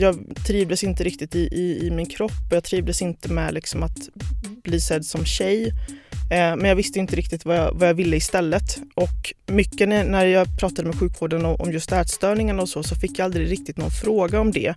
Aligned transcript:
Jag 0.00 0.36
trivdes 0.46 0.84
inte 0.84 1.04
riktigt 1.04 1.34
i, 1.34 1.38
i, 1.38 1.86
i 1.86 1.90
min 1.90 2.06
kropp 2.06 2.32
och 2.50 2.56
jag 2.56 2.64
trivdes 2.64 3.02
inte 3.02 3.32
med 3.32 3.54
liksom 3.54 3.82
att 3.82 3.98
bli 4.62 4.80
sedd 4.80 5.04
som 5.04 5.24
tjej. 5.24 5.72
Eh, 6.30 6.56
men 6.56 6.64
jag 6.64 6.76
visste 6.76 6.98
inte 6.98 7.16
riktigt 7.16 7.44
vad 7.44 7.56
jag, 7.56 7.72
vad 7.74 7.88
jag 7.88 7.94
ville 7.94 8.16
istället. 8.16 8.78
Och 8.94 9.34
mycket 9.46 9.88
när, 9.88 10.04
när 10.04 10.26
jag 10.26 10.58
pratade 10.60 10.88
med 10.88 10.98
sjukvården 10.98 11.44
om, 11.44 11.56
om 11.60 11.72
just 11.72 11.92
ätstörningarna 11.92 12.62
och 12.62 12.68
så, 12.68 12.82
så 12.82 12.94
fick 12.94 13.18
jag 13.18 13.24
aldrig 13.24 13.50
riktigt 13.50 13.76
någon 13.76 13.90
fråga 13.90 14.40
om 14.40 14.52
det. 14.52 14.74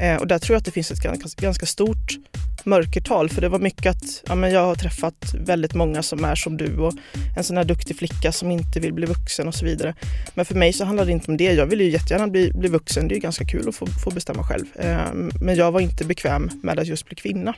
Eh, 0.00 0.16
och 0.16 0.26
där 0.26 0.38
tror 0.38 0.54
jag 0.54 0.58
att 0.58 0.64
det 0.64 0.70
finns 0.70 0.90
ett 0.90 1.00
ganska, 1.00 1.42
ganska 1.42 1.66
stort 1.66 2.18
mörkertal. 2.64 3.28
För 3.28 3.40
det 3.40 3.48
var 3.48 3.58
mycket 3.58 3.86
att 3.86 4.22
ja, 4.26 4.34
men 4.34 4.52
jag 4.52 4.64
har 4.64 4.74
träffat 4.74 5.34
väldigt 5.34 5.74
många 5.74 6.02
som 6.02 6.24
är 6.24 6.34
som 6.34 6.56
du 6.56 6.76
och 6.76 6.94
en 7.36 7.44
sån 7.44 7.56
här 7.56 7.64
duktig 7.64 7.96
flicka 7.96 8.32
som 8.32 8.50
inte 8.50 8.80
vill 8.80 8.92
bli 8.92 9.06
vuxen 9.06 9.48
och 9.48 9.54
så 9.54 9.64
vidare. 9.64 9.94
Men 10.34 10.44
för 10.44 10.54
mig 10.54 10.72
så 10.72 10.84
handlade 10.84 11.08
det 11.08 11.12
inte 11.12 11.30
om 11.30 11.36
det. 11.36 11.52
Jag 11.52 11.66
ville 11.66 11.84
ju 11.84 11.90
jättegärna 11.90 12.28
bli, 12.28 12.52
bli 12.54 12.68
vuxen. 12.68 13.08
Det 13.08 13.16
är 13.16 13.20
ganska 13.20 13.44
kul 13.44 13.68
att 13.68 13.74
få, 13.74 13.86
få 13.86 14.10
bestämma 14.10 14.42
själv. 14.42 14.64
Eh, 14.74 15.12
men 15.40 15.56
jag 15.56 15.72
var 15.72 15.80
inte 15.80 16.04
bekväm 16.04 16.50
med 16.62 16.78
att 16.78 16.86
just 16.86 17.06
bli 17.06 17.16
kvinna. 17.16 17.54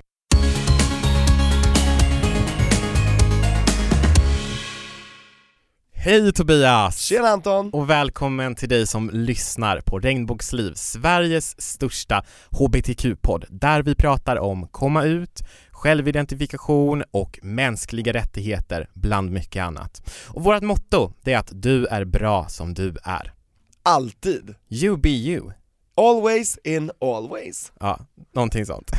Hej 6.05 6.33
Tobias! 6.33 6.99
Tjena 6.99 7.29
Anton! 7.29 7.71
Och 7.71 7.91
välkommen 7.91 8.55
till 8.55 8.69
dig 8.69 8.87
som 8.87 9.11
lyssnar 9.11 9.81
på 9.81 9.99
Regnbågsliv, 9.99 10.75
Sveriges 10.75 11.63
största 11.63 12.25
HBTQ-podd, 12.51 13.45
där 13.51 13.83
vi 13.83 13.95
pratar 13.95 14.37
om 14.37 14.69
komma 14.69 15.05
ut, 15.05 15.43
självidentifikation 15.71 17.05
och 17.11 17.39
mänskliga 17.43 18.13
rättigheter, 18.13 18.89
bland 18.95 19.31
mycket 19.31 19.63
annat. 19.63 20.03
Och 20.29 20.45
vårt 20.45 20.63
motto, 20.63 21.13
det 21.25 21.33
är 21.33 21.39
att 21.39 21.51
du 21.53 21.87
är 21.87 22.05
bra 22.05 22.47
som 22.49 22.75
du 22.75 22.97
är. 23.05 23.33
Alltid. 23.83 24.55
You 24.69 24.97
be 24.97 25.09
you. 25.09 25.53
Always 25.97 26.59
in 26.65 26.91
always. 27.01 27.73
Ja, 27.81 27.99
någonting 28.35 28.67
sånt. 28.67 28.91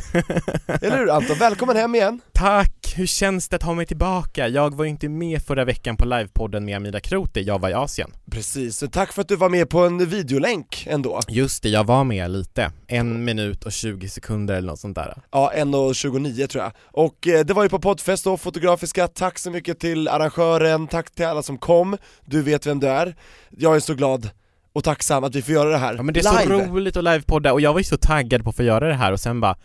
Eller 0.67 0.97
hur 0.97 1.09
Anton? 1.09 1.37
Välkommen 1.39 1.75
hem 1.75 1.95
igen. 1.95 2.21
Tack! 2.33 2.72
Hur 2.95 3.05
känns 3.05 3.49
det 3.49 3.55
att 3.55 3.63
ha 3.63 3.73
mig 3.73 3.85
tillbaka? 3.85 4.47
Jag 4.47 4.75
var 4.75 4.83
ju 4.83 4.89
inte 4.89 5.09
med 5.09 5.41
förra 5.41 5.65
veckan 5.65 5.97
på 5.97 6.05
livepodden 6.05 6.65
med 6.65 6.75
Amida 6.77 6.99
Kroti, 6.99 7.41
jag 7.41 7.59
var 7.59 7.69
i 7.69 7.73
Asien. 7.73 8.11
Precis, 8.31 8.77
så 8.77 8.87
tack 8.87 9.13
för 9.13 9.21
att 9.21 9.27
du 9.27 9.35
var 9.35 9.49
med 9.49 9.69
på 9.69 9.79
en 9.79 10.09
videolänk 10.09 10.87
ändå. 10.89 11.19
Just 11.27 11.63
det, 11.63 11.69
jag 11.69 11.83
var 11.83 12.03
med 12.03 12.31
lite. 12.31 12.71
En 12.87 13.23
minut 13.25 13.63
och 13.63 13.71
20 13.71 14.09
sekunder 14.09 14.55
eller 14.55 14.67
något 14.67 14.79
sånt 14.79 14.95
där. 14.95 15.17
Ja, 15.31 15.51
1.29 15.55 16.47
tror 16.47 16.63
jag. 16.63 16.73
Och 16.81 17.27
eh, 17.27 17.45
det 17.45 17.53
var 17.53 17.63
ju 17.63 17.69
på 17.69 17.79
poddfest 17.79 18.23
då, 18.23 18.37
Fotografiska, 18.37 19.07
tack 19.07 19.39
så 19.39 19.51
mycket 19.51 19.79
till 19.79 20.07
arrangören, 20.07 20.87
tack 20.87 21.15
till 21.15 21.25
alla 21.25 21.43
som 21.43 21.57
kom, 21.57 21.97
du 22.25 22.41
vet 22.41 22.65
vem 22.65 22.79
du 22.79 22.87
är. 22.87 23.15
Jag 23.49 23.75
är 23.75 23.79
så 23.79 23.93
glad 23.93 24.29
och 24.73 24.83
tacksam 24.83 25.23
att 25.23 25.35
vi 25.35 25.41
får 25.41 25.53
göra 25.53 25.69
det 25.69 25.77
här 25.77 25.93
Ja 25.95 26.03
men 26.03 26.13
det 26.13 26.19
är 26.19 26.45
live. 26.45 26.65
så 26.65 26.71
roligt 26.71 26.97
att 26.97 27.03
livepodda 27.03 27.53
och 27.53 27.61
jag 27.61 27.73
var 27.73 27.79
ju 27.79 27.83
så 27.83 27.97
taggad 27.97 28.43
på 28.43 28.49
att 28.49 28.55
få 28.55 28.63
göra 28.63 28.87
det 28.87 28.93
här 28.93 29.11
och 29.11 29.19
sen 29.19 29.39
bara 29.39 29.57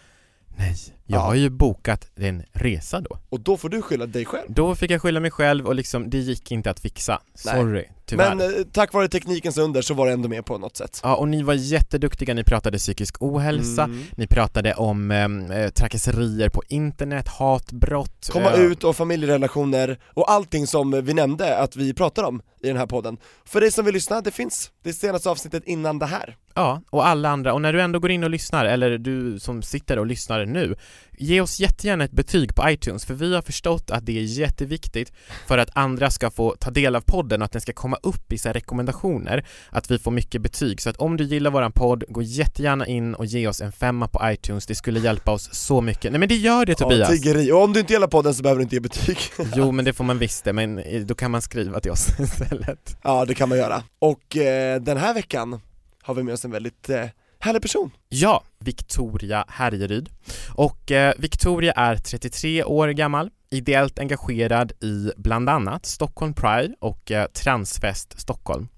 Nej, 0.57 0.75
jag 1.11 1.19
Ja. 1.19 1.23
har 1.25 1.35
ju 1.35 1.51
bokat 1.51 2.11
en 2.17 2.43
resa 2.53 3.01
då. 3.01 3.19
Och 3.29 3.41
då 3.41 3.57
får 3.57 3.69
du 3.69 3.83
skylla 3.83 4.07
dig 4.07 4.25
själv. 4.25 4.47
Då 4.49 4.75
fick 4.75 4.91
jag 4.91 5.03
skylla 5.03 5.21
mig 5.21 5.31
själv 5.31 5.67
och 5.67 5.75
liksom, 5.75 6.11
det 6.11 6.19
gick 6.19 6.51
inte 6.53 6.71
att 6.71 6.81
fixa. 6.81 7.21
Nej. 7.47 7.55
Sorry, 7.55 7.85
tyvärr. 8.07 8.35
Men 8.35 8.55
eh, 8.57 8.63
tack 8.73 8.93
vare 8.93 9.09
teknikens 9.09 9.59
under 9.59 9.83
så 9.83 9.95
var 9.95 10.07
det 10.07 10.13
ändå 10.13 10.29
med 10.29 10.45
på 10.47 10.59
något 10.59 10.77
sätt. 10.77 11.01
Ja, 11.03 11.17
och 11.17 11.29
ni 11.29 11.43
var 11.43 11.55
jätteduktiga, 11.55 12.35
ni 12.35 12.45
pratade 12.45 12.79
psykisk 12.79 13.17
ohälsa, 13.23 13.85
Mm. 13.85 14.03
ni 14.17 14.27
pratade 14.27 14.75
om 14.75 15.11
eh, 15.11 15.69
trakasserier 15.71 16.49
på 16.49 16.63
internet, 16.69 17.29
hatbrott 17.29 18.29
Komma 18.33 18.53
eh, 18.53 18.61
ut 18.61 18.85
och 18.85 18.97
familjerelationer 18.97 19.99
och 20.15 20.31
allting 20.31 20.67
som 20.67 21.01
vi 21.05 21.15
nämnde 21.15 21.59
att 21.59 21.77
vi 21.77 21.95
pratar 21.95 22.23
om 22.25 22.43
i 22.61 22.67
den 22.69 22.77
här 22.77 22.87
podden. 22.87 23.17
För 23.45 23.61
dig 23.61 23.71
som 23.73 23.85
vill 23.85 23.95
lyssna, 23.95 24.21
det 24.21 24.31
finns 24.31 24.71
det 24.83 24.93
senaste 24.93 25.31
avsnittet 25.31 25.63
innan 25.67 25.99
det 25.99 26.07
här. 26.07 26.37
Ja, 26.55 26.83
och 26.91 27.07
alla 27.07 27.29
andra, 27.29 27.53
och 27.55 27.61
när 27.63 27.73
du 27.73 27.81
ändå 27.83 27.99
går 27.99 28.11
in 28.11 28.25
och 28.25 28.31
lyssnar, 28.31 28.65
eller 28.65 28.99
du 28.99 29.39
som 29.39 29.63
sitter 29.63 29.99
och 29.99 30.07
lyssnar 30.07 30.47
nu, 30.47 30.77
ge 31.19 31.41
oss 31.41 31.61
jättegärna 31.61 32.05
ett 32.05 32.13
betyg 32.13 32.55
på 32.55 32.71
iTunes, 32.71 33.05
för 33.05 33.15
vi 33.15 33.35
har 33.35 33.43
förstått 33.43 33.91
att 33.91 34.07
det 34.07 34.19
är 34.19 34.23
jätteviktigt 34.23 35.13
för 35.47 35.59
att 35.59 35.71
andra 35.73 36.11
ska 36.11 36.31
få 36.31 36.57
ta 36.61 36.71
del 36.71 36.97
av 36.97 37.01
podden 37.01 37.43
och 37.43 37.45
att 37.45 37.53
den 37.53 37.61
ska 37.61 37.73
komma 37.73 37.99
upp 38.03 38.33
i 38.33 38.39
så 38.39 38.49
rekommendationer, 38.49 39.47
att 39.71 39.91
vi 39.91 39.99
får 39.99 40.11
mycket 40.11 40.43
betyg. 40.43 40.83
Så 40.83 40.91
att 40.91 40.97
om 40.97 41.17
du 41.17 41.25
gillar 41.25 41.51
våran 41.51 41.73
podd, 41.73 42.05
gå 42.09 42.23
jättegärna 42.23 42.87
in 42.87 43.15
och 43.15 43.27
ge 43.27 43.49
oss 43.49 43.61
en 43.61 43.73
femma 43.73 44.09
på 44.09 44.21
iTunes, 44.25 44.67
det 44.67 44.75
skulle 44.75 45.01
hjälpa 45.01 45.31
oss 45.33 45.49
så 45.53 45.81
mycket. 45.81 46.13
Nej 46.13 46.19
men 46.19 46.29
det 46.29 46.37
gör 46.37 46.67
det 46.67 46.75
Tobias! 46.75 47.09
Ja, 47.11 47.17
tiggeri. 47.17 47.53
Och 47.53 47.63
om 47.63 47.73
du 47.73 47.81
inte 47.81 47.93
gillar 47.93 48.09
podden 48.09 48.35
så 48.35 48.43
behöver 48.43 48.59
du 48.59 48.63
inte 48.63 48.77
ge 48.77 48.81
betyg. 48.81 49.19
Jo 49.57 49.73
men 49.73 49.85
det 49.85 49.93
får 49.93 50.05
man 50.05 50.19
visst 50.19 50.45
det, 50.45 50.53
men 50.53 50.79
eh, 50.79 51.01
då 51.03 51.15
kan 51.15 51.31
man 51.31 51.43
skriva 51.43 51.81
till 51.81 51.91
oss 51.91 52.09
istället. 52.21 52.97
ja, 53.03 53.25
det 53.25 53.35
kan 53.35 53.49
man 53.49 53.59
göra. 53.59 53.83
Och 53.99 54.37
eh, 54.37 54.81
den 54.81 54.97
här 54.97 55.15
veckan 55.15 55.61
har 56.03 56.15
vi 56.15 56.23
med 56.23 56.35
oss 56.35 56.45
en 56.45 56.51
väldigt 56.51 56.89
eh, 56.91 57.05
härlig 57.39 57.63
person. 57.63 57.91
Ja, 58.09 58.45
Victoria 58.59 59.45
Härjeryd. 59.49 60.09
Och 60.55 60.91
eh, 60.91 61.15
Victoria 61.19 61.73
är 61.73 61.97
33 61.97 62.65
år 62.65 62.89
gammal, 62.89 63.31
ideellt 63.51 63.99
engagerad 63.99 64.73
i 64.81 65.11
bland 65.17 65.49
annat 65.49 65.87
Stockholm 65.87 66.35
Pride 66.35 66.75
och 66.81 67.11
eh, 67.11 67.27
Transfest 67.27 68.21
Stockholm. 68.21 68.69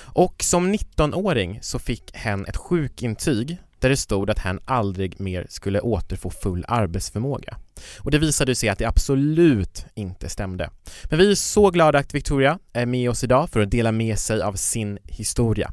Och 0.00 0.42
som 0.42 0.74
19-åring 0.74 1.58
så 1.62 1.78
fick 1.78 2.16
hen 2.16 2.46
ett 2.46 2.56
sjukintyg 2.56 3.58
där 3.78 3.88
det 3.88 3.96
stod 3.96 4.30
att 4.30 4.38
hen 4.38 4.60
aldrig 4.64 5.20
mer 5.20 5.46
skulle 5.48 5.80
återfå 5.80 6.30
full 6.30 6.64
arbetsförmåga. 6.68 7.56
Och 7.98 8.10
det 8.10 8.18
visade 8.18 8.54
sig 8.54 8.68
att 8.68 8.78
det 8.78 8.84
absolut 8.84 9.86
inte 9.94 10.28
stämde. 10.28 10.70
Men 11.04 11.18
vi 11.18 11.30
är 11.30 11.34
så 11.34 11.70
glada 11.70 11.98
att 11.98 12.14
Victoria 12.14 12.58
är 12.72 12.86
med 12.86 13.10
oss 13.10 13.24
idag 13.24 13.50
för 13.50 13.60
att 13.60 13.70
dela 13.70 13.92
med 13.92 14.18
sig 14.18 14.42
av 14.42 14.52
sin 14.52 14.98
historia. 15.04 15.72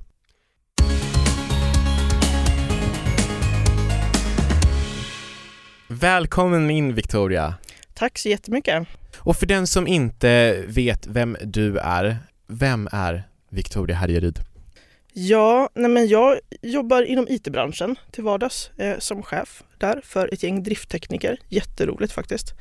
Välkommen 6.00 6.70
in 6.72 6.94
Victoria! 6.96 7.54
Tack 7.94 8.18
så 8.18 8.30
jättemycket. 8.30 8.88
Och 9.18 9.36
för 9.36 9.46
den 9.46 9.68
som 9.68 9.88
inte 9.88 10.64
vet 10.68 11.08
vem 11.08 11.38
du 11.44 11.78
är, 11.78 12.18
vem 12.48 12.90
är 12.92 13.24
Victoria 13.50 13.96
Härjeryd? 13.96 14.40
Ja, 15.14 15.70
nej 15.76 15.90
men 15.92 16.08
jag 16.08 16.40
jobbar 16.62 17.02
inom 17.04 17.28
IT-branschen 17.30 17.96
till 18.12 18.24
vardags 18.24 18.72
eh, 18.78 19.00
som 19.00 19.24
chef 19.24 19.64
där 19.78 20.02
för 20.04 20.34
ett 20.34 20.44
gäng 20.44 20.64
drifttekniker. 20.64 21.38
Jätteroligt 21.50 22.14
faktiskt. 22.14 22.54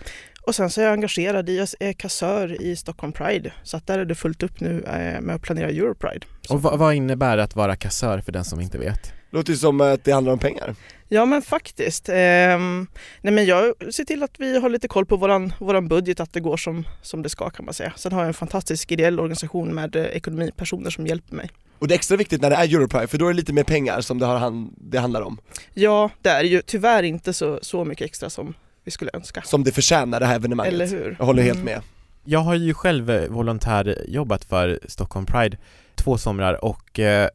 Och 0.47 0.55
sen 0.55 0.71
så 0.71 0.81
är 0.81 0.85
jag 0.85 0.93
engagerad 0.93 1.49
i, 1.49 1.57
jag 1.59 1.69
är 1.79 1.93
kassör 1.93 2.63
i 2.63 2.77
Stockholm 2.77 3.13
Pride. 3.13 3.53
Så 3.63 3.77
att 3.77 3.87
där 3.87 3.99
är 3.99 4.05
det 4.05 4.15
fullt 4.15 4.43
upp 4.43 4.61
nu 4.61 4.83
eh, 4.83 5.21
med 5.21 5.35
att 5.37 5.43
planera 5.43 5.69
Europride. 5.69 6.27
Så- 6.43 6.55
Och 6.55 6.63
vad, 6.63 6.79
vad 6.79 6.95
innebär 6.95 7.37
det 7.37 7.43
att 7.43 7.57
vara 7.57 7.77
kassör 7.77 8.21
för 8.21 8.33
den 8.33 8.45
som 8.45 8.61
inte 8.61 8.79
vet? 8.79 9.13
Låter 9.35 9.51
ju 9.53 9.57
som 9.59 9.81
att 9.81 10.05
det 10.05 10.13
handlar 10.13 10.33
om 10.33 10.39
pengar. 10.39 10.75
Ja 11.09 11.25
men 11.25 11.43
faktiskt. 11.43 12.09
Ehm, 12.09 12.87
nej 13.21 13.33
men 13.33 13.45
jag 13.47 13.75
ser 13.95 14.05
till 14.05 14.23
att 14.23 14.31
vi 14.39 14.59
har 14.61 14.69
lite 14.69 14.89
koll 14.89 15.07
på 15.07 15.17
våran, 15.17 15.53
våran 15.59 15.89
budget, 15.89 16.21
att 16.21 16.33
det 16.33 16.41
går 16.41 16.57
som, 16.57 16.85
som 17.03 17.23
det 17.23 17.29
ska 17.29 17.51
kan 17.51 17.65
man 17.65 17.75
säga. 17.75 17.93
Sen 17.97 18.13
har 18.13 18.21
jag 18.21 18.29
en 18.29 18.35
fantastisk 18.35 18.93
ideell 18.93 19.21
organisation 19.21 19.75
med 19.75 19.97
eh, 19.97 20.03
ekonomipersoner 20.05 20.91
som 20.91 21.07
hjälper 21.07 21.35
mig. 21.37 21.51
Och 21.79 21.89
det 21.89 21.95
är 21.95 21.97
extra 21.97 22.17
viktigt 22.17 22.43
när 22.43 22.51
det 22.51 22.57
är 22.57 22.65
Europride, 22.75 23.07
för 23.07 23.19
då 23.19 23.25
är 23.27 23.33
det 23.33 23.37
lite 23.37 23.53
mer 23.53 23.65
pengar 23.65 24.01
som 24.01 24.19
det, 24.19 24.27
har, 24.27 24.37
han- 24.39 24.75
det 24.77 24.99
handlar 24.99 25.23
om. 25.23 25.39
Ja, 25.75 26.11
det 26.23 26.29
är 26.29 26.45
ju 26.45 26.63
tyvärr 26.63 27.03
inte 27.03 27.33
så, 27.33 27.59
så 27.63 27.85
mycket 27.85 28.05
extra 28.05 28.31
som 28.31 28.55
vi 28.85 28.91
skulle 28.91 29.11
önska. 29.15 29.43
Som 29.43 29.65
det 29.65 29.73
förtjänar 29.73 30.21
det 30.21 30.27
här 30.27 30.37
evenemanget. 30.37 30.75
Eller 30.75 30.87
hur? 30.87 31.17
Jag 31.19 31.27
håller 31.27 31.43
helt 31.43 31.55
Mm. 31.59 31.65
med. 31.75 31.81
Jag 32.25 32.41
har 32.41 32.55
ju 32.55 32.75
själv 32.75 33.11
eh, 33.11 33.29
volontärjobbat 33.31 34.45
för 34.45 34.79
Stockholm 34.89 35.27
Pride 35.27 35.57
två 35.95 36.19
somrar 36.19 36.65
och 36.65 37.01
eh, 37.01 37.29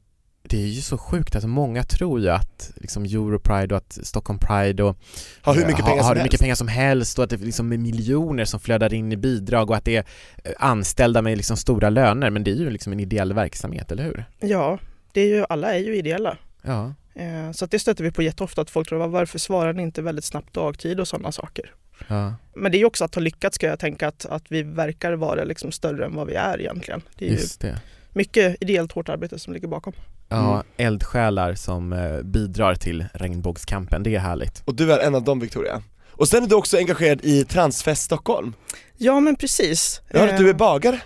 det 0.49 0.57
är 0.63 0.67
ju 0.67 0.81
så 0.81 0.97
sjukt 0.97 1.35
att 1.35 1.43
många 1.43 1.83
tror 1.83 2.19
ju 2.19 2.29
att 2.29 2.71
liksom 2.75 3.03
Europride 3.05 3.75
och 3.75 3.77
att 3.77 3.99
Stockholm 4.03 4.39
Pride 4.39 4.83
och 4.83 4.97
Har 5.41 5.53
hur 5.55 5.65
mycket 5.65 5.79
eh, 5.79 5.85
pengar 5.85 6.03
har 6.03 6.15
som 6.15 6.23
mycket 6.23 6.31
helst. 6.31 6.41
pengar 6.41 6.55
som 6.55 6.67
helst 6.67 7.17
och 7.17 7.23
att 7.23 7.29
det 7.29 7.37
liksom 7.37 7.71
är 7.71 7.77
miljoner 7.77 8.45
som 8.45 8.59
flödar 8.59 8.93
in 8.93 9.11
i 9.11 9.17
bidrag 9.17 9.69
och 9.69 9.75
att 9.75 9.85
det 9.85 9.95
är 9.95 10.03
eh, 10.43 10.51
anställda 10.59 11.21
med 11.21 11.37
liksom 11.37 11.57
stora 11.57 11.89
löner 11.89 12.29
men 12.29 12.43
det 12.43 12.51
är 12.51 12.55
ju 12.55 12.69
liksom 12.69 12.93
en 12.93 12.99
ideell 12.99 13.33
verksamhet, 13.33 13.91
eller 13.91 14.03
hur? 14.03 14.25
Ja, 14.39 14.79
det 15.13 15.21
är 15.21 15.27
ju, 15.27 15.45
alla 15.49 15.73
är 15.75 15.79
ju 15.79 15.95
ideella. 15.97 16.37
Ja. 16.61 16.93
Eh, 17.15 17.51
Så 17.51 17.65
att 17.65 17.71
det 17.71 17.79
stöter 17.79 18.03
vi 18.03 18.11
på 18.11 18.21
jätteofta 18.23 18.61
att 18.61 18.69
folk 18.69 18.89
tror 18.89 19.07
varför 19.07 19.39
svarar 19.39 19.73
ni 19.73 19.83
inte 19.83 20.01
väldigt 20.01 20.25
snabbt 20.25 20.53
dagtid 20.53 20.99
och 20.99 21.07
sådana 21.07 21.31
saker. 21.31 21.73
ja. 22.07 22.33
Men 22.55 22.71
det 22.71 22.77
är 22.77 22.79
ju 22.79 22.85
också 22.85 23.05
att 23.05 23.15
ha 23.15 23.21
lyckats 23.21 23.55
ska 23.55 23.67
jag 23.67 23.79
tänka 23.79 24.07
att, 24.07 24.25
att 24.25 24.43
vi 24.47 24.63
verkar 24.63 25.13
vara 25.13 25.43
liksom 25.43 25.71
större 25.71 26.05
än 26.05 26.15
vad 26.15 26.27
vi 26.27 26.33
är 26.33 26.59
egentligen. 26.61 27.01
Det 27.17 27.25
är 27.25 27.29
ju 27.29 27.35
Just 27.35 27.61
det. 27.61 27.81
mycket 28.13 28.57
ideellt 28.63 28.91
hårt 28.91 29.09
arbete 29.09 29.39
som 29.39 29.53
ligger 29.53 29.67
bakom. 29.67 29.93
Ja, 30.29 30.53
Mm. 30.53 30.65
eldsjälar 30.77 31.53
som 31.53 31.93
eh, 31.93 32.21
bidrar 32.21 32.75
till 32.75 33.05
regnbågskampen, 33.13 34.03
det 34.03 34.15
är 34.15 34.19
härligt. 34.19 34.61
Och 34.65 34.75
du 34.75 34.93
är 34.93 34.99
en 34.99 35.15
av 35.15 35.23
dem 35.23 35.39
Victoria. 35.39 35.81
Och 36.11 36.27
sen 36.27 36.43
är 36.43 36.47
du 36.47 36.55
också 36.55 36.77
engagerad 36.77 37.19
i 37.23 37.45
Transfest 37.45 38.03
Stockholm. 38.03 38.53
Ja 38.97 39.19
men 39.19 39.35
precis. 39.35 40.01
Jag 40.09 40.19
hörde 40.19 40.31
att 40.33 40.37
du 40.39 40.45
är 40.49 40.53
Eh, 40.53 40.57
bagare. 40.57 41.01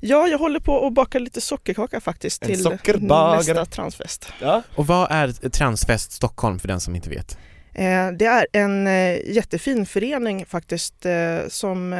Ja, 0.00 0.26
jag 0.28 0.38
håller 0.38 0.60
på 0.60 0.86
att 0.86 0.92
baka 0.94 1.18
lite 1.18 1.40
sockerkaka 1.40 2.00
faktiskt 2.00 2.42
En 2.42 2.48
till 2.48 2.62
sockerbagare. 2.62 3.36
nästa 3.36 3.64
transfest. 3.66 4.32
Ja. 4.40 4.62
Och 4.76 4.86
vad 4.86 5.08
är 5.10 5.48
Transfest 5.50 6.12
Stockholm 6.12 6.58
för 6.58 6.68
den 6.68 6.80
som 6.80 6.96
inte 6.96 7.10
vet? 7.10 7.38
Eh, 7.74 8.10
Det 8.18 8.24
är 8.26 8.46
en 8.52 8.86
eh, 8.86 9.18
jättefin 9.34 9.86
förening 9.86 10.46
faktiskt 10.46 11.06
eh, 11.06 11.38
som 11.48 11.92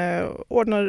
ordnar 0.49 0.85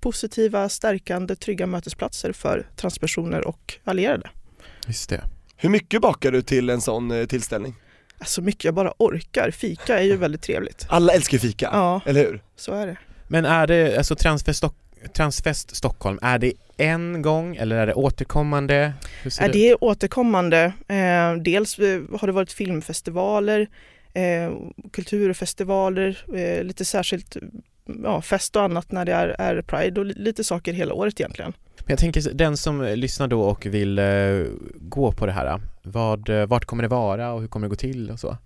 positiva, 0.00 0.68
stärkande, 0.68 1.36
trygga 1.36 1.66
mötesplatser 1.66 2.32
för 2.32 2.66
transpersoner 2.76 3.46
och 3.46 3.74
allierade. 3.84 4.30
Just 4.86 5.08
det. 5.10 5.24
Hur 5.56 5.68
mycket 5.68 6.02
bakar 6.02 6.32
du 6.32 6.42
till 6.42 6.70
en 6.70 6.80
sån 6.80 7.10
eh, 7.10 7.26
tillställning? 7.26 7.72
Så 7.72 8.22
Alltså, 8.22 8.42
mycket 8.42 8.64
jag 8.64 8.74
bara 8.74 8.92
orkar. 8.98 9.50
Fika 9.50 9.98
är 9.98 10.02
ju 10.04 10.16
väldigt 10.16 10.42
trevligt. 10.42 10.86
Alla 10.88 11.12
älskar 11.12 11.32
ju 11.34 11.38
fika, 11.40 11.68
Ja, 11.72 12.00
eller 12.06 12.24
hur? 12.24 12.42
så 12.56 12.72
är 12.72 12.86
det. 12.86 12.96
Men 13.28 13.44
är 13.44 13.66
det, 13.66 13.96
alltså 13.98 14.16
Transfest, 14.16 14.58
Stock- 14.62 15.12
Transfest 15.14 15.76
Stockholm, 15.76 16.18
är 16.22 16.38
det 16.38 16.52
en 16.76 17.22
gång 17.22 17.56
eller 17.56 17.76
är 17.76 17.86
det 17.86 17.94
återkommande? 17.94 18.92
Hur 19.22 19.30
ser 19.30 19.42
Är 19.44 19.46
det 19.46 19.52
det 19.52 19.68
är 19.70 19.84
återkommande. 19.84 20.72
Eh, 20.88 21.34
dels 21.42 21.78
eh, 21.78 22.00
har 22.20 22.26
det 22.26 22.32
varit 22.32 22.52
filmfestivaler, 22.52 23.68
eh, 24.14 24.52
kulturfestivaler, 24.92 26.24
eh, 26.36 26.64
lite 26.64 26.84
särskilt 26.84 27.36
ja, 28.04 28.22
fest 28.22 28.56
och 28.56 28.62
annat 28.62 28.92
när 28.92 29.04
det 29.04 29.12
är, 29.12 29.28
är 29.38 29.62
Pride 29.62 30.00
och 30.00 30.06
li- 30.06 30.14
lite 30.16 30.44
saker 30.44 30.72
hela 30.72 30.94
året 30.94 31.20
egentligen. 31.20 31.52
Men 31.78 31.86
jag 31.86 31.98
tänker 31.98 32.32
den 32.34 32.56
som 32.56 32.82
lyssnar 32.82 33.28
då 33.28 33.42
och 33.42 33.66
vill 33.66 33.98
eh, 33.98 34.04
gå 34.80 35.12
på 35.12 35.26
det 35.26 35.32
här, 35.32 35.60
vad, 35.82 36.28
eh, 36.28 36.46
vart 36.46 36.64
kommer 36.64 36.82
det 36.82 36.88
vara 36.88 37.32
och 37.32 37.40
hur 37.40 37.48
kommer 37.48 37.66
det 37.66 37.70
gå 37.70 37.76
till 37.76 38.10
och 38.10 38.20
så? 38.20 38.36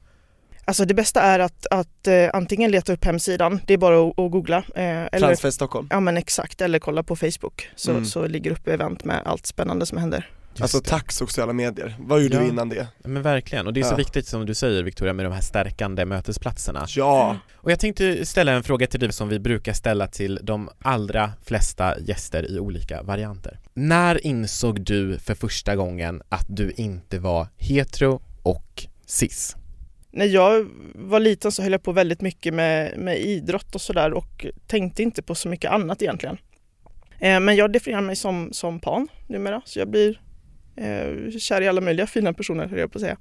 Alltså 0.66 0.84
det 0.84 0.94
bästa 0.94 1.20
är 1.22 1.38
att, 1.38 1.66
att 1.70 2.06
eh, 2.06 2.30
antingen 2.32 2.70
leta 2.70 2.92
upp 2.92 3.04
hemsidan, 3.04 3.60
det 3.66 3.74
är 3.74 3.78
bara 3.78 4.08
att, 4.08 4.18
att 4.18 4.30
googla. 4.30 4.56
Eh, 4.56 4.84
eller, 5.12 5.18
Transfest 5.18 5.54
Stockholm. 5.54 5.88
ja 5.90 6.00
men 6.00 6.16
exakt, 6.16 6.60
eller 6.60 6.78
kolla 6.78 7.02
på 7.02 7.16
Facebook 7.16 7.68
så, 7.76 7.90
Mm. 7.90 8.04
så 8.04 8.26
ligger 8.26 8.50
uppe 8.50 8.72
event 8.74 9.04
med 9.04 9.20
allt 9.24 9.46
spännande 9.46 9.86
som 9.86 9.98
händer. 9.98 10.30
Just 10.54 10.62
Alltså 10.62 10.80
det. 10.80 10.88
tack 10.90 11.12
sociala 11.12 11.52
medier, 11.52 11.96
vad 11.98 12.22
gjorde 12.22 12.34
Ja. 12.36 12.40
du 12.42 12.48
innan 12.48 12.68
det? 12.68 12.86
Men 13.04 13.22
verkligen, 13.22 13.66
och 13.66 13.72
det 13.72 13.80
är 13.80 13.84
så 13.84 13.92
Ja. 13.92 13.96
viktigt 13.96 14.26
som 14.26 14.46
du 14.46 14.54
säger 14.54 14.82
Victoria 14.82 15.12
med 15.12 15.26
de 15.26 15.32
här 15.32 15.40
stärkande 15.40 16.04
mötesplatserna. 16.04 16.86
Ja, 16.88 17.36
Och 17.54 17.70
jag 17.72 17.80
tänkte 17.80 18.26
ställa 18.26 18.52
en 18.52 18.62
fråga 18.62 18.86
till 18.86 19.00
dig 19.00 19.12
som 19.12 19.28
vi 19.28 19.38
brukar 19.38 19.72
ställa 19.72 20.06
till 20.06 20.40
de 20.42 20.70
allra 20.78 21.32
flesta 21.42 21.98
gäster 22.00 22.50
i 22.50 22.58
olika 22.58 23.02
varianter. 23.02 23.58
När 23.74 24.26
insåg 24.26 24.80
du 24.84 25.18
för 25.18 25.34
första 25.34 25.76
gången 25.76 26.22
att 26.28 26.46
du 26.48 26.70
inte 26.76 27.18
var 27.18 27.48
hetero 27.56 28.22
och 28.42 28.86
cis? 29.06 29.56
När 30.10 30.26
jag 30.26 30.68
var 30.94 31.20
liten 31.20 31.52
så 31.52 31.62
höll 31.62 31.72
jag 31.72 31.82
på 31.82 31.92
väldigt 31.92 32.20
mycket 32.20 32.54
med, 32.54 32.98
med 32.98 33.18
idrott 33.20 33.74
och 33.74 33.80
sådär 33.80 34.12
och 34.12 34.46
tänkte 34.66 35.02
inte 35.02 35.22
på 35.22 35.34
så 35.34 35.48
mycket 35.48 35.70
annat 35.70 36.02
egentligen. 36.02 36.36
Eh, 37.18 37.40
men 37.40 37.56
jag 37.56 37.72
definierar 37.72 38.02
mig 38.02 38.16
som, 38.16 38.48
som 38.52 38.80
pan 38.80 39.08
numera 39.26 39.62
så 39.64 39.78
jag 39.78 39.88
blir 39.90 40.20
Eh, 40.76 41.38
kär 41.38 41.60
i 41.60 41.68
alla 41.68 41.80
möjliga 41.80 42.06
fina 42.06 42.32
personer 42.32 42.66
höll 42.66 42.78
jag 42.78 42.92
på 42.92 42.98
att 42.98 43.02
säga. 43.02 43.16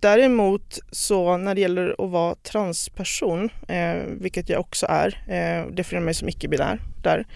Däremot 0.00 0.78
så 0.90 1.36
när 1.36 1.54
det 1.54 1.60
gäller 1.60 1.94
att 1.98 2.10
vara 2.10 2.34
transperson, 2.34 3.50
eh, 3.68 3.94
vilket 4.06 4.48
jag 4.48 4.60
också 4.60 4.86
är, 4.88 5.24
eh, 5.28 5.72
definierar 5.72 6.04
mig 6.04 6.14
som 6.14 6.28
icke-binär 6.28 6.80
där, 7.02 7.26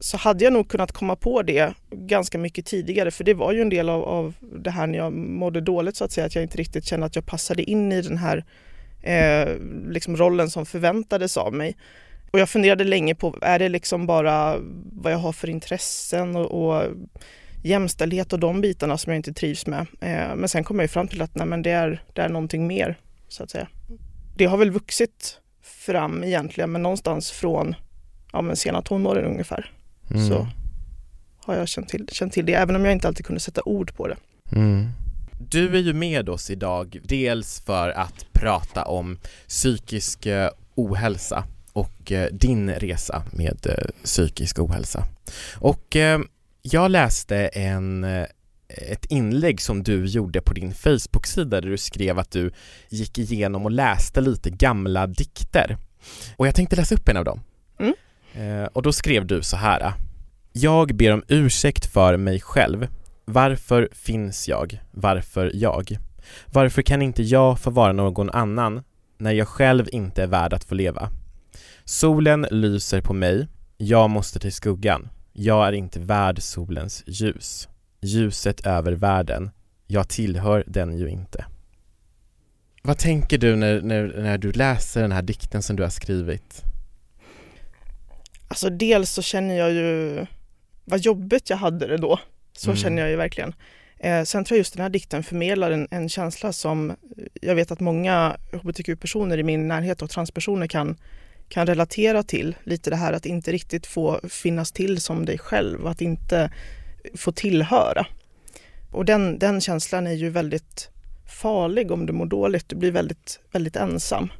så 0.00 0.16
hade 0.16 0.44
jag 0.44 0.52
nog 0.52 0.68
kunnat 0.68 0.92
komma 0.92 1.16
på 1.16 1.42
det 1.42 1.72
ganska 1.90 2.38
mycket 2.38 2.66
tidigare 2.66 3.10
för 3.10 3.24
det 3.24 3.34
var 3.34 3.52
ju 3.52 3.60
en 3.60 3.68
del 3.68 3.88
av, 3.88 4.04
av 4.04 4.34
det 4.40 4.70
här 4.70 4.86
när 4.86 4.98
jag 4.98 5.12
mådde 5.12 5.60
dåligt 5.60 5.96
så 5.96 6.04
att 6.04 6.12
säga, 6.12 6.26
att 6.26 6.34
jag 6.34 6.44
inte 6.44 6.58
riktigt 6.58 6.84
kände 6.84 7.06
att 7.06 7.16
jag 7.16 7.26
passade 7.26 7.62
in 7.62 7.92
i 7.92 8.02
den 8.02 8.18
här 8.18 8.44
eh, 9.02 9.56
liksom 9.88 10.16
rollen 10.16 10.50
som 10.50 10.66
förväntades 10.66 11.36
av 11.36 11.54
mig. 11.54 11.76
Och 12.30 12.38
jag 12.38 12.48
funderade 12.48 12.84
länge 12.84 13.14
på, 13.14 13.38
är 13.42 13.58
det 13.58 13.68
liksom 13.68 14.06
bara 14.06 14.56
vad 14.92 15.12
jag 15.12 15.18
har 15.18 15.32
för 15.32 15.50
intressen 15.50 16.36
och, 16.36 16.68
och 16.68 16.82
jämställdhet 17.62 18.32
och 18.32 18.38
de 18.38 18.60
bitarna 18.60 18.98
som 18.98 19.12
jag 19.12 19.18
inte 19.18 19.32
trivs 19.32 19.66
med. 19.66 19.86
Eh, 20.00 20.36
men 20.36 20.48
sen 20.48 20.64
kom 20.64 20.78
jag 20.78 20.84
ju 20.84 20.88
fram 20.88 21.08
till 21.08 21.22
att 21.22 21.34
nej, 21.34 21.46
men 21.46 21.62
det, 21.62 21.70
är, 21.70 22.02
det 22.12 22.22
är 22.22 22.28
någonting 22.28 22.66
mer, 22.66 22.98
så 23.28 23.42
att 23.42 23.50
säga. 23.50 23.68
Det 24.36 24.44
har 24.44 24.56
väl 24.56 24.70
vuxit 24.70 25.40
fram 25.62 26.24
egentligen, 26.24 26.72
men 26.72 26.82
någonstans 26.82 27.30
från 27.30 27.74
ja, 28.32 28.42
men 28.42 28.56
sena 28.56 28.82
tonåren 28.82 29.24
ungefär 29.24 29.72
Mm. 30.10 30.28
så 30.28 30.48
har 31.44 31.54
jag 31.54 31.68
känt 31.68 31.88
till, 31.88 32.08
känt 32.12 32.32
till 32.32 32.46
det, 32.46 32.54
även 32.54 32.76
om 32.76 32.84
jag 32.84 32.92
inte 32.92 33.08
alltid 33.08 33.26
kunde 33.26 33.40
sätta 33.40 33.62
ord 33.64 33.94
på 33.94 34.08
det. 34.08 34.16
Mm. 34.52 34.88
Du 35.50 35.76
är 35.76 35.80
ju 35.80 35.92
med 35.92 36.28
oss 36.28 36.50
idag, 36.50 36.98
dels 37.04 37.60
för 37.60 37.90
att 37.90 38.26
prata 38.32 38.84
om 38.84 39.18
psykisk 39.48 40.26
eh, 40.26 40.50
ohälsa 40.74 41.44
och 41.72 42.12
eh, 42.12 42.28
din 42.32 42.70
resa 42.70 43.22
med 43.32 43.66
psykisk 44.04 44.58
ohälsa. 44.58 45.04
Och 45.54 45.96
jag 46.62 46.90
läste 46.90 47.36
en, 47.46 48.04
eh, 48.04 48.26
ett 48.68 49.04
inlägg 49.04 49.60
som 49.60 49.82
du 49.82 50.06
gjorde 50.06 50.40
på 50.40 50.54
din 50.54 50.74
Facebook-sida 50.74 51.60
där 51.60 51.70
du 51.70 51.78
skrev 51.78 52.18
att 52.18 52.30
du 52.30 52.50
gick 52.88 53.18
igenom 53.18 53.64
och 53.64 53.70
läste 53.70 54.20
lite 54.20 54.50
gamla 54.50 55.06
dikter. 55.06 55.76
Och 56.36 56.46
jag 56.46 56.54
tänkte 56.54 56.76
läsa 56.76 56.94
upp 56.94 57.08
en 57.08 57.16
av 57.16 57.24
dem. 57.24 57.40
Mm. 57.78 57.94
Eh, 58.32 58.66
och 58.66 58.82
då 58.82 58.92
skrev 58.92 59.26
du 59.26 59.42
så 59.42 59.56
här. 59.56 59.92
Jag 60.52 60.94
ber 60.94 61.12
om 61.12 61.22
ursäkt 61.28 61.86
för 61.86 62.16
mig 62.16 62.40
själv 62.40 62.88
varför 63.30 63.88
finns 63.92 64.48
jag? 64.48 64.80
Varför 64.90 65.50
jag? 65.54 65.98
Varför 66.46 66.82
kan 66.82 67.02
inte 67.02 67.22
jag 67.22 67.60
få 67.60 67.70
vara 67.70 67.92
någon 67.92 68.30
annan 68.30 68.82
när 69.18 69.32
jag 69.32 69.48
själv 69.48 69.88
inte 69.92 70.22
är 70.22 70.26
värd 70.26 70.52
att 70.52 70.64
få 70.64 70.74
leva? 70.74 71.10
Solen 71.84 72.46
lyser 72.50 73.00
på 73.00 73.14
mig, 73.14 73.48
jag 73.76 74.10
måste 74.10 74.38
till 74.38 74.52
skuggan. 74.52 75.08
Jag 75.40 75.68
är 75.68 75.72
inte 75.72 76.00
värd 76.00 76.42
solens 76.42 77.04
ljus. 77.06 77.68
Ljuset 78.00 78.66
över 78.66 78.92
världen, 78.92 79.50
jag 79.86 80.08
tillhör 80.08 80.64
den 80.66 80.98
ju 80.98 81.08
inte. 81.08 81.44
Vad 82.82 82.98
tänker 82.98 83.38
du 83.38 83.56
när, 83.56 83.80
när, 83.80 84.06
när 84.22 84.38
du 84.38 84.52
läser 84.52 85.02
den 85.02 85.12
här 85.12 85.22
dikten 85.22 85.62
som 85.62 85.76
du 85.76 85.82
har 85.82 85.90
skrivit? 85.90 86.62
Alltså 88.48 88.70
dels 88.70 89.10
så 89.10 89.22
känner 89.22 89.54
jag 89.58 89.72
ju 89.72 90.26
vad 90.84 91.00
jobbigt 91.00 91.50
jag 91.50 91.56
hade 91.56 91.86
det 91.86 91.96
då. 91.96 92.18
Så 92.52 92.70
Mm. 92.70 92.76
känner 92.76 93.02
jag 93.02 93.10
ju 93.10 93.16
verkligen. 93.16 93.54
Eh, 93.98 94.22
sen 94.24 94.44
tror 94.44 94.56
jag 94.56 94.60
just 94.60 94.72
den 94.74 94.82
här 94.82 94.90
dikten 94.90 95.22
förmedlar 95.22 95.70
en, 95.70 95.88
en 95.90 96.08
känsla 96.08 96.52
som 96.52 96.96
jag 97.42 97.54
vet 97.54 97.70
att 97.70 97.80
många 97.80 98.36
hbtq-personer 98.52 99.38
i 99.38 99.42
min 99.42 99.68
närhet 99.68 100.02
och 100.02 100.10
transpersoner 100.10 100.66
kan, 100.66 100.96
kan 101.48 101.66
relatera 101.66 102.22
till. 102.22 102.56
Lite 102.64 102.90
det 102.90 102.96
här 102.96 103.12
att 103.12 103.26
inte 103.26 103.52
riktigt 103.52 103.86
få 103.86 104.20
finnas 104.28 104.72
till 104.72 105.00
som 105.00 105.24
dig 105.24 105.38
själv, 105.38 105.86
att 105.86 106.00
inte 106.00 106.52
få 107.14 107.32
tillhöra. 107.32 108.06
Och 108.90 109.04
den, 109.04 109.38
den 109.38 109.60
känslan 109.60 110.06
är 110.06 110.12
ju 110.12 110.30
väldigt 110.30 110.90
farlig 111.42 111.90
om 111.90 112.06
du 112.06 112.12
mår 112.12 112.26
dåligt. 112.26 112.68
Du 112.68 112.76
blir 112.76 112.92
väldigt, 112.92 113.40
väldigt 113.52 113.76
ensam. 113.76 114.32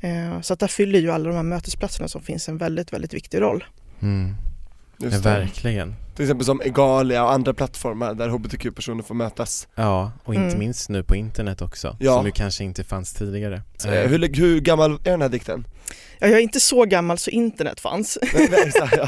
Eh, 0.00 0.40
så 0.40 0.52
att 0.52 0.60
där 0.60 0.66
fyller 0.66 0.98
ju 0.98 1.10
alla 1.10 1.28
de 1.28 1.36
här 1.36 1.42
mötesplatserna 1.42 2.08
som 2.08 2.22
finns 2.22 2.48
en 2.48 2.58
väldigt, 2.58 2.92
väldigt 2.92 3.14
viktig 3.14 3.40
roll. 3.40 3.64
Mm. 4.02 4.34
Ja, 5.00 5.06
just 5.06 5.22
det. 5.22 5.30
verkligen. 5.30 5.94
Till 6.14 6.24
exempel 6.24 6.46
som 6.46 6.60
Egalia 6.60 7.24
och 7.24 7.32
andra 7.32 7.54
plattformar 7.54 8.14
där 8.14 8.28
hbtq-personer 8.28 9.02
får 9.02 9.14
mötas. 9.14 9.68
Ja, 9.74 10.12
och 10.24 10.34
inte 10.34 10.46
Mm. 10.46 10.58
minst 10.58 10.88
nu 10.88 11.02
på 11.02 11.16
internet 11.16 11.62
också, 11.62 11.96
Ja. 12.00 12.16
som 12.16 12.26
ju 12.26 12.32
kanske 12.32 12.64
inte 12.64 12.84
fanns 12.84 13.12
tidigare. 13.12 13.62
Eh, 13.86 13.90
Hur, 13.92 14.34
hur 14.36 14.60
gammal 14.60 14.92
är 14.92 15.10
den 15.10 15.22
här 15.22 15.28
dikten? 15.28 15.64
Ja, 16.18 16.26
jag 16.26 16.38
är 16.38 16.42
inte 16.42 16.60
så 16.60 16.84
gammal 16.84 17.18
så 17.18 17.30
internet 17.30 17.80
fanns. 17.80 18.18
Nej, 18.34 18.48
nej, 18.50 18.60
exakt, 18.66 18.96
ja. 18.96 19.06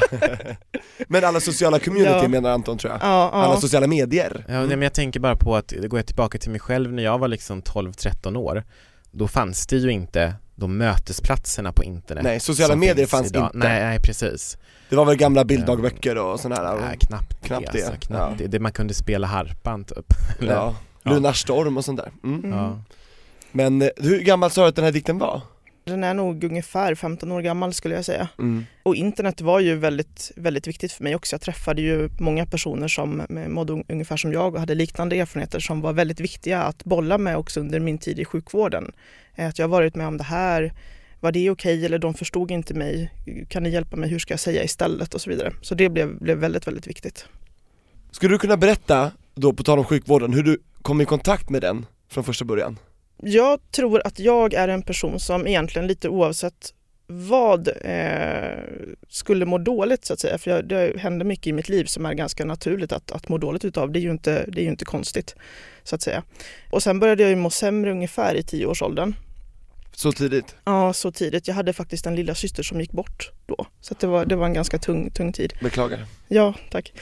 Men 1.07 1.23
alla 1.23 1.39
sociala 1.39 1.79
community 1.79 2.11
Ja. 2.21 2.27
menar 2.27 2.49
Anton 2.49 2.77
tror 2.77 2.93
jag. 2.93 3.01
Ja, 3.01 3.29
Alla 3.33 3.53
ja. 3.53 3.61
sociala 3.61 3.87
medier. 3.87 4.45
Ja, 4.47 4.53
nej, 4.59 4.67
men 4.67 4.81
jag 4.81 4.93
tänker 4.93 5.19
bara 5.19 5.35
på 5.35 5.55
att, 5.55 5.67
det 5.67 5.87
går 5.87 5.99
jag 5.99 6.05
tillbaka 6.07 6.37
till 6.37 6.51
mig 6.51 6.59
själv 6.59 6.93
när 6.93 7.03
jag 7.03 7.17
var 7.19 7.27
liksom 7.27 7.61
12-13 7.61 8.35
år 8.37 8.63
Då 9.11 9.27
fanns 9.27 9.67
det 9.67 9.77
ju 9.77 9.89
inte 9.91 10.33
de 10.55 10.77
mötesplatserna 10.77 11.71
på 11.73 11.83
internet 11.83 12.23
Nej, 12.23 12.39
sociala 12.39 12.75
medier 12.75 12.95
finns 12.95 13.09
fanns 13.09 13.27
idag. 13.27 13.45
inte. 13.45 13.57
Nej, 13.67 13.79
nej 13.83 13.99
precis 13.99 14.57
Det 14.89 14.95
var 14.95 15.05
väl 15.05 15.15
gamla 15.15 15.45
bilddagböcker 15.45 16.17
och 16.17 16.39
sådana 16.39 16.69
här. 16.69 16.77
nej, 16.81 16.97
knappt, 16.99 17.45
knappt 17.45 17.71
det, 17.71 17.77
det. 17.79 17.85
alltså, 17.87 18.07
knappt 18.07 18.41
Ja. 18.41 18.47
det. 18.47 18.59
Man 18.59 18.71
kunde 18.71 18.93
spela 18.93 19.27
harpan 19.27 19.83
typ 19.83 20.13
Ja. 20.39 20.75
Ja. 21.03 21.11
Lunarstorm 21.11 21.77
och 21.77 21.85
sånt 21.85 21.99
där. 21.99 22.11
Mm. 22.23 22.39
Mm. 22.43 22.51
ja. 22.57 22.79
Men 23.51 23.81
eh, 23.81 23.87
hur 23.97 24.19
gammal 24.19 24.51
sa 24.51 24.61
du 24.61 24.67
att 24.67 24.75
den 24.75 24.85
här 24.85 24.91
dikten 24.91 25.17
var? 25.17 25.41
Den 25.85 26.03
är 26.03 26.13
nog 26.13 26.43
ungefär 26.43 26.95
15 26.95 27.31
år 27.31 27.41
gammal 27.41 27.73
skulle 27.73 27.95
jag 27.95 28.05
säga. 28.05 28.27
Mm. 28.39 28.65
Och 28.83 28.95
internet 28.95 29.41
var 29.41 29.59
ju 29.59 29.75
väldigt, 29.75 30.31
väldigt 30.35 30.67
viktigt 30.67 30.91
för 30.91 31.03
mig 31.03 31.15
också. 31.15 31.33
Jag 31.33 31.41
träffade 31.41 31.81
ju 31.81 32.09
många 32.19 32.45
personer 32.45 32.87
som 32.87 33.21
mådde 33.47 33.73
un- 33.73 33.85
ungefär 33.89 34.17
som 34.17 34.33
jag 34.33 34.53
och 34.53 34.59
hade 34.59 34.75
liknande 34.75 35.15
erfarenheter 35.19 35.59
som 35.59 35.81
var 35.81 35.93
väldigt 35.93 36.19
viktiga 36.19 36.63
att 36.63 36.83
bolla 36.83 37.17
med 37.17 37.37
också 37.37 37.59
under 37.59 37.79
min 37.79 37.97
tid 37.97 38.19
i 38.19 38.25
sjukvården. 38.25 38.91
Eh, 39.35 39.47
Att 39.47 39.59
jag 39.59 39.63
har 39.63 39.69
varit 39.69 39.95
med 39.95 40.07
om 40.07 40.17
det 40.17 40.23
här, 40.23 40.73
var 41.19 41.31
det 41.31 41.49
okej 41.49 41.85
eller 41.85 41.99
de 41.99 42.13
förstod 42.13 42.51
inte 42.51 42.73
mig, 42.73 43.11
kan 43.49 43.63
ni 43.63 43.69
hjälpa 43.69 43.95
mig, 43.95 44.09
hur 44.09 44.19
ska 44.19 44.33
jag 44.33 44.39
säga 44.39 44.63
istället 44.63 45.13
och 45.13 45.21
så 45.21 45.29
vidare. 45.29 45.53
Så 45.61 45.75
det 45.75 45.89
blev, 45.89 46.17
blev 46.19 46.37
väldigt, 46.37 46.67
väldigt 46.67 46.87
viktigt. 46.87 47.25
Skulle 48.11 48.33
du 48.33 48.39
kunna 48.39 48.57
berätta, 48.57 49.11
då 49.35 49.53
på 49.53 49.63
tal 49.63 49.79
om 49.79 49.85
sjukvården, 49.85 50.33
hur 50.33 50.43
du 50.43 50.57
kom 50.81 51.01
i 51.01 51.05
kontakt 51.05 51.49
med 51.49 51.61
den 51.61 51.85
från 52.09 52.23
första 52.23 52.45
början? 52.45 52.77
Jag 53.25 53.71
tror 53.71 54.01
att 54.07 54.19
jag 54.19 54.53
är 54.53 54.67
en 54.67 54.81
person 54.81 55.19
som 55.19 55.47
egentligen 55.47 55.87
lite 55.87 56.09
oavsett 56.09 56.73
vad 57.07 57.67
eh, 57.81 58.63
skulle 59.09 59.45
må 59.45 59.57
dåligt 59.57 60.05
så 60.05 60.13
att 60.13 60.19
säga. 60.19 60.37
För 60.37 60.51
jag, 60.51 60.67
det 60.67 60.99
händer 60.99 61.25
mycket 61.25 61.47
i 61.47 61.53
mitt 61.53 61.69
liv 61.69 61.85
som 61.85 62.05
är 62.05 62.13
ganska 62.13 62.45
naturligt 62.45 62.91
att, 62.91 63.11
att 63.11 63.29
må 63.29 63.37
dåligt 63.37 63.65
utav. 63.65 63.91
Det 63.91 63.99
är, 63.99 64.01
ju 64.01 64.11
inte, 64.11 64.45
det 64.47 64.61
är 64.61 64.63
ju 64.63 64.69
inte 64.69 64.85
konstigt 64.85 65.35
så 65.83 65.95
att 65.95 66.01
säga. 66.01 66.23
Och 66.71 66.83
sen 66.83 66.99
började 66.99 67.23
jag 67.23 67.29
ju 67.29 67.35
må 67.35 67.49
sämre 67.49 67.91
ungefär 67.91 68.35
i 68.35 68.43
tioårsåldern. 68.43 69.15
Så 69.95 70.11
tidigt? 70.11 70.55
Ja, 70.65 70.93
så 70.93 71.11
tidigt. 71.11 71.47
Jag 71.47 71.55
hade 71.55 71.73
faktiskt 71.73 72.05
en 72.05 72.15
lilla 72.15 72.35
syster 72.35 72.63
som 72.63 72.81
gick 72.81 72.91
bort 72.91 73.31
då. 73.45 73.65
Så 73.81 73.95
det, 73.99 74.07
var, 74.07 74.25
det 74.25 74.35
var 74.35 74.45
en 74.45 74.53
ganska 74.53 74.77
tung, 74.77 75.09
tung 75.09 75.33
tid. 75.33 75.53
Beklagar. 75.61 76.05
Ja, 76.27 76.53
tack. 76.71 76.93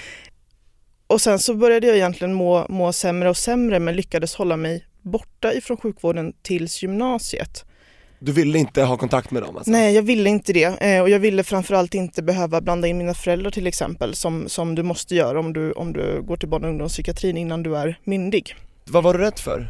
Och 1.07 1.21
sen 1.21 1.39
så 1.39 1.53
började 1.53 1.87
jag 1.87 1.95
egentligen 1.95 2.33
må, 2.33 2.65
må 2.69 2.93
sämre 2.93 3.29
och 3.29 3.37
sämre 3.37 3.79
men 3.79 3.95
lyckades 3.95 4.35
hålla 4.35 4.57
mig 4.57 4.85
borta 5.01 5.53
ifrån 5.53 5.77
sjukvården 5.77 6.33
tills 6.41 6.83
gymnasiet. 6.83 7.65
Du 8.19 8.31
ville 8.31 8.59
inte 8.59 8.83
ha 8.83 8.97
kontakt 8.97 9.31
med 9.31 9.43
dem 9.43 9.57
alltså? 9.57 9.71
Nej, 9.71 9.95
jag 9.95 10.03
ville 10.03 10.29
inte 10.29 10.53
det. 10.53 10.81
Eh, 10.81 11.01
och 11.01 11.09
jag 11.09 11.19
ville 11.19 11.43
framförallt 11.43 11.93
inte 11.93 12.23
behöva 12.23 12.61
blanda 12.61 12.87
in 12.87 12.97
mina 12.97 13.13
föräldrar 13.13 13.51
till 13.51 13.67
exempel 13.67 14.15
som, 14.15 14.49
som 14.49 14.75
du 14.75 14.83
måste 14.83 15.15
göra 15.15 15.39
om 15.39 15.53
du, 15.53 15.71
om 15.71 15.93
du 15.93 16.21
går 16.21 16.37
till 16.37 16.49
barn 16.49 16.63
och 16.63 16.69
ungdomspsykiatrin 16.69 17.37
innan 17.37 17.63
du 17.63 17.77
är 17.77 17.99
myndig. 18.03 18.55
Vad 18.85 19.03
var 19.03 19.13
du 19.13 19.19
rädd 19.19 19.39
för? 19.39 19.67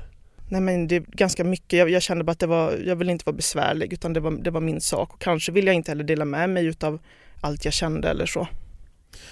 Nej 0.49 0.61
men 0.61 0.87
det 0.87 0.95
är 0.95 0.99
ganska 0.99 1.43
mycket. 1.43 1.79
Jag, 1.79 1.89
jag 1.89 2.01
kände 2.01 2.23
bara 2.23 2.31
att 2.31 2.39
det 2.39 2.47
var, 2.47 2.77
jag 2.85 2.95
ville 2.95 3.11
inte 3.11 3.25
vara 3.25 3.35
besvärlig 3.35 3.93
utan 3.93 4.13
det 4.13 4.19
var, 4.19 4.31
det 4.31 4.51
var 4.51 4.61
min 4.61 4.81
sak. 4.81 5.13
Och 5.13 5.21
kanske 5.21 5.51
ville 5.51 5.67
jag 5.67 5.75
inte 5.75 5.91
heller 5.91 6.03
dela 6.03 6.25
med 6.25 6.49
mig 6.49 6.65
utav 6.65 6.99
allt 7.41 7.65
jag 7.65 7.73
kände 7.73 8.09
eller 8.09 8.25
så. 8.25 8.47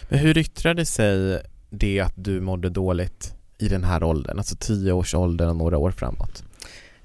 Men 0.10 0.20
hur 0.20 0.38
yttrade 0.38 0.86
sig 0.86 1.42
det 1.70 2.00
att 2.00 2.14
du 2.16 2.42
mådde 2.42 2.70
dåligt 2.70 3.34
i 3.60 3.68
den 3.68 3.84
här 3.84 4.04
åldern, 4.04 4.38
alltså 4.38 4.56
tioårsåldern 4.56 5.50
och 5.50 5.56
några 5.56 5.78
år 5.78 5.92
framåt? 5.92 6.44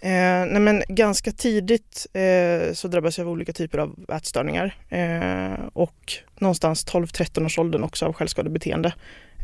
Eh, 0.01 0.47
nej 0.51 0.61
men 0.61 0.83
ganska 0.89 1.33
tidigt 1.33 2.07
eh, 2.13 2.73
så 2.73 2.89
drabbades 2.89 3.19
jag 3.19 3.27
av 3.27 3.33
olika 3.33 3.53
typer 3.53 3.79
av 3.79 3.95
ätstörningar 4.13 4.75
eh, 4.89 5.67
och 5.73 6.13
någonstans 6.39 6.87
12-13 6.87 7.45
års 7.45 7.59
åldern 7.59 7.83
också 7.83 8.07
av 8.07 8.13
självskadebeteende 8.13 8.95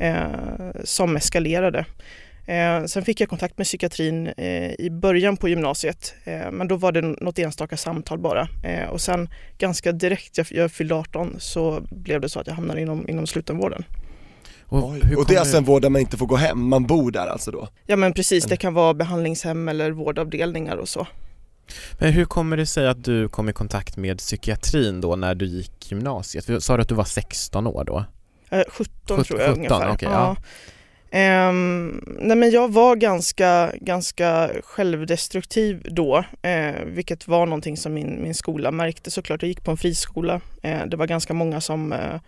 eh, 0.00 0.26
som 0.85 1.17
eskalerade. 1.17 1.85
Eh, 2.47 2.85
sen 2.85 3.05
fick 3.05 3.21
jag 3.21 3.29
kontakt 3.29 3.59
med 3.59 3.64
psykiatrin 3.64 4.26
eh, 4.26 4.73
i 4.79 4.90
början 4.90 5.37
på 5.37 5.49
gymnasiet 5.49 6.14
eh, 6.25 6.50
men 6.50 6.69
då 6.69 6.76
var 6.76 6.93
det 6.93 7.00
något 7.00 7.38
enstaka 7.38 7.76
samtal 7.76 8.19
bara 8.19 8.49
eh, 8.64 8.88
och 8.88 9.00
sen 9.00 9.29
ganska 9.59 9.93
direkt 9.93 10.38
jag, 10.38 10.47
jag 10.50 10.73
fyllde 10.73 10.95
18 10.95 11.37
så 11.38 11.81
blev 11.90 12.21
det 12.21 12.29
så 12.29 12.40
att 12.40 12.47
jag 12.47 12.55
hamnade 12.55 12.81
inom, 12.81 13.09
inom 13.09 13.26
slutenvården. 13.26 13.85
Och, 14.71 14.85
och 15.17 15.27
det 15.29 15.35
är 15.35 15.39
alltså 15.39 15.57
en 15.57 15.65
vård 15.65 15.83
där 15.83 15.91
man 15.91 16.00
inte 16.00 16.17
får 16.17 16.27
gå 16.27 16.37
hem, 16.37 16.69
man 16.69 16.87
bor 16.87 17.11
där 17.11 17.27
alltså 17.27 17.50
då? 17.50 17.69
Ja 17.87 17.97
men 17.97 18.12
precis, 18.12 18.45
det 18.45 18.57
kan 18.57 18.75
vara 18.75 18.95
behandlingshem 18.95 19.69
eller 19.69 19.91
vårdavdelningar 19.91 20.77
och 20.77 20.89
så. 20.89 21.07
Men 21.93 22.12
hur 22.12 22.25
kommer 22.25 22.57
det 22.57 22.67
sig 22.67 22.89
att 22.89 23.05
du 23.05 23.29
kom 23.29 23.49
i 23.49 23.53
kontakt 23.53 23.97
med 23.97 24.19
psykiatrin 24.19 25.00
då 25.00 25.17
när 25.17 25.35
du 25.35 25.47
gick 25.47 25.91
gymnasiet? 25.93 26.62
Sa 26.62 26.77
du 26.77 26.83
att 26.83 26.89
du 26.89 26.95
var 26.95 27.05
16 27.05 27.67
år 27.67 27.85
då? 27.85 28.05
Eh, 28.50 28.62
17, 28.69 28.87
17 29.07 29.25
tror 29.25 29.41
jag 29.41 29.49
17, 29.49 29.59
ungefär. 29.59 29.93
Okay, 29.93 30.09
ja. 30.12 30.37
ja. 30.37 31.49
Um, 31.49 32.05
nej 32.21 32.37
men 32.37 32.50
jag 32.50 32.73
var 32.73 32.97
ganska, 32.97 33.73
ganska 33.81 34.50
självdestruktiv 34.65 35.87
då, 35.91 36.25
eh, 36.43 36.85
vilket 36.85 37.29
var 37.29 37.47
någonting 37.47 37.77
som 37.77 37.95
min, 37.95 38.23
min 38.23 38.35
skola 38.35 38.71
märkte 38.71 39.11
såklart. 39.11 39.43
Jag 39.43 39.49
gick 39.49 39.65
på 39.65 39.71
en 39.71 39.77
friskola. 39.77 40.41
Eh, 40.62 40.87
det 40.87 40.97
var 40.97 41.07
ganska 41.07 41.35
många 41.35 41.61
som 41.61 41.93
eh, 41.93 42.21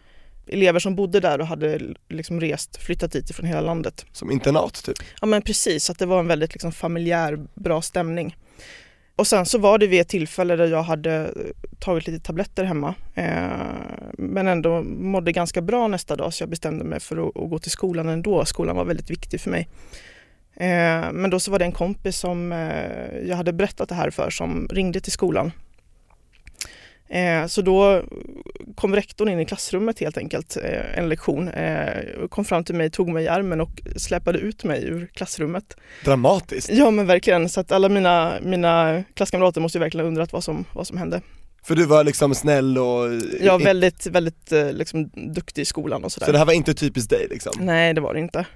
elever 0.46 0.80
som 0.80 0.94
bodde 0.94 1.20
där 1.20 1.40
och 1.40 1.46
hade 1.46 1.80
liksom 2.08 2.40
rest, 2.40 2.76
flyttat 2.76 3.12
dit 3.12 3.36
från 3.36 3.46
hela 3.46 3.60
landet. 3.60 4.06
Som 4.12 4.30
internat 4.30 4.84
typ? 4.84 4.96
Ja 5.20 5.26
men 5.26 5.42
precis, 5.42 5.90
att 5.90 5.98
det 5.98 6.06
var 6.06 6.20
en 6.20 6.26
väldigt 6.26 6.52
liksom 6.52 6.72
familjär, 6.72 7.38
bra 7.54 7.82
stämning. 7.82 8.36
Och 9.16 9.26
sen 9.26 9.46
så 9.46 9.58
var 9.58 9.78
det 9.78 9.86
vid 9.86 10.00
ett 10.00 10.08
tillfälle 10.08 10.56
där 10.56 10.66
jag 10.66 10.82
hade 10.82 11.34
tagit 11.78 12.06
lite 12.06 12.24
tabletter 12.24 12.64
hemma 12.64 12.94
eh, 13.14 13.24
men 14.18 14.48
ändå 14.48 14.82
mådde 14.82 15.32
ganska 15.32 15.62
bra 15.62 15.88
nästa 15.88 16.16
dag 16.16 16.34
så 16.34 16.42
jag 16.42 16.50
bestämde 16.50 16.84
mig 16.84 17.00
för 17.00 17.28
att, 17.28 17.36
att 17.36 17.50
gå 17.50 17.58
till 17.58 17.70
skolan 17.70 18.08
ändå. 18.08 18.44
Skolan 18.44 18.76
var 18.76 18.84
väldigt 18.84 19.10
viktig 19.10 19.40
för 19.40 19.50
mig. 19.50 19.68
Eh, 20.54 21.12
men 21.12 21.30
då 21.30 21.40
så 21.40 21.50
var 21.50 21.58
det 21.58 21.64
en 21.64 21.72
kompis 21.72 22.16
som 22.16 22.52
eh, 22.52 23.18
jag 23.28 23.36
hade 23.36 23.52
berättat 23.52 23.88
det 23.88 23.94
här 23.94 24.10
för 24.10 24.30
som 24.30 24.68
ringde 24.70 25.00
till 25.00 25.12
skolan 25.12 25.52
Eh, 27.12 27.46
så 27.46 27.62
då 27.62 28.02
kom 28.82 28.94
rektorn 28.94 29.28
in 29.28 29.40
i 29.40 29.44
klassrummet 29.44 30.00
helt 30.00 30.18
enkelt, 30.18 30.56
eh, 30.56 30.98
en 30.98 31.08
lektion, 31.08 31.48
eh, 31.48 32.26
kom 32.30 32.44
fram 32.44 32.64
till 32.64 32.74
mig, 32.74 32.90
tog 32.90 33.08
mig 33.08 33.24
i 33.24 33.28
armen 33.28 33.60
och 33.60 33.80
släpade 33.96 34.38
ut 34.38 34.64
mig 34.64 34.84
ur 34.84 35.06
klassrummet. 35.14 35.76
Dramatiskt! 36.04 36.70
Ja 36.72 36.90
men 36.90 37.06
verkligen, 37.06 37.48
så 37.48 37.60
att 37.60 37.72
alla 37.72 37.88
mina, 37.88 38.34
mina 38.42 39.04
klasskamrater 39.14 39.60
måste 39.60 39.78
ju 39.78 39.80
verkligen 39.80 40.06
undrat 40.06 40.32
vad 40.32 40.44
som, 40.44 40.64
vad 40.72 40.86
som 40.86 40.96
hände. 40.96 41.20
För 41.64 41.74
du 41.74 41.84
var 41.84 42.04
liksom 42.04 42.34
snäll 42.34 42.78
och... 42.78 43.08
Ja, 43.40 43.58
väldigt, 43.58 44.06
väldigt 44.06 44.52
liksom, 44.72 45.10
duktig 45.14 45.62
i 45.62 45.64
skolan 45.64 46.04
och 46.04 46.12
sådär. 46.12 46.26
Så 46.26 46.32
det 46.32 46.38
här 46.38 46.44
var 46.44 46.52
inte 46.52 46.74
typiskt 46.74 47.10
dig 47.10 47.26
liksom? 47.30 47.52
Nej, 47.60 47.94
det 47.94 48.00
var 48.00 48.14
det 48.14 48.20
inte. 48.20 48.46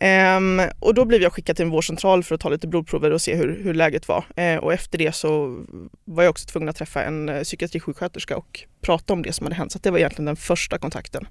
Um, 0.00 0.60
och 0.78 0.94
då 0.94 1.04
blev 1.04 1.22
jag 1.22 1.32
skickad 1.32 1.56
till 1.56 1.64
en 1.64 1.70
vårdcentral 1.70 2.24
för 2.24 2.34
att 2.34 2.40
ta 2.40 2.48
lite 2.48 2.66
blodprover 2.66 3.10
och 3.10 3.22
se 3.22 3.34
hur, 3.34 3.60
hur 3.62 3.74
läget 3.74 4.08
var. 4.08 4.24
Uh, 4.38 4.56
och 4.56 4.72
efter 4.72 4.98
det 4.98 5.12
så 5.12 5.64
var 6.04 6.22
jag 6.22 6.30
också 6.30 6.46
tvungen 6.46 6.68
att 6.68 6.76
träffa 6.76 7.02
en 7.02 7.28
uh, 7.28 7.42
psykiatrisjuksköterska 7.42 8.36
och 8.36 8.64
prata 8.80 9.12
om 9.12 9.22
det 9.22 9.32
som 9.32 9.46
hade 9.46 9.56
hänt. 9.56 9.72
Så 9.72 9.78
det 9.82 9.90
var 9.90 9.98
egentligen 9.98 10.26
den 10.26 10.36
första 10.36 10.78
kontakten. 10.78 11.26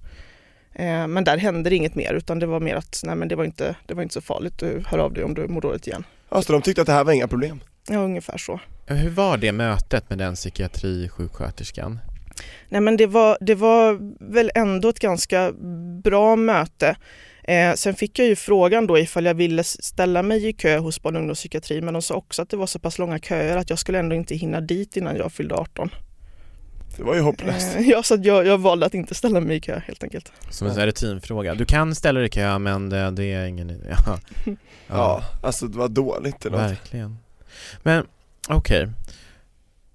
Uh, 0.80 1.08
men 1.08 1.24
där 1.24 1.38
hände 1.38 1.70
det 1.70 1.76
inget 1.76 1.96
mer 1.96 2.14
utan 2.14 2.40
det 2.40 2.46
var 2.46 2.60
mer 2.60 2.76
att 2.76 3.02
nej, 3.06 3.16
men 3.16 3.28
det, 3.28 3.36
var 3.36 3.46
inte, 3.46 3.76
det 3.86 3.94
var 3.94 4.04
inte 4.04 4.14
så 4.14 4.22
farligt, 4.22 4.60
du 4.60 4.84
hör 4.88 4.98
av 4.98 5.14
dig 5.14 5.24
om 5.24 5.34
du 5.34 5.48
mår 5.48 5.62
dåligt 5.62 5.88
igen. 5.88 6.04
Ja, 6.30 6.42
så 6.42 6.54
de 6.54 6.62
tyckte 6.62 6.82
att 6.82 6.88
det 6.88 6.94
här 6.94 7.04
var 7.04 7.14
inga 7.14 7.28
problem? 7.28 7.60
Ja, 7.90 7.98
ungefär 7.98 8.38
så. 8.38 8.60
Hur 8.86 9.10
var 9.10 9.38
det 9.38 9.52
mötet 9.52 10.10
med 10.10 10.18
den 10.18 10.36
psykiatrisjuksköterskan? 10.36 12.00
Nej 12.70 12.82
men 12.82 12.98
det 12.98 13.08
var, 13.08 13.38
det 13.42 13.56
var 13.56 13.98
väl 14.34 14.52
ändå 14.56 14.90
ett 14.90 15.00
ganska 15.00 15.52
bra 16.04 16.36
möte. 16.36 16.96
Eh, 17.48 17.74
sen 17.74 17.96
fick 17.96 18.20
jag 18.20 18.28
ju 18.28 18.36
frågan 18.36 18.88
då 18.88 19.00
ifall 19.00 19.26
jag 19.26 19.34
ville 19.34 19.64
ställa 19.64 20.24
mig 20.24 20.48
i 20.48 20.54
kö 20.54 20.78
hos 20.78 21.02
barn 21.02 21.16
och 21.16 21.20
ungdomspsykiatri 21.20 21.82
men 21.82 21.94
de 21.94 22.02
sa 22.02 22.16
också 22.16 22.42
att 22.42 22.50
det 22.50 22.58
var 22.58 22.68
så 22.68 22.80
pass 22.80 23.00
långa 23.00 23.20
köer 23.20 23.58
att 23.58 23.70
jag 23.70 23.80
skulle 23.80 24.00
ändå 24.00 24.16
inte 24.16 24.36
hinna 24.36 24.62
dit 24.62 24.98
innan 24.98 25.16
jag 25.16 25.32
fyllde 25.32 25.56
18. 25.56 25.90
Det 26.98 27.04
var 27.04 27.16
ju 27.16 27.22
hopplöst. 27.22 27.76
Eh, 27.76 27.82
ja, 27.90 28.04
så 28.04 28.18
jag, 28.22 28.46
jag 28.46 28.58
valde 28.58 28.86
att 28.86 28.94
inte 28.94 29.16
ställa 29.16 29.40
mig 29.40 29.58
i 29.58 29.60
kö 29.60 29.80
helt 29.80 30.04
enkelt. 30.04 30.32
Som 30.50 30.68
en 30.68 30.86
rutinfråga. 30.86 31.56
Du 31.56 31.66
kan 31.66 31.96
ställa 31.96 32.20
dig 32.20 32.28
i 32.28 32.30
kö 32.30 32.60
men 32.60 32.90
det, 32.90 33.12
det 33.12 33.34
är 33.34 33.46
ingen 33.46 33.70
idé. 33.70 33.96
Ja. 34.06 34.20
ja. 34.46 34.56
ja, 34.88 35.24
alltså 35.42 35.68
det 35.68 35.78
var 35.78 35.88
dåligt 35.88 36.42
det 36.42 36.50
Verkligen. 36.50 37.18
Men 37.84 38.06
okej. 38.50 38.84
Okay. 38.84 38.94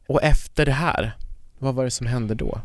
Och 0.07 0.23
efter 0.23 0.67
det 0.67 0.73
här, 0.73 1.13
vad 1.59 1.75
var 1.75 1.85
det 1.85 1.91
som 1.91 2.07
hände 2.07 2.35
då? 2.35 2.61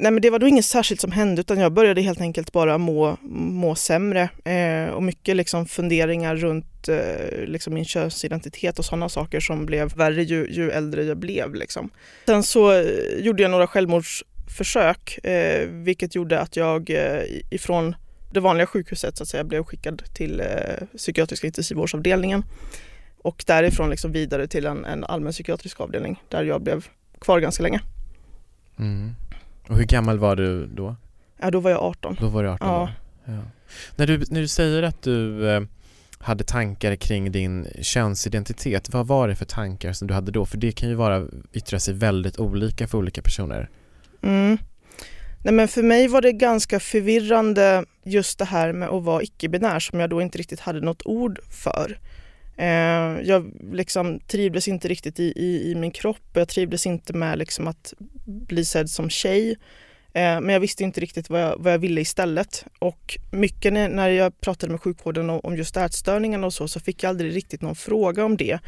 Nej 0.00 0.12
men 0.12 0.22
det 0.22 0.30
var 0.30 0.38
då 0.38 0.48
inget 0.48 0.64
särskilt 0.64 1.00
som 1.00 1.12
hände 1.12 1.40
utan 1.40 1.58
jag 1.58 1.72
började 1.72 2.00
helt 2.00 2.20
enkelt 2.20 2.52
bara 2.52 2.78
må, 2.78 3.16
må 3.22 3.74
sämre 3.74 4.28
eh, 4.44 4.94
och 4.94 5.02
mycket 5.02 5.36
liksom 5.36 5.66
funderingar 5.66 6.36
runt 6.36 6.88
eh, 6.88 7.44
liksom 7.46 7.74
min 7.74 7.84
könsidentitet 7.84 8.78
och 8.78 8.84
sådana 8.84 9.08
saker 9.08 9.40
som 9.40 9.66
blev 9.66 9.96
värre 9.96 10.22
ju, 10.22 10.46
ju 10.50 10.70
äldre 10.70 11.04
jag 11.04 11.16
blev. 11.16 11.54
Liksom. 11.54 11.90
Sen 12.26 12.42
så 12.42 12.72
eh, 12.72 12.84
gjorde 13.18 13.42
jag 13.42 13.50
några 13.50 13.66
självmordsförsök 13.66 15.18
eh, 15.24 15.68
vilket 15.68 16.14
gjorde 16.14 16.40
att 16.40 16.56
jag 16.56 16.90
eh, 16.90 17.22
ifrån 17.50 17.94
det 18.32 18.40
vanliga 18.40 18.66
sjukhuset 18.66 19.16
så 19.16 19.22
att 19.22 19.28
säga 19.28 19.44
blev 19.44 19.64
skickad 19.64 20.02
till 20.14 20.40
eh, 20.40 20.46
psykiatriska 20.96 21.46
intensivvårdsavdelningen 21.46 22.44
och 23.22 23.44
därifrån 23.46 23.90
liksom 23.90 24.12
vidare 24.12 24.46
till 24.46 24.66
en, 24.66 24.84
en 24.84 25.04
allmän 25.04 25.32
psykiatrisk 25.32 25.80
avdelning 25.80 26.22
där 26.28 26.44
jag 26.44 26.62
blev 26.62 26.86
kvar 27.20 27.40
ganska 27.40 27.62
länge. 27.62 27.80
Mm. 28.78 29.14
Och 29.70 29.76
hur 29.76 29.84
gammal 29.84 30.18
var 30.18 30.36
du 30.36 30.66
då? 30.66 30.96
Ja, 31.40 31.50
då 31.50 31.60
var 31.60 31.70
jag 31.70 31.80
18. 31.80 32.16
Då 32.20 32.28
var 32.28 32.42
du 32.42 32.48
18 32.48 32.68
ja. 32.68 32.90
ja. 33.24 33.42
När, 33.96 34.06
du, 34.06 34.24
när 34.30 34.40
du 34.40 34.48
säger 34.48 34.82
att 34.82 35.02
du 35.02 35.50
eh, 35.50 35.60
hade 36.18 36.44
tankar 36.44 36.96
kring 36.96 37.32
din 37.32 37.66
könsidentitet, 37.80 38.88
vad 38.90 39.06
var 39.06 39.28
det 39.28 39.36
för 39.36 39.44
tankar 39.44 39.92
som 39.92 40.08
du 40.08 40.14
hade 40.14 40.32
då? 40.32 40.46
För 40.46 40.56
det 40.56 40.72
kan 40.72 40.88
ju 40.88 40.94
vara, 40.94 41.26
yttra 41.52 41.80
sig 41.80 41.94
väldigt 41.94 42.38
olika 42.38 42.88
för 42.88 42.98
olika 42.98 43.22
personer. 43.22 43.68
Mm. 44.22 44.58
Nej 45.44 45.54
men 45.54 45.68
för 45.68 45.82
mig 45.82 46.08
var 46.08 46.22
det 46.22 46.32
ganska 46.32 46.80
förvirrande 46.80 47.84
just 48.04 48.38
det 48.38 48.44
här 48.44 48.72
med 48.72 48.88
att 48.88 49.04
vara 49.04 49.22
icke-binär 49.22 49.80
som 49.80 50.00
jag 50.00 50.10
då 50.10 50.22
inte 50.22 50.38
riktigt 50.38 50.60
hade 50.60 50.80
något 50.80 51.02
ord 51.04 51.38
för. 51.50 51.98
Eh, 52.60 53.20
jag 53.22 53.52
liksom 53.72 54.20
trivdes 54.20 54.68
inte 54.68 54.88
riktigt 54.88 55.20
i, 55.20 55.32
i, 55.36 55.70
i, 55.70 55.74
min 55.74 55.90
kropp 55.90 56.30
och 56.34 56.40
jag 56.40 56.48
trivdes 56.48 56.86
inte 56.86 57.12
med 57.12 57.38
liksom 57.38 57.68
att 57.68 57.94
bli 58.24 58.64
sedd 58.64 58.90
som 58.90 59.10
tjej. 59.10 59.50
Eh, 60.12 60.40
men 60.40 60.48
jag 60.48 60.60
visste 60.60 60.84
inte 60.84 61.00
riktigt 61.00 61.30
vad 61.30 61.40
jag, 61.40 61.56
vad 61.58 61.72
jag 61.72 61.78
ville 61.78 62.00
istället. 62.00 62.64
Och 62.78 63.18
mycket 63.30 63.72
när, 63.72 64.08
jag 64.08 64.40
pratade 64.40 64.72
med 64.72 64.80
sjukvården 64.80 65.30
om, 65.30 65.40
om 65.42 65.56
just 65.56 65.76
ätstörningarna 65.76 66.46
och 66.46 66.54
så, 66.54 66.68
så 66.68 66.80
fick 66.80 67.02
jag 67.02 67.10
aldrig 67.10 67.36
riktigt 67.36 67.62
någon 67.62 67.76
fråga 67.76 68.24
om 68.24 68.36
det. 68.36 68.58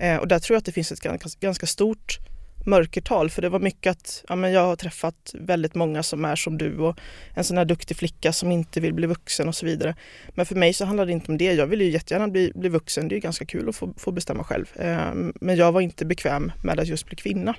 Eh, 0.00 0.16
och 0.16 0.28
där 0.28 0.38
tror 0.38 0.54
jag 0.54 0.58
att 0.58 0.64
det 0.64 0.72
finns 0.72 0.92
ett 0.92 1.00
ganska, 1.00 1.28
ganska 1.40 1.66
stort 1.66 2.18
mörkertal 2.66 3.30
för 3.30 3.42
det 3.42 3.48
var 3.48 3.58
mycket 3.58 3.90
att 3.90 4.24
ja, 4.28 4.36
men 4.36 4.52
jag 4.52 4.66
har 4.66 4.76
träffat 4.76 5.34
väldigt 5.34 5.74
många 5.74 6.02
som 6.02 6.24
är 6.24 6.36
som 6.36 6.58
du 6.58 6.78
och 6.78 6.98
en 7.34 7.44
sån 7.44 7.56
här 7.56 7.64
duktig 7.64 7.96
flicka 7.96 8.32
som 8.32 8.52
inte 8.52 8.80
vill 8.80 8.94
bli 8.94 9.06
vuxen 9.06 9.48
och 9.48 9.54
så 9.54 9.66
vidare. 9.66 9.94
Men 10.28 10.46
för 10.46 10.54
mig 10.54 10.72
så 10.72 10.84
handlade 10.84 11.08
det 11.08 11.12
inte 11.12 11.32
om 11.32 11.38
det. 11.38 11.54
Jag 11.54 11.66
ville 11.66 11.84
ju 11.84 11.90
jättegärna 11.90 12.28
bli, 12.28 12.52
bli 12.54 12.68
vuxen. 12.68 13.08
Det 13.08 13.12
är 13.12 13.16
ju 13.16 13.20
ganska 13.20 13.44
kul 13.44 13.68
att 13.68 13.76
få, 13.76 13.94
få 13.96 14.12
bestämma 14.12 14.44
själv. 14.44 14.66
Eh, 14.74 15.12
men 15.40 15.56
jag 15.56 15.72
var 15.72 15.80
inte 15.80 16.04
bekväm 16.04 16.52
med 16.62 16.80
att 16.80 16.86
just 16.86 17.06
bli 17.06 17.16
kvinna. 17.16 17.54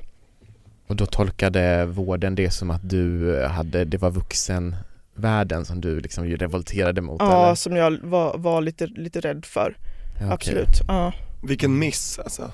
Och 0.88 0.96
då 0.96 1.06
tolkade 1.06 1.86
vården 1.86 2.36
det 2.36 2.52
som 2.52 2.72
att 2.72 2.90
du 2.90 3.40
hade, 3.46 3.86
det 3.86 3.98
var 3.98 4.12
vuxenvärlden 4.12 5.66
som 5.66 5.82
du 5.82 6.00
liksom 6.00 6.26
revolterade 6.26 7.02
mot? 7.02 7.22
Ja, 7.22 7.46
eller? 7.46 7.56
som 7.56 7.76
jag 7.76 7.98
var, 8.04 8.38
var 8.38 8.62
lite, 8.62 8.88
lite 8.88 9.20
rädd 9.20 9.46
för. 9.46 9.78
Ja. 10.22 10.34
Absolut. 10.34 10.82
Ja. 10.88 11.14
Vilken 11.44 11.80
miss 11.80 12.20
alltså. 12.20 12.52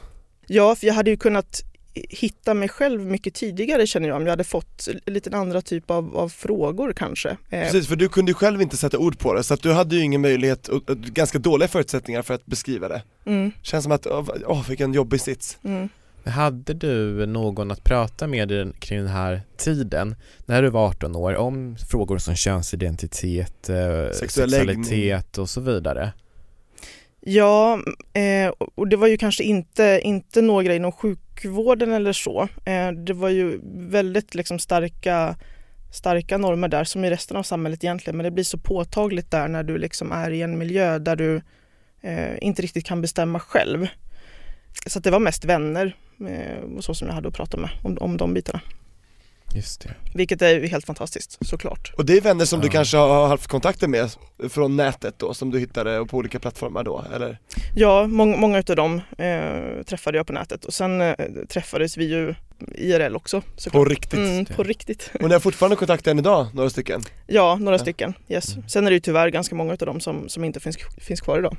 Ja, 0.48 0.76
för 0.76 0.88
jag 0.88 0.94
hade 0.94 1.10
ju 1.10 1.18
kunnat 1.18 1.62
hitta 1.96 2.54
mig 2.54 2.70
själv 2.70 3.06
mycket 3.06 3.34
tidigare 3.34 3.88
känner 3.88 4.08
jag 4.08 4.18
om 4.18 4.24
jag 4.24 4.30
hade 4.30 4.44
fått 4.44 4.88
lite 5.06 5.38
andra 5.38 5.62
typ 5.62 5.92
av, 5.92 6.18
av 6.18 6.30
frågor 6.30 6.94
kanske. 6.94 7.30
Eh, 7.30 7.38
Precis, 7.50 7.88
för 7.88 7.96
du 7.96 8.10
kunde 8.10 8.32
ju 8.32 8.36
själv 8.36 8.62
inte 8.62 8.78
sätta 8.78 8.98
ord 8.98 9.20
på 9.20 9.34
det, 9.34 9.44
så 9.44 9.54
att 9.54 9.62
du 9.62 9.72
hade 9.74 9.96
ju 9.96 10.02
ingen 10.02 10.22
möjlighet, 10.22 10.68
och, 10.68 10.90
och 10.90 10.98
ganska 10.98 11.40
dåliga 11.40 11.68
förutsättningar 11.68 12.22
för 12.22 12.34
att 12.34 12.46
beskriva 12.46 12.88
det. 12.88 13.02
Mm, 13.26 13.52
Känns 13.62 13.84
som 13.84 13.92
att, 13.92 14.08
åh 14.08 14.30
oh, 14.48 14.68
vilken 14.68 14.94
jobbig 14.94 15.22
sits. 15.22 15.58
mm. 15.64 15.90
Hade 16.26 16.74
du 16.74 17.26
någon 17.26 17.72
att 17.72 17.84
prata 17.84 18.28
med 18.28 18.52
i 18.52 18.56
den- 18.56 18.74
kring 18.80 19.00
den 19.00 19.08
här 19.08 19.42
tiden, 19.58 20.16
när 20.46 20.62
du 20.62 20.70
var 20.70 20.88
18 20.88 21.16
år, 21.16 21.36
om 21.36 21.76
frågor 21.90 22.18
som 22.18 22.36
könsidentitet, 22.36 23.70
eh, 23.70 23.76
Sexuell 24.14 24.50
sexualitet 24.52 25.38
och 25.38 25.50
så 25.50 25.62
vidare? 25.62 26.12
Ja, 27.22 27.80
eh, 28.14 28.54
och 28.76 28.88
det 28.88 28.96
var 28.96 29.08
ju 29.08 29.18
kanske 29.18 29.44
inte, 29.44 30.02
inte 30.04 30.42
några 30.42 30.76
inom 30.76 30.92
sjukvården 31.34 31.94
eller 31.94 32.14
så. 32.14 32.48
Eh, 32.66 32.92
det 32.92 33.14
var 33.14 33.30
ju 33.30 33.60
väldigt 33.90 34.36
liksom 34.36 34.60
starka, 34.60 35.36
starka 35.92 36.38
normer 36.38 36.68
där 36.68 36.84
som 36.84 37.06
i 37.06 37.10
resten 37.10 37.38
av 37.38 37.44
samhället 37.44 37.84
egentligen 37.84 38.18
men 38.18 38.24
det 38.24 38.32
blir 38.32 38.44
så 38.44 38.58
påtagligt 38.58 39.32
där 39.32 39.48
när 39.48 39.64
du 39.64 39.78
liksom 39.78 40.12
är 40.12 40.32
i 40.32 40.42
en 40.42 40.58
miljö 40.58 41.00
där 41.00 41.16
du 41.16 41.42
eh, 42.02 42.38
inte 42.42 42.62
riktigt 42.62 42.86
kan 42.86 43.02
bestämma 43.02 43.40
själv. 43.40 43.88
Så 44.88 44.98
att 44.98 45.04
det 45.04 45.12
var 45.12 45.20
mest 45.20 45.46
vänner 45.46 45.96
eh, 46.30 46.64
och 46.78 46.84
så 46.84 46.94
som 46.94 47.08
jag 47.08 47.16
hade 47.16 47.28
att 47.28 47.34
prata 47.34 47.58
med 47.58 47.70
om, 47.84 47.98
om 47.98 48.18
de 48.18 48.34
bitarna. 48.34 48.62
Just 49.56 49.82
det. 49.82 49.94
Vilket 50.14 50.42
är 50.42 50.50
ju 50.60 50.68
helt 50.68 50.86
fantastiskt 50.86 51.38
såklart. 51.48 51.94
Och 51.98 52.06
det 52.06 52.18
är 52.18 52.22
vänner 52.22 52.46
som 52.46 52.60
du 52.60 52.68
Ja. 52.68 52.72
kanske 52.72 52.98
har 52.98 53.28
haft 53.28 53.48
kontakter 53.48 53.88
med 53.88 54.10
från 54.50 54.76
nätet 54.76 55.16
då, 55.20 55.34
som 55.34 55.52
du 55.52 55.60
hittade 55.60 56.06
på 56.06 56.18
olika 56.18 56.40
plattformar 56.40 56.84
då, 56.84 57.06
eller? 57.16 57.40
Ja, 57.76 58.08
många, 58.08 58.38
många 58.38 58.58
av 58.58 58.76
dem 58.76 59.02
eh, 59.18 59.84
träffade 59.86 60.18
jag 60.18 60.28
på 60.28 60.34
nätet 60.34 60.66
och 60.66 60.74
sen 60.74 61.02
eh, 61.02 61.14
träffades 61.50 61.98
vi 61.98 62.06
ju 62.06 62.36
IRL 62.76 63.16
också 63.16 63.42
såklart. 63.56 63.84
På 63.84 63.86
riktigt? 63.90 64.14
Mm, 64.20 64.46
på 64.46 64.64
riktigt. 64.64 65.12
Och 65.22 65.28
ni 65.28 65.34
har 65.34 65.40
fortfarande 65.40 65.76
kontakt 65.76 66.08
än 66.08 66.20
idag, 66.20 66.48
några 66.54 66.70
stycken? 66.70 67.02
Ja, 67.28 67.56
några 67.56 67.76
Ja. 67.78 67.80
stycken. 67.82 68.14
Yes. 68.30 68.56
Sen 68.68 68.86
är 68.86 68.92
det 68.92 68.96
ju 68.96 69.00
tyvärr 69.00 69.30
ganska 69.30 69.56
många 69.56 69.72
av 69.72 69.78
dem 69.78 70.00
som, 70.00 70.30
som 70.30 70.44
inte 70.44 70.60
finns, 70.60 70.78
finns 70.98 71.22
kvar 71.22 71.40
idag. 71.40 71.58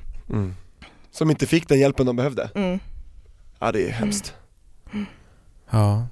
Som 1.11 1.31
inte 1.31 1.47
fick 1.47 1.69
den 1.69 1.81
hjälpen 1.81 2.07
de 2.07 2.17
behövde? 2.17 2.51
Mm. 2.55 2.79
Ja 3.59 3.73
det 3.73 3.83
är 3.89 3.91
hemskt. 3.91 4.35
Ja. 5.71 6.07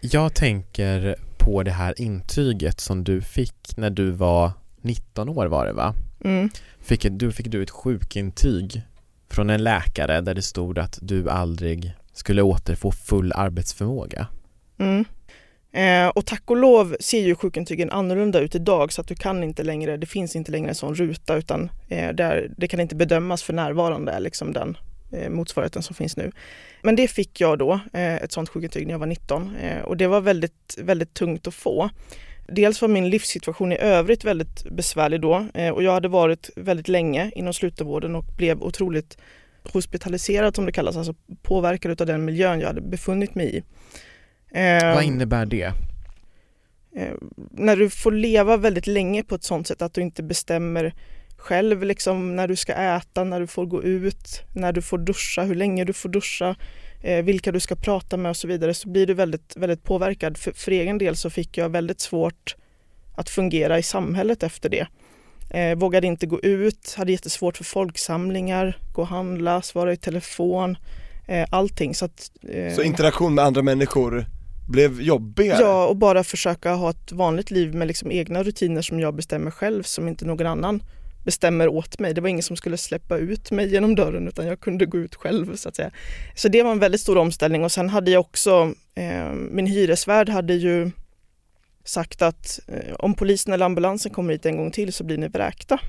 Jag 0.00 0.34
tänker 0.34 1.16
på 1.38 1.62
det 1.62 1.70
här 1.70 2.00
intyget 2.00 2.80
som 2.80 3.04
du 3.04 3.20
fick 3.20 3.76
när 3.76 3.90
du 3.90 4.10
var 4.10 4.52
19 4.82 5.28
år 5.28 5.46
var 5.46 5.66
det 5.66 5.72
va? 5.72 5.94
Mm. 6.24 6.50
Fick, 6.80 7.06
du 7.10 7.32
fick 7.32 7.50
du 7.50 7.62
ett 7.62 7.70
sjukintyg 7.70 8.82
från 9.30 9.50
en 9.50 9.64
läkare 9.64 10.20
där 10.20 10.34
det 10.34 10.42
stod 10.42 10.78
att 10.78 10.98
du 11.02 11.30
aldrig 11.30 11.92
skulle 12.12 12.42
återfå 12.42 12.92
full 12.92 13.32
arbetsförmåga. 13.32 14.26
Mm. 14.78 15.04
Eh, 15.72 16.08
och 16.08 16.26
tack 16.26 16.42
och 16.46 16.56
lov 16.56 16.96
ser 17.00 17.20
ju 17.20 17.34
sjukintygen 17.34 17.90
annorlunda 17.90 18.40
ut 18.40 18.54
idag 18.54 18.92
så 18.92 19.00
att 19.00 19.08
du 19.08 19.14
kan 19.14 19.42
inte 19.42 19.62
längre, 19.62 19.96
det 19.96 20.06
finns 20.06 20.36
inte 20.36 20.52
längre 20.52 20.68
en 20.68 20.74
sån 20.74 20.94
ruta 20.94 21.36
utan 21.36 21.70
eh, 21.88 22.12
där, 22.14 22.50
det 22.56 22.68
kan 22.68 22.80
inte 22.80 22.96
bedömas 22.96 23.42
för 23.42 23.52
närvarande 23.52 24.12
är 24.12 24.20
liksom 24.20 24.52
den 24.52 24.76
motsvarigheten 25.30 25.82
som 25.82 25.94
finns 25.96 26.16
nu. 26.16 26.32
Men 26.82 26.96
det 26.96 27.08
fick 27.08 27.40
jag 27.40 27.58
då, 27.58 27.72
eh, 27.92 28.16
ett 28.16 28.32
sånt 28.32 28.48
sjukintyg 28.48 28.86
när 28.86 28.94
jag 28.94 28.98
var 28.98 29.06
19 29.06 29.56
eh, 29.56 29.82
och 29.82 29.96
det 29.96 30.06
var 30.06 30.20
väldigt, 30.20 30.78
väldigt 30.78 31.14
tungt 31.14 31.46
att 31.46 31.54
få. 31.54 31.90
Dels 32.48 32.82
var 32.82 32.88
min 32.88 33.10
livssituation 33.10 33.72
i 33.72 33.76
övrigt 33.78 34.24
väldigt 34.24 34.64
besvärlig 34.70 35.20
då 35.20 35.46
eh, 35.54 35.68
och 35.70 35.82
jag 35.82 35.92
hade 35.92 36.08
varit 36.08 36.50
väldigt 36.56 36.88
länge 36.88 37.30
inom 37.34 37.52
slutenvården 37.52 38.16
och 38.16 38.24
blev 38.36 38.62
otroligt 38.62 39.18
hospitaliserad 39.72 40.56
som 40.56 40.66
det 40.66 40.72
kallas, 40.72 40.96
alltså 40.96 41.14
påverkad 41.42 42.00
av 42.00 42.06
den 42.06 42.24
miljön 42.24 42.60
jag 42.60 42.66
hade 42.66 42.80
befunnit 42.80 43.34
mig 43.34 43.56
i. 43.56 43.62
Eh, 44.58 44.94
Vad 44.94 45.04
innebär 45.04 45.46
det? 45.46 45.72
eh, 46.96 47.14
när 47.50 47.76
du 47.76 47.90
får 47.90 48.12
leva 48.12 48.56
väldigt 48.56 48.86
länge 48.86 49.22
på 49.22 49.34
ett 49.34 49.44
sånt 49.44 49.66
sätt 49.66 49.82
att 49.82 49.94
du 49.94 50.00
inte 50.00 50.22
bestämmer 50.22 50.94
själv 51.40 51.84
liksom 51.84 52.36
när 52.36 52.48
du 52.48 52.56
ska 52.56 52.72
äta, 52.72 53.24
när 53.24 53.40
du 53.40 53.46
får 53.46 53.66
gå 53.66 53.82
ut, 53.82 54.42
när 54.54 54.72
du 54.72 54.82
får 54.82 54.98
duscha, 54.98 55.42
hur 55.42 55.54
länge 55.54 55.84
du 55.84 55.92
får 55.92 56.08
duscha, 56.08 56.56
eh, 57.02 57.24
vilka 57.24 57.52
du 57.52 57.60
ska 57.60 57.76
prata 57.76 58.16
med 58.16 58.30
och 58.30 58.36
så 58.36 58.48
vidare 58.48 58.74
så 58.74 58.88
blir 58.88 59.06
du 59.06 59.14
väldigt, 59.14 59.56
väldigt 59.56 59.84
påverkad. 59.84 60.38
För, 60.38 60.52
för 60.52 60.72
egen 60.72 60.98
del 60.98 61.16
så 61.16 61.30
fick 61.30 61.58
jag 61.58 61.68
väldigt 61.68 62.00
svårt 62.00 62.56
att 63.16 63.30
fungera 63.30 63.78
i 63.78 63.82
samhället 63.82 64.42
efter 64.42 64.68
det. 64.68 64.86
Eh, 65.50 65.78
vågade 65.78 66.06
inte 66.06 66.26
gå 66.26 66.40
ut, 66.40 66.94
hade 66.96 67.12
jättesvårt 67.12 67.56
för 67.56 67.64
folksamlingar, 67.64 68.78
gå 68.92 69.02
och 69.02 69.08
handla, 69.08 69.62
svara 69.62 69.92
i 69.92 69.96
telefon, 69.96 70.76
eh, 71.28 71.48
allting. 71.50 71.94
Så, 71.94 72.04
att, 72.04 72.30
eh, 72.48 72.74
Så 72.74 72.82
interaktion 72.82 73.34
med 73.34 73.44
andra 73.44 73.62
människor 73.62 74.26
blev 74.68 75.02
jobbigare? 75.02 75.60
Ja, 75.60 75.86
och 75.86 75.96
bara 75.96 76.24
försöka 76.24 76.72
ha 76.72 76.90
ett 76.90 77.12
vanligt 77.12 77.50
liv 77.50 77.74
med 77.74 77.88
liksom 77.88 78.10
egna 78.10 78.42
rutiner 78.42 78.82
som 78.82 79.00
jag 79.00 79.14
bestämmer 79.14 79.50
själv, 79.50 79.82
som 79.82 80.08
inte 80.08 80.24
någon 80.24 80.46
annan 80.46 80.82
bestämmer 81.24 81.68
åt 81.68 81.98
mig. 81.98 82.14
Det 82.14 82.20
var 82.20 82.28
ingen 82.28 82.42
som 82.42 82.56
skulle 82.56 82.76
släppa 82.76 83.16
ut 83.16 83.50
mig 83.50 83.72
genom 83.72 83.94
dörren 83.94 84.28
utan 84.28 84.46
jag 84.46 84.60
kunde 84.60 84.86
gå 84.86 84.98
ut 84.98 85.14
själv 85.14 85.56
så 85.56 85.68
att 85.68 85.76
säga. 85.76 85.90
Så 86.34 86.48
det 86.48 86.62
var 86.62 86.72
en 86.72 86.78
väldigt 86.78 87.00
stor 87.00 87.18
omställning 87.18 87.64
och 87.64 87.72
sen 87.72 87.88
hade 87.88 88.10
jag 88.10 88.20
också, 88.20 88.74
eh, 88.94 89.32
min 89.32 89.66
hyresvärd 89.66 90.28
hade 90.28 90.54
ju 90.54 90.90
sagt 91.84 92.22
att 92.22 92.60
eh, 92.66 92.94
om 92.94 93.14
polisen 93.14 93.52
eller 93.52 93.66
ambulansen 93.66 94.12
kommer 94.12 94.32
hit 94.32 94.46
en 94.46 94.56
gång 94.56 94.70
till 94.70 94.92
så 94.92 95.04
blir 95.04 95.18
ni 95.18 95.28
vräkta. 95.28 95.80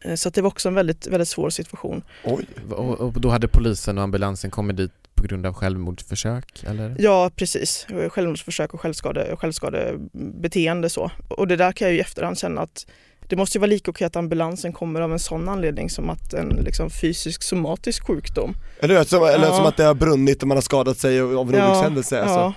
Eh, 0.00 0.14
så 0.14 0.30
det 0.30 0.42
var 0.42 0.48
också 0.48 0.68
en 0.68 0.74
väldigt, 0.74 1.06
väldigt 1.06 1.28
svår 1.28 1.50
situation. 1.50 2.02
Oj. 2.24 2.46
Och, 2.70 3.00
och 3.00 3.20
då 3.20 3.28
hade 3.28 3.48
polisen 3.48 3.98
och 3.98 4.04
ambulansen 4.04 4.50
kommit 4.50 4.76
dit 4.76 4.92
på 5.14 5.26
grund 5.26 5.46
av 5.46 5.54
självmordsförsök 5.54 6.64
eller? 6.66 6.96
Ja, 6.98 7.30
precis. 7.36 7.86
Självmordsförsök 8.08 8.74
och 8.74 8.80
självskade, 8.80 9.36
självskadebeteende 9.36 10.90
så. 10.90 11.10
Och 11.28 11.48
det 11.48 11.56
där 11.56 11.72
kan 11.72 11.86
jag 11.86 11.92
ju 11.92 11.98
i 11.98 12.00
efterhand 12.00 12.38
känna 12.38 12.60
att 12.60 12.86
det 13.28 13.36
måste 13.36 13.58
ju 13.58 13.60
vara 13.60 13.68
lika 13.68 13.90
okej 13.90 14.06
att 14.06 14.16
ambulansen 14.16 14.72
kommer 14.72 15.00
av 15.00 15.12
en 15.12 15.18
sån 15.18 15.48
anledning 15.48 15.90
som 15.90 16.10
att 16.10 16.34
en 16.34 16.48
liksom, 16.48 16.90
fysisk 16.90 17.42
somatisk 17.42 18.06
sjukdom. 18.06 18.54
Eller? 18.80 19.04
Som, 19.04 19.22
eller 19.22 19.46
Ja. 19.46 19.56
som 19.56 19.66
att 19.66 19.76
det 19.76 19.84
har 19.84 19.94
brunnit 19.94 20.42
och 20.42 20.48
man 20.48 20.56
har 20.56 20.62
skadat 20.62 20.98
sig 20.98 21.20
av 21.20 21.30
en 21.30 21.36
olyckshändelse 21.38 22.20
alltså. 22.22 22.38
ja, 22.38 22.52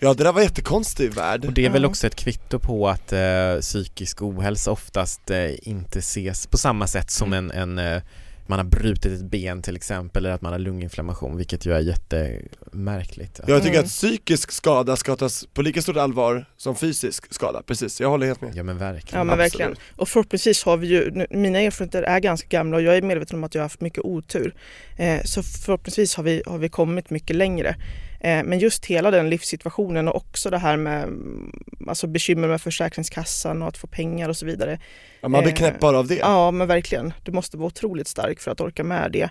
Ja 0.00 0.14
det 0.14 0.24
där 0.24 0.32
var 0.32 0.42
jättekonstig 0.42 1.14
värld. 1.14 1.44
Och 1.44 1.52
det 1.52 1.66
är 1.66 1.70
väl 1.70 1.82
Ja. 1.82 1.88
också 1.88 2.06
ett 2.06 2.16
kvitto 2.16 2.58
på 2.58 2.88
att 2.88 3.12
eh, 3.12 3.60
psykisk 3.60 4.22
ohälsa 4.22 4.70
oftast 4.70 5.30
eh, 5.30 5.68
inte 5.68 5.98
ses 5.98 6.46
på 6.46 6.58
samma 6.58 6.86
sätt 6.86 7.10
som 7.10 7.32
en, 7.32 7.50
en 7.50 7.78
eh, 7.78 8.02
man 8.48 8.58
har 8.58 8.66
brutit 8.66 9.12
ett 9.12 9.30
ben 9.30 9.62
till 9.62 9.76
exempel 9.76 10.24
eller 10.26 10.34
att 10.34 10.42
man 10.42 10.52
har 10.52 10.58
lunginflammation 10.58 11.36
vilket 11.36 11.66
ju 11.66 11.72
är 11.72 11.80
jättemärkligt. 11.80 13.40
Jag 13.46 13.62
tycker 13.62 13.74
Mm. 13.74 13.84
att 13.84 13.90
psykisk 13.90 14.52
skada 14.52 14.96
ska 14.96 15.16
tas 15.16 15.46
på 15.54 15.62
lika 15.62 15.82
stort 15.82 15.96
allvar 15.96 16.44
som 16.56 16.76
fysisk 16.76 17.34
skada, 17.34 17.62
precis, 17.66 18.00
jag 18.00 18.08
håller 18.10 18.26
helt 18.26 18.40
med. 18.40 18.52
Ja 18.56 18.62
men 18.62 18.78
verkligen. 18.78 19.18
ja 19.18 19.24
men 19.24 19.32
Absolut. 19.40 19.52
verkligen. 19.52 19.74
Och 19.96 20.08
förhoppningsvis 20.08 20.64
har 20.64 20.76
vi 20.76 20.86
ju, 20.86 21.10
nu- 21.10 21.26
mina 21.30 21.58
erfarenheter 21.60 22.02
är 22.02 22.20
ganska 22.20 22.48
gamla 22.48 22.76
och 22.76 22.82
jag 22.82 22.96
är 22.96 23.02
medveten 23.02 23.38
om 23.38 23.44
att 23.44 23.54
jag 23.54 23.62
har 23.62 23.64
haft 23.64 23.80
mycket 23.80 24.04
otur. 24.04 24.54
Eh, 24.96 25.22
så 25.24 25.42
förhoppningsvis 25.42 26.14
har 26.14 26.24
vi, 26.24 26.42
har 26.46 26.58
vi 26.58 26.68
kommit 26.68 27.10
mycket 27.10 27.36
längre. 27.36 27.76
Eh, 28.20 28.44
men 28.44 28.58
just 28.58 28.86
hela 28.86 29.10
den 29.10 29.30
livssituationen 29.30 30.08
och 30.08 30.16
också 30.16 30.50
det 30.50 30.58
här 30.58 30.76
med 30.76 31.02
mm, 31.02 31.52
alltså 31.88 32.06
bekymmer 32.06 32.48
med 32.48 32.60
Försäkringskassan 32.60 33.62
och 33.62 33.68
att 33.68 33.76
få 33.76 33.86
pengar 33.86 34.28
och 34.28 34.36
så 34.36 34.46
vidare. 34.46 34.80
Ja, 35.20 35.28
man 35.28 35.42
blir 35.42 35.52
Eh, 35.52 35.56
knäpp 35.56 35.80
bara 35.80 35.98
av 35.98 36.06
det. 36.06 36.14
Ja 36.16 36.50
men 36.50 36.68
verkligen. 36.68 37.12
Du 37.22 37.32
måste 37.32 37.56
vara 37.56 37.66
otroligt 37.66 38.08
stark 38.08 38.40
för 38.40 38.50
att 38.50 38.60
orka 38.60 38.84
med 38.84 39.12
det. 39.12 39.30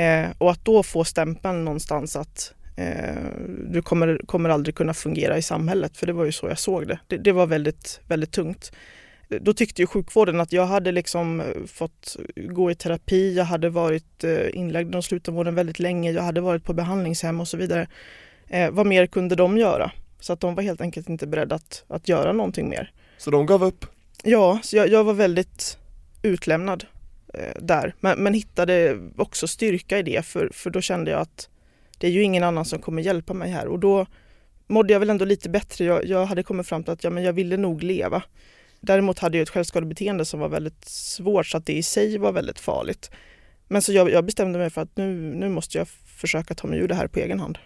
Eh, 0.00 0.30
och 0.38 0.50
att 0.50 0.64
då 0.64 0.82
få 0.82 1.04
stämpeln 1.04 1.64
någonstans 1.64 2.16
att 2.16 2.54
du 3.70 3.82
kommer, 3.82 4.20
kommer 4.26 4.48
aldrig 4.48 4.74
kunna 4.74 4.94
fungera 4.94 5.38
i 5.38 5.42
samhället, 5.42 5.96
för 5.96 6.06
det 6.06 6.12
var 6.12 6.24
ju 6.24 6.32
så 6.32 6.48
jag 6.48 6.58
såg 6.58 6.88
det. 6.88 6.98
Det, 7.06 7.16
det 7.16 7.32
var 7.32 7.46
väldigt, 7.46 8.00
väldigt 8.06 8.32
tungt. 8.32 8.72
Då 9.40 9.54
tyckte 9.54 9.82
ju 9.82 9.86
sjukvården 9.86 10.40
att 10.40 10.52
jag 10.52 10.66
hade 10.66 10.92
liksom 10.92 11.42
fått 11.66 12.16
gå 12.36 12.70
i 12.70 12.74
terapi, 12.74 13.34
jag 13.34 13.44
hade 13.44 13.68
varit 13.68 14.24
inlagd 14.52 14.88
inom 14.88 15.02
slutenvården 15.02 15.54
väldigt 15.54 15.78
länge, 15.78 16.10
jag 16.10 16.22
hade 16.22 16.40
varit 16.40 16.64
på 16.64 16.72
behandlingshem 16.72 17.40
och 17.40 17.48
så 17.48 17.56
vidare. 17.56 17.86
Eh, 18.52 18.70
vad 18.70 18.86
mer 18.86 19.06
kunde 19.06 19.34
de 19.34 19.58
göra? 19.58 19.92
Så 20.20 20.32
att 20.32 20.40
de 20.40 20.54
var 20.54 20.62
helt 20.62 20.80
enkelt 20.80 21.08
inte 21.08 21.26
beredda 21.26 21.54
att, 21.54 21.84
att 21.88 22.08
göra 22.08 22.32
någonting 22.32 22.68
mer. 22.68 22.92
Så 23.18 23.30
de 23.30 23.46
gav 23.46 23.64
upp. 23.64 23.86
Ja, 24.22 24.60
så 24.62 24.76
jag, 24.76 24.88
jag 24.88 25.04
var 25.04 25.14
väldigt 25.14 25.78
utlämnad 26.22 26.84
eh, 27.34 27.62
där. 27.62 27.94
Men, 28.00 28.18
men 28.18 28.34
hittade 28.34 28.98
också 29.16 29.48
styrka 29.48 29.98
i 29.98 30.02
det 30.02 30.26
för, 30.26 30.50
för 30.52 30.70
då 30.70 30.80
kände 30.80 31.10
jag 31.10 31.20
att 31.20 31.48
det 31.98 32.06
är 32.06 32.10
ju 32.10 32.22
ingen 32.22 32.44
annan 32.44 32.64
som 32.64 32.78
kommer 32.78 33.02
hjälpa 33.02 33.34
mig 33.34 33.50
här 33.50 33.66
och 33.66 33.78
då 33.78 34.06
mådde 34.66 34.92
jag 34.92 35.00
väl 35.00 35.10
ändå 35.10 35.24
lite 35.24 35.48
bättre. 35.48 35.84
Jag, 35.84 36.06
jag 36.06 36.26
hade 36.26 36.42
kommit 36.42 36.66
fram 36.66 36.84
till 36.84 36.92
att 36.92 37.04
ja, 37.04 37.10
men 37.10 37.22
jag 37.22 37.32
ville 37.32 37.56
nog 37.56 37.82
leva. 37.82 38.22
Däremot 38.80 39.18
hade 39.18 39.38
jag 39.38 39.42
ett 39.42 39.50
självskadebeteende 39.50 40.24
som 40.24 40.40
var 40.40 40.48
väldigt 40.48 40.84
svårt 40.84 41.46
så 41.46 41.56
att 41.56 41.66
det 41.66 41.72
i 41.72 41.82
sig 41.82 42.18
var 42.18 42.32
väldigt 42.32 42.60
farligt. 42.60 43.10
Men 43.68 43.82
så 43.82 43.92
jag, 43.92 44.10
jag 44.10 44.24
bestämde 44.24 44.58
mig 44.58 44.70
för 44.70 44.80
att 44.80 44.96
nu, 44.96 45.14
nu 45.14 45.48
måste 45.48 45.78
jag 45.78 45.88
försöka 45.88 46.54
ta 46.54 46.66
mig 46.68 46.78
ur 46.78 46.88
det 46.88 46.94
här 46.94 47.06
på 47.06 47.18
egen 47.18 47.40
hand. 47.40 47.58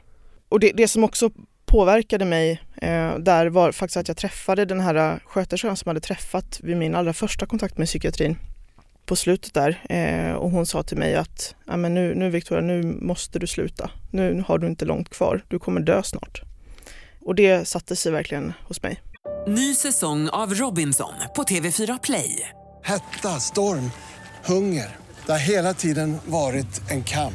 Och 0.48 0.60
det, 0.60 0.72
det 0.72 0.88
som 0.88 1.04
också 1.04 1.30
påverkade 1.66 2.24
mig 2.24 2.62
eh, 2.82 3.18
där 3.18 3.46
var 3.46 3.72
faktiskt 3.72 3.96
att 3.96 4.08
jag 4.08 4.16
träffade 4.16 4.64
den 4.64 4.80
här 4.80 5.20
sköterskan 5.26 5.76
som 5.76 5.88
hade 5.88 6.00
träffat 6.00 6.60
vid 6.62 6.76
min 6.76 6.94
allra 6.94 7.12
första 7.12 7.46
kontakt 7.46 7.78
med 7.78 7.86
psykiatrin 7.86 8.38
på 9.06 9.16
slutet 9.16 9.54
där 9.54 9.82
eh, 9.88 10.32
och 10.32 10.50
hon 10.50 10.66
sa 10.66 10.82
till 10.82 10.96
mig 10.96 11.14
att 11.14 11.54
men 11.64 11.94
nu, 11.94 12.14
nu 12.14 12.30
Victoria, 12.30 12.62
nu 12.62 12.82
måste 12.82 13.38
du 13.38 13.46
sluta. 13.46 13.90
Nu 14.10 14.44
har 14.46 14.58
du 14.58 14.66
inte 14.66 14.84
långt 14.84 15.08
kvar, 15.08 15.44
du 15.48 15.58
kommer 15.58 15.80
dö 15.80 16.02
snart. 16.02 16.42
Och 17.20 17.34
det 17.34 17.68
satte 17.68 17.96
sig 17.96 18.12
verkligen 18.12 18.52
hos 18.68 18.82
mig. 18.82 19.02
Ny 19.48 19.74
säsong 19.74 20.28
av 20.28 20.54
Robinson 20.54 21.12
på 21.36 21.42
TV4 21.42 21.98
Play. 22.02 22.48
Hetta, 22.84 23.40
storm, 23.40 23.90
hunger. 24.44 24.96
Det 25.26 25.32
har 25.32 25.38
hela 25.38 25.74
tiden 25.74 26.16
varit 26.26 26.90
en 26.90 27.04
kamp. 27.04 27.34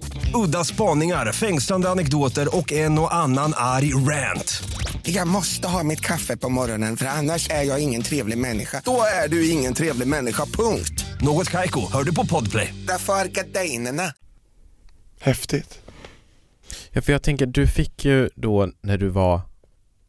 Udda 0.33 0.63
spaningar, 0.63 1.31
fängslande 1.31 1.89
anekdoter 1.89 2.57
och 2.57 2.71
en 2.71 2.99
och 2.99 3.13
annan 3.13 3.53
arg 3.55 3.93
rant. 3.93 4.63
Jag 5.03 5.27
måste 5.27 5.67
ha 5.67 5.83
mitt 5.83 6.01
kaffe 6.01 6.37
på 6.37 6.49
morgonen 6.49 6.97
för 6.97 7.05
annars 7.05 7.49
är 7.49 7.63
jag 7.63 7.79
ingen 7.79 8.01
trevlig 8.01 8.37
människa. 8.37 8.81
Då 8.85 9.03
är 9.23 9.27
du 9.27 9.49
ingen 9.49 9.73
trevlig 9.73 10.07
människa, 10.07 10.45
punkt. 10.45 11.05
Något 11.21 11.49
Kaiko, 11.49 11.91
hör 11.91 12.03
du 12.03 12.15
på 12.15 12.25
Podplay. 12.25 12.73
Därför 12.87 13.13
är 13.13 13.27
gardinerna. 13.27 14.13
Häftigt. 15.19 15.79
Ja, 16.91 17.01
för 17.01 17.11
jag 17.11 17.23
tänker, 17.23 17.45
du 17.45 17.67
fick 17.67 18.05
ju 18.05 18.29
då 18.35 18.71
när 18.81 18.97
du 18.97 19.07
var 19.07 19.41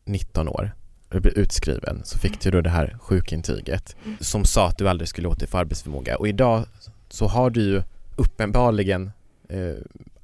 19 0.04 0.48
år, 0.48 0.74
du 1.08 1.20
blev 1.20 1.34
utskriven, 1.38 2.02
så 2.04 2.18
fick 2.18 2.40
du 2.40 2.50
då 2.50 2.60
det 2.60 2.70
här 2.70 2.96
sjukintyget 3.00 3.96
som 4.20 4.44
sa 4.44 4.68
att 4.68 4.78
du 4.78 4.88
aldrig 4.88 5.08
skulle 5.08 5.28
återfå 5.28 5.58
arbetsförmåga 5.58 6.16
och 6.16 6.28
idag 6.28 6.64
så 7.08 7.26
har 7.26 7.50
du 7.50 7.62
ju 7.62 7.82
uppenbarligen 8.16 9.12
eh, 9.48 9.74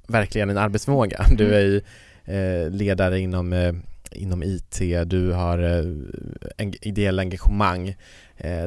verkligen 0.08 0.50
en 0.50 0.58
arbetsförmåga. 0.58 1.26
Du 1.36 1.54
är 1.54 1.60
ju 1.60 1.80
eh, 2.24 2.70
ledare 2.70 3.20
inom, 3.20 3.52
eh, 3.52 3.74
inom 4.12 4.42
IT, 4.42 4.80
du 5.06 5.32
har 5.32 5.58
eh, 5.58 5.84
en, 6.56 6.74
ideella 6.80 7.22
engagemang 7.22 7.96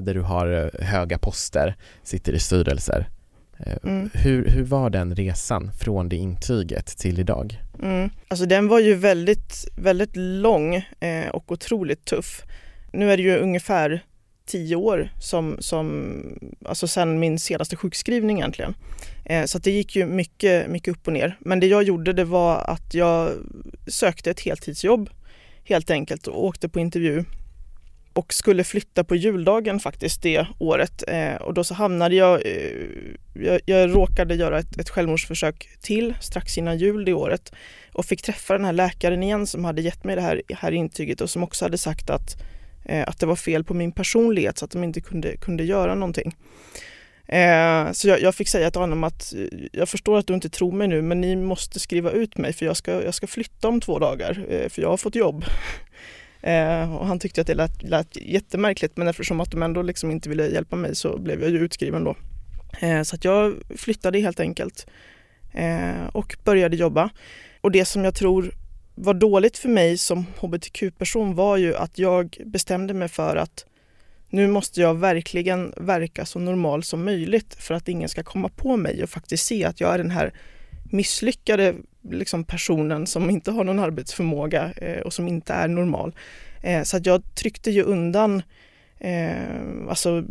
där 0.01 0.13
du 0.13 0.21
har 0.21 0.71
höga 0.83 1.17
poster, 1.17 1.75
sitter 2.03 2.33
i 2.33 2.39
styrelser. 2.39 3.09
Mm. 3.83 4.09
Hur, 4.13 4.47
hur 4.49 4.63
var 4.63 4.89
den 4.89 5.15
resan 5.15 5.71
från 5.79 6.09
det 6.09 6.15
intyget 6.15 6.85
till 6.85 7.19
idag? 7.19 7.61
Mm. 7.83 8.09
Alltså 8.27 8.45
den 8.45 8.67
var 8.67 8.79
ju 8.79 8.95
väldigt, 8.95 9.67
väldigt 9.75 10.15
lång 10.15 10.85
och 11.31 11.51
otroligt 11.51 12.05
tuff. 12.05 12.43
Nu 12.93 13.11
är 13.11 13.17
det 13.17 13.23
ju 13.23 13.37
ungefär 13.37 14.03
tio 14.51 14.75
år 14.75 15.09
som, 15.19 15.57
som 15.59 16.13
alltså 16.65 16.87
sen 16.87 17.19
min 17.19 17.39
senaste 17.39 17.75
sjukskrivning 17.75 18.37
egentligen. 18.37 18.75
Eh, 19.25 19.45
så 19.45 19.57
att 19.57 19.63
det 19.63 19.71
gick 19.71 19.95
ju 19.95 20.05
mycket, 20.05 20.69
mycket 20.69 20.91
upp 20.91 21.07
och 21.07 21.13
ner. 21.13 21.37
Men 21.39 21.59
det 21.59 21.67
jag 21.67 21.83
gjorde 21.83 22.13
det 22.13 22.23
var 22.25 22.57
att 22.57 22.93
jag 22.93 23.31
sökte 23.87 24.31
ett 24.31 24.39
heltidsjobb 24.39 25.09
helt 25.63 25.91
enkelt 25.91 26.27
och 26.27 26.45
åkte 26.45 26.69
på 26.69 26.79
intervju 26.79 27.23
och 28.13 28.33
skulle 28.33 28.63
flytta 28.63 29.03
på 29.03 29.15
juldagen 29.15 29.79
faktiskt 29.79 30.21
det 30.21 30.47
året 30.59 31.03
eh, 31.07 31.35
och 31.35 31.53
då 31.53 31.63
så 31.63 31.73
hamnade 31.73 32.15
jag, 32.15 32.45
eh, 32.45 32.87
jag, 33.33 33.61
jag 33.65 33.95
råkade 33.95 34.35
göra 34.35 34.59
ett, 34.59 34.79
ett 34.79 34.89
självmordsförsök 34.89 35.69
till 35.81 36.13
strax 36.21 36.57
innan 36.57 36.77
jul 36.77 37.05
det 37.05 37.13
året 37.13 37.51
och 37.93 38.05
fick 38.05 38.21
träffa 38.21 38.53
den 38.53 38.65
här 38.65 38.73
läkaren 38.73 39.23
igen 39.23 39.47
som 39.47 39.65
hade 39.65 39.81
gett 39.81 40.03
mig 40.03 40.15
det 40.15 40.21
här, 40.21 40.41
här 40.49 40.71
intyget 40.71 41.21
och 41.21 41.29
som 41.29 41.43
också 41.43 41.65
hade 41.65 41.77
sagt 41.77 42.09
att, 42.09 42.41
eh, 42.41 42.45
Eh, 42.85 43.03
att 43.07 43.19
det 43.19 43.25
var 43.25 43.35
fel 43.35 43.63
på 43.63 43.73
min 43.73 43.91
personlighet 43.91 44.57
så 44.57 44.65
att 44.65 44.71
de 44.71 44.83
inte 44.83 45.01
kunde, 45.01 45.37
kunde 45.37 45.63
göra 45.63 45.95
någonting. 45.95 46.35
Eh, 47.31 47.91
så 47.91 48.07
jag, 48.07 48.21
jag 48.21 48.35
fick 48.35 48.47
säga 48.49 48.71
till 48.71 48.81
honom 48.81 49.03
att 49.03 49.33
eh, 49.33 49.59
jag 49.71 49.89
förstår 49.89 50.17
att 50.17 50.27
du 50.27 50.33
inte 50.33 50.49
tror 50.49 50.71
mig 50.71 50.87
nu 50.87 51.01
men 51.01 51.21
ni 51.21 51.35
måste 51.35 51.79
skriva 51.79 52.11
ut 52.11 52.37
mig 52.37 52.53
för 52.53 52.65
jag 52.65 52.77
ska, 52.77 53.03
jag 53.03 53.13
ska 53.13 53.27
flytta 53.27 53.67
om 53.67 53.81
två 53.81 53.99
dagar 53.99 54.45
eh, 54.49 54.69
för 54.69 54.81
jag 54.81 54.89
har 54.89 54.97
fått 54.97 55.15
jobb. 55.15 55.45
Eh, 56.43 56.95
och 56.95 57.07
han 57.07 57.19
tyckte 57.19 57.41
att 57.41 57.47
det 57.47 57.53
lät, 57.53 57.83
lät 57.83 58.17
jättemärkligt 58.17 58.97
men 58.97 59.07
eftersom 59.07 59.39
att 59.39 59.51
de 59.51 59.63
ändå 59.63 59.81
liksom 59.81 60.11
inte 60.11 60.29
ville 60.29 60.47
hjälpa 60.47 60.75
mig 60.75 60.95
så 60.95 61.17
blev 61.17 61.41
jag 61.41 61.49
ju 61.49 61.59
utskriven 61.59 62.03
då. 62.03 62.15
Eh, 62.79 63.01
så 63.01 63.15
att 63.15 63.25
jag 63.25 63.55
flyttade 63.77 64.19
helt 64.19 64.39
enkelt 64.39 64.87
eh, 65.53 66.07
och 66.13 66.35
började 66.43 66.75
jobba. 66.75 67.09
Och 67.61 67.71
det 67.71 67.85
som 67.85 68.03
jag 68.03 68.15
tror 68.15 68.53
var 68.95 69.13
dåligt 69.13 69.57
för 69.57 69.69
mig 69.69 69.97
som 69.97 70.25
hbtq-person 70.39 71.35
var 71.35 71.57
ju 71.57 71.75
att 71.75 71.99
jag 71.99 72.37
bestämde 72.45 72.93
mig 72.93 73.07
för 73.07 73.35
att 73.35 73.65
nu 74.29 74.47
måste 74.47 74.81
jag 74.81 74.93
verkligen 74.93 75.73
verka 75.77 76.25
så 76.25 76.39
normal 76.39 76.83
som 76.83 77.05
möjligt 77.05 77.55
för 77.55 77.73
att 77.73 77.87
ingen 77.87 78.09
ska 78.09 78.23
komma 78.23 78.49
på 78.49 78.77
mig 78.77 79.03
och 79.03 79.09
faktiskt 79.09 79.45
se 79.45 79.65
att 79.65 79.79
jag 79.79 79.93
är 79.93 79.97
den 79.97 80.11
här 80.11 80.33
misslyckade 80.83 81.75
liksom, 82.09 82.43
personen 82.43 83.07
som 83.07 83.29
inte 83.29 83.51
har 83.51 83.63
någon 83.63 83.79
arbetsförmåga 83.79 84.71
eh, 84.77 84.99
och 84.99 85.13
som 85.13 85.27
inte 85.27 85.53
är 85.53 85.67
normal. 85.67 86.15
Eh, 86.61 86.83
så 86.83 86.97
att 86.97 87.05
jag 87.05 87.35
tryckte 87.35 87.71
ju 87.71 87.83
undan 87.83 88.41
eh, 88.99 89.89
alltså, 89.89 90.23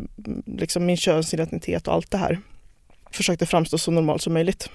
liksom 0.47 0.87
min 0.87 0.97
könsidentitet 0.97 1.89
och 1.89 1.95
allt 1.95 2.11
det 2.11 2.19
här. 2.19 2.39
Försökte 3.11 3.47
framstå 3.47 3.79
så 3.79 3.91
normal 3.91 4.21
som 4.21 4.33
möjligt. 4.33 4.71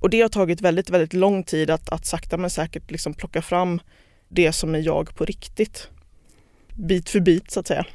Och 0.00 0.10
det 0.10 0.20
har 0.20 0.28
tagit 0.28 0.60
väldigt, 0.60 0.90
väldigt 0.90 1.12
lång 1.12 1.44
tid 1.44 1.70
att, 1.70 1.88
att 1.88 2.06
sakta 2.06 2.36
men 2.36 2.50
säkert 2.50 2.90
liksom 2.90 3.14
plocka 3.14 3.42
fram 3.42 3.80
det 4.28 4.52
som 4.52 4.74
är 4.74 4.78
jag 4.78 5.14
på 5.16 5.24
riktigt. 5.24 5.88
Bit 6.74 7.10
för 7.10 7.20
bit 7.20 7.50
så 7.50 7.60
att 7.60 7.66
säga. 7.66 7.86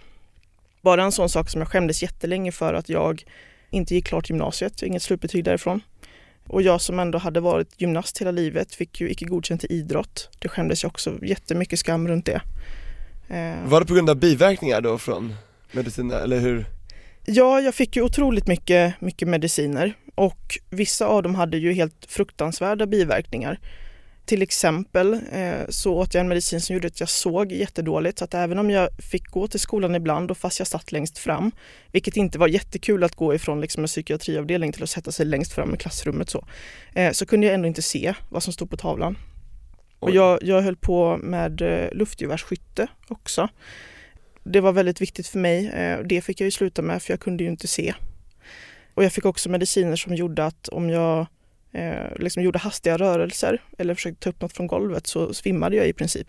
Bara 0.81 1.03
en 1.03 1.11
sån 1.11 1.29
sak 1.29 1.49
som 1.49 1.61
jag 1.61 1.67
skämdes 1.67 2.03
jättelänge 2.03 2.51
för 2.51 2.73
att 2.73 2.89
jag 2.89 3.23
inte 3.69 3.95
gick 3.95 4.05
klart 4.05 4.29
gymnasiet, 4.29 4.83
inget 4.83 5.03
slutbetyg 5.03 5.43
därifrån. 5.43 5.81
Och 6.47 6.61
jag 6.61 6.81
som 6.81 6.99
ändå 6.99 7.17
hade 7.17 7.39
varit 7.39 7.81
gymnast 7.81 8.21
hela 8.21 8.31
livet 8.31 8.75
fick 8.75 9.01
ju 9.01 9.09
icke 9.09 9.25
godkänt 9.25 9.63
i 9.63 9.67
idrott. 9.67 10.29
Det 10.39 10.47
skämdes 10.49 10.83
jag 10.83 10.89
också 10.89 11.25
jättemycket 11.25 11.79
skam 11.79 12.07
runt 12.07 12.25
det. 12.25 12.41
Eh, 13.29 13.69
Var 13.69 13.79
det 13.79 13.85
på 13.85 13.93
grund 13.93 14.09
av 14.09 14.15
biverkningar 14.15 14.81
då 14.81 14.97
från 14.97 15.35
mediciner, 15.71 16.21
eller 16.21 16.39
hur? 16.39 16.65
Ja, 17.25 17.61
jag 17.61 17.75
fick 17.75 17.95
ju 17.95 18.01
otroligt 18.01 18.47
mycket, 18.47 19.01
mycket 19.01 19.27
mediciner 19.27 19.93
och 20.15 20.57
vissa 20.69 21.05
av 21.07 21.23
dem 21.23 21.35
hade 21.35 21.57
ju 21.57 21.73
helt 21.73 22.05
fruktansvärda 22.07 22.85
biverkningar. 22.85 23.59
Till 24.25 24.41
exempel 24.41 25.13
eh, 25.13 25.67
så 25.69 25.93
åt 25.93 26.13
jag 26.13 26.21
en 26.21 26.27
medicin 26.27 26.61
som 26.61 26.73
gjorde 26.73 26.87
att 26.87 26.99
jag 26.99 27.09
såg 27.09 27.51
jättedåligt 27.51 28.19
så 28.19 28.25
att 28.25 28.33
även 28.33 28.59
om 28.59 28.69
jag 28.69 28.89
fick 29.11 29.27
gå 29.27 29.47
till 29.47 29.59
skolan 29.59 29.95
ibland 29.95 30.31
och 30.31 30.37
fast 30.37 30.59
jag 30.59 30.67
satt 30.67 30.91
längst 30.91 31.17
fram, 31.17 31.51
vilket 31.91 32.17
inte 32.17 32.39
var 32.39 32.47
jättekul 32.47 33.03
att 33.03 33.15
gå 33.15 33.35
ifrån 33.35 33.61
liksom 33.61 33.83
en 33.83 33.87
psykiatriavdelning 33.87 34.71
till 34.71 34.83
att 34.83 34.89
sätta 34.89 35.11
sig 35.11 35.25
längst 35.25 35.53
fram 35.53 35.73
i 35.73 35.77
klassrummet 35.77 36.29
så, 36.29 36.45
eh, 36.95 37.11
så 37.11 37.25
kunde 37.25 37.47
jag 37.47 37.53
ändå 37.53 37.67
inte 37.67 37.81
se 37.81 38.13
vad 38.29 38.43
som 38.43 38.53
stod 38.53 38.69
på 38.69 38.77
tavlan. 38.77 39.17
Och 39.99 40.11
jag, 40.11 40.39
jag 40.43 40.61
höll 40.61 40.75
på 40.75 41.17
med 41.17 41.61
eh, 41.61 41.91
luftgevärsskytte 41.91 42.87
också. 43.07 43.49
Det 44.43 44.61
var 44.61 44.71
väldigt 44.71 45.01
viktigt 45.01 45.27
för 45.27 45.39
mig. 45.39 45.71
Det 46.05 46.21
fick 46.21 46.41
jag 46.41 46.45
ju 46.45 46.51
sluta 46.51 46.81
med 46.81 47.03
för 47.03 47.13
jag 47.13 47.19
kunde 47.19 47.43
ju 47.43 47.49
inte 47.49 47.67
se. 47.67 47.93
Och 48.95 49.03
jag 49.03 49.13
fick 49.13 49.25
också 49.25 49.49
mediciner 49.49 49.95
som 49.95 50.15
gjorde 50.15 50.45
att 50.45 50.67
om 50.67 50.89
jag 50.89 51.27
eh, 51.73 52.15
liksom 52.19 52.43
gjorde 52.43 52.59
hastiga 52.59 52.97
rörelser 52.97 53.61
eller 53.77 53.95
försökte 53.95 54.23
ta 54.23 54.29
upp 54.29 54.41
något 54.41 54.53
från 54.53 54.67
golvet 54.67 55.07
så 55.07 55.33
svimmade 55.33 55.75
jag 55.75 55.87
i 55.87 55.93
princip. 55.93 56.27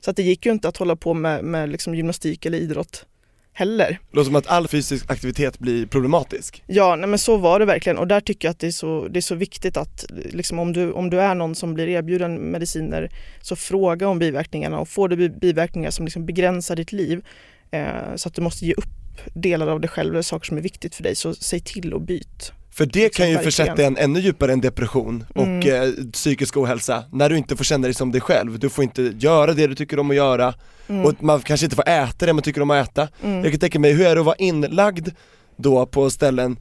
Så 0.00 0.10
att 0.10 0.16
det 0.16 0.22
gick 0.22 0.46
ju 0.46 0.52
inte 0.52 0.68
att 0.68 0.76
hålla 0.76 0.96
på 0.96 1.14
med, 1.14 1.44
med 1.44 1.68
liksom 1.68 1.94
gymnastik 1.94 2.46
eller 2.46 2.58
idrott 2.58 3.06
heller. 3.52 3.88
Det 3.90 4.16
låter 4.16 4.24
som 4.26 4.36
att 4.36 4.46
all 4.46 4.68
fysisk 4.68 5.10
aktivitet 5.10 5.58
blir 5.58 5.86
problematisk. 5.86 6.62
Ja, 6.66 6.96
nej 6.96 7.08
men 7.08 7.18
så 7.18 7.36
var 7.36 7.58
det 7.60 7.64
verkligen 7.66 7.98
och 7.98 8.06
där 8.08 8.20
tycker 8.20 8.48
jag 8.48 8.50
att 8.52 8.58
det 8.58 8.66
är 8.66 8.70
så, 8.70 9.08
det 9.08 9.18
är 9.18 9.20
så 9.20 9.34
viktigt 9.34 9.76
att 9.76 10.04
liksom 10.10 10.58
om, 10.58 10.72
du, 10.72 10.92
om 10.92 11.10
du 11.10 11.20
är 11.20 11.34
någon 11.34 11.54
som 11.54 11.74
blir 11.74 11.88
erbjuden 11.88 12.34
mediciner 12.34 13.10
så 13.40 13.56
fråga 13.56 14.08
om 14.08 14.18
biverkningarna 14.18 14.78
och 14.78 14.88
får 14.88 15.08
du 15.08 15.16
bi- 15.16 15.28
biverkningar 15.40 15.90
som 15.90 16.04
liksom 16.04 16.26
begränsar 16.26 16.76
ditt 16.76 16.92
liv 16.92 17.24
eh, 17.70 18.14
så 18.16 18.28
att 18.28 18.34
du 18.34 18.42
måste 18.42 18.66
ge 18.66 18.72
upp 18.72 18.88
delar 19.34 19.66
av 19.66 19.80
dig 19.80 19.90
själv 19.90 20.12
eller 20.14 20.22
saker 20.22 20.46
som 20.46 20.56
är 20.56 20.62
viktigt 20.62 20.94
för 20.94 21.02
dig 21.02 21.14
så 21.14 21.34
säg 21.34 21.60
till 21.60 21.94
och 21.94 22.00
byt. 22.00 22.52
För 22.70 22.86
det 22.86 23.02
Liksom, 23.04 23.22
kan 23.22 23.30
ju 23.30 23.38
försätta 23.38 23.82
en 23.82 23.96
ännu 23.96 24.20
djupare 24.20 24.52
en 24.52 24.60
depression 24.60 25.24
och 25.34 25.42
Mm. 25.46 25.82
eh, 25.82 26.04
psykisk 26.12 26.56
ohälsa, 26.56 27.04
när 27.12 27.28
du 27.30 27.36
inte 27.38 27.56
får 27.56 27.64
känna 27.64 27.86
dig 27.86 27.94
som 27.94 28.12
dig 28.12 28.20
själv, 28.20 28.58
du 28.58 28.68
får 28.68 28.84
inte 28.84 29.02
göra 29.18 29.52
det 29.52 29.66
du 29.66 29.74
tycker 29.74 29.98
om 29.98 30.10
att 30.10 30.16
göra 30.16 30.54
Mm. 30.88 31.04
och 31.04 31.22
man 31.22 31.40
kanske 31.40 31.66
inte 31.66 31.76
får 31.76 31.88
äta 31.88 32.26
det 32.26 32.32
man 32.32 32.42
tycker 32.42 32.60
om 32.62 32.70
att 32.70 32.88
äta. 32.88 33.08
Mm. 33.24 33.42
Jag 33.44 33.52
kan 33.52 33.60
tänka 33.60 33.78
mig, 33.78 33.92
hur 33.92 34.06
är 34.06 34.14
det 34.14 34.20
att 34.20 34.26
vara 34.26 34.36
inlagd 34.36 35.08
då 35.56 35.86
på 35.86 36.10
ställen 36.10 36.56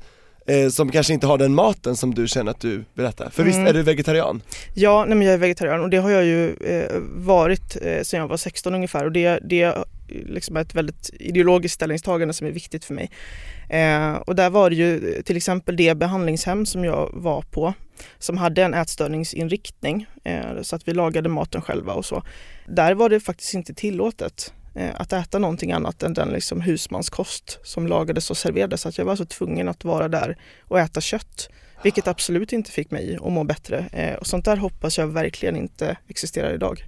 eh, 0.48 0.70
som 0.70 0.92
kanske 0.92 1.14
inte 1.14 1.28
har 1.28 1.38
den 1.38 1.56
maten 1.56 1.96
som 1.96 2.14
du 2.14 2.28
känner 2.28 2.52
att 2.52 2.60
du 2.62 2.84
vill 2.94 3.06
äta? 3.06 3.30
För 3.30 3.44
visst 3.44 3.56
Mm. 3.56 3.68
är 3.68 3.74
du 3.74 3.84
vegetarian? 3.84 4.42
Ja, 4.74 5.06
nej, 5.08 5.18
men 5.18 5.28
jag 5.28 5.34
är 5.34 5.38
vegetarian 5.38 5.82
och 5.82 5.90
det 5.90 5.98
har 5.98 6.10
jag 6.10 6.26
ju 6.26 6.54
eh, 6.56 6.92
varit 7.16 7.78
eh, 7.82 8.02
sedan 8.04 8.20
jag 8.20 8.28
var 8.28 8.38
16 8.38 8.76
ungefär 8.76 9.06
och 9.06 9.12
det, 9.12 9.40
det 9.50 9.76
liksom 10.08 10.58
ett 10.58 10.76
väldigt 10.76 11.10
ideologiskt 11.20 11.76
ställningstagande 11.76 12.34
som 12.34 12.48
är 12.48 12.52
viktigt 12.52 12.86
för 12.86 12.94
mig. 12.94 13.12
Eh, 13.70 14.16
och 14.16 14.36
där 14.36 14.50
var 14.50 14.70
det 14.70 14.76
ju 14.76 15.22
till 15.22 15.38
exempel 15.38 15.76
det 15.76 15.98
behandlingshem 15.98 16.66
som 16.66 16.86
jag 16.86 17.10
var 17.14 17.42
på 17.42 17.74
som 18.20 18.38
hade 18.38 18.64
en 18.64 18.74
ätstörningsinriktning 18.74 20.06
eh, 20.24 20.62
så 20.62 20.76
att 20.76 20.88
vi 20.88 20.94
lagade 20.94 21.30
maten 21.30 21.62
själva 21.62 21.94
och 21.94 22.06
så. 22.06 22.24
Där 22.68 22.94
var 22.94 23.10
det 23.10 23.20
faktiskt 23.20 23.54
inte 23.54 23.74
tillåtet 23.74 24.54
eh, 24.76 24.90
att 24.96 25.14
äta 25.14 25.40
någonting 25.40 25.72
annat 25.72 26.04
än 26.04 26.14
den 26.14 26.30
liksom 26.30 26.62
husmanskost 26.62 27.60
som 27.64 27.88
lagades 27.88 28.32
och 28.32 28.38
serverades. 28.38 28.82
Så 28.82 28.90
att 28.90 28.98
jag 28.98 29.06
var 29.06 29.16
så 29.16 29.26
tvungen 29.26 29.70
att 29.70 29.84
vara 29.84 30.08
där 30.08 30.38
och 30.62 30.80
äta 30.80 31.02
kött. 31.02 31.50
Vilket 31.84 32.08
absolut 32.08 32.54
inte 32.54 32.72
fick 32.72 32.92
mig 32.92 33.18
att 33.22 33.32
må 33.32 33.44
bättre. 33.44 33.86
Eh, 33.92 34.16
och 34.16 34.28
sånt 34.28 34.46
där 34.46 34.58
hoppas 34.58 34.98
jag 34.98 35.08
verkligen 35.08 35.56
inte 35.56 35.98
existerar 36.08 36.54
idag. 36.54 36.86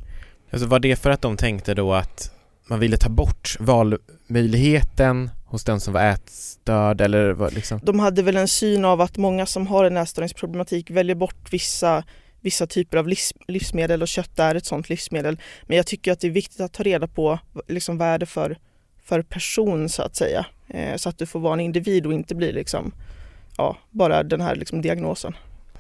Alltså 0.52 0.68
var 0.68 0.80
det 0.80 0.96
för 0.96 1.10
att 1.10 1.22
de 1.22 1.38
tänkte 1.38 1.74
då 1.74 1.94
att 1.94 2.39
man 2.70 2.80
ville 2.80 2.98
ta 2.98 3.10
bort 3.10 3.58
valmöjligheten 3.60 5.30
hos 5.46 5.64
den 5.64 5.80
som 5.80 5.94
var 5.94 6.02
ätstörd 6.02 7.02
eller 7.02 7.32
vad 7.32 7.54
liksom? 7.54 7.80
De 7.84 8.00
hade 8.00 8.22
väl 8.24 8.38
en 8.38 8.48
syn 8.48 8.86
av 8.86 9.02
att 9.02 9.18
många 9.18 9.46
som 9.46 9.68
har 9.68 9.86
en 9.86 9.98
ätstörningsproblematik 9.98 10.92
väljer 10.92 11.16
bort 11.16 11.54
vissa, 11.54 12.04
vissa 12.42 12.68
typer 12.68 12.98
av 12.98 13.08
livs, 13.08 13.34
livsmedel 13.48 14.02
och 14.02 14.08
kött 14.08 14.40
är 14.40 14.56
ett 14.56 14.66
sådant 14.66 14.90
livsmedel. 14.90 15.40
Men 15.64 15.78
jag 15.78 15.88
tycker 15.88 16.12
att 16.12 16.20
det 16.20 16.28
är 16.28 16.32
viktigt 16.32 16.62
att 16.62 16.74
ta 16.74 16.84
reda 16.84 17.08
på 17.08 17.40
liksom, 17.68 17.98
vad 17.98 18.08
är 18.08 18.18
det 18.18 18.26
för, 18.26 18.58
för 19.04 19.22
person 19.22 19.90
så 19.90 20.02
att 20.02 20.16
säga. 20.16 20.46
Eh, 20.68 20.96
så 20.96 21.10
att 21.10 21.18
du 21.18 21.26
får 21.26 21.40
vara 21.40 21.54
en 21.54 21.60
individ 21.60 22.06
och 22.06 22.14
inte 22.14 22.36
bli 22.36 22.52
liksom, 22.52 22.92
ja, 23.58 23.78
bara 23.92 24.24
den 24.24 24.42
här 24.42 24.56
liksom, 24.56 24.82
diagnosen. 24.82 25.34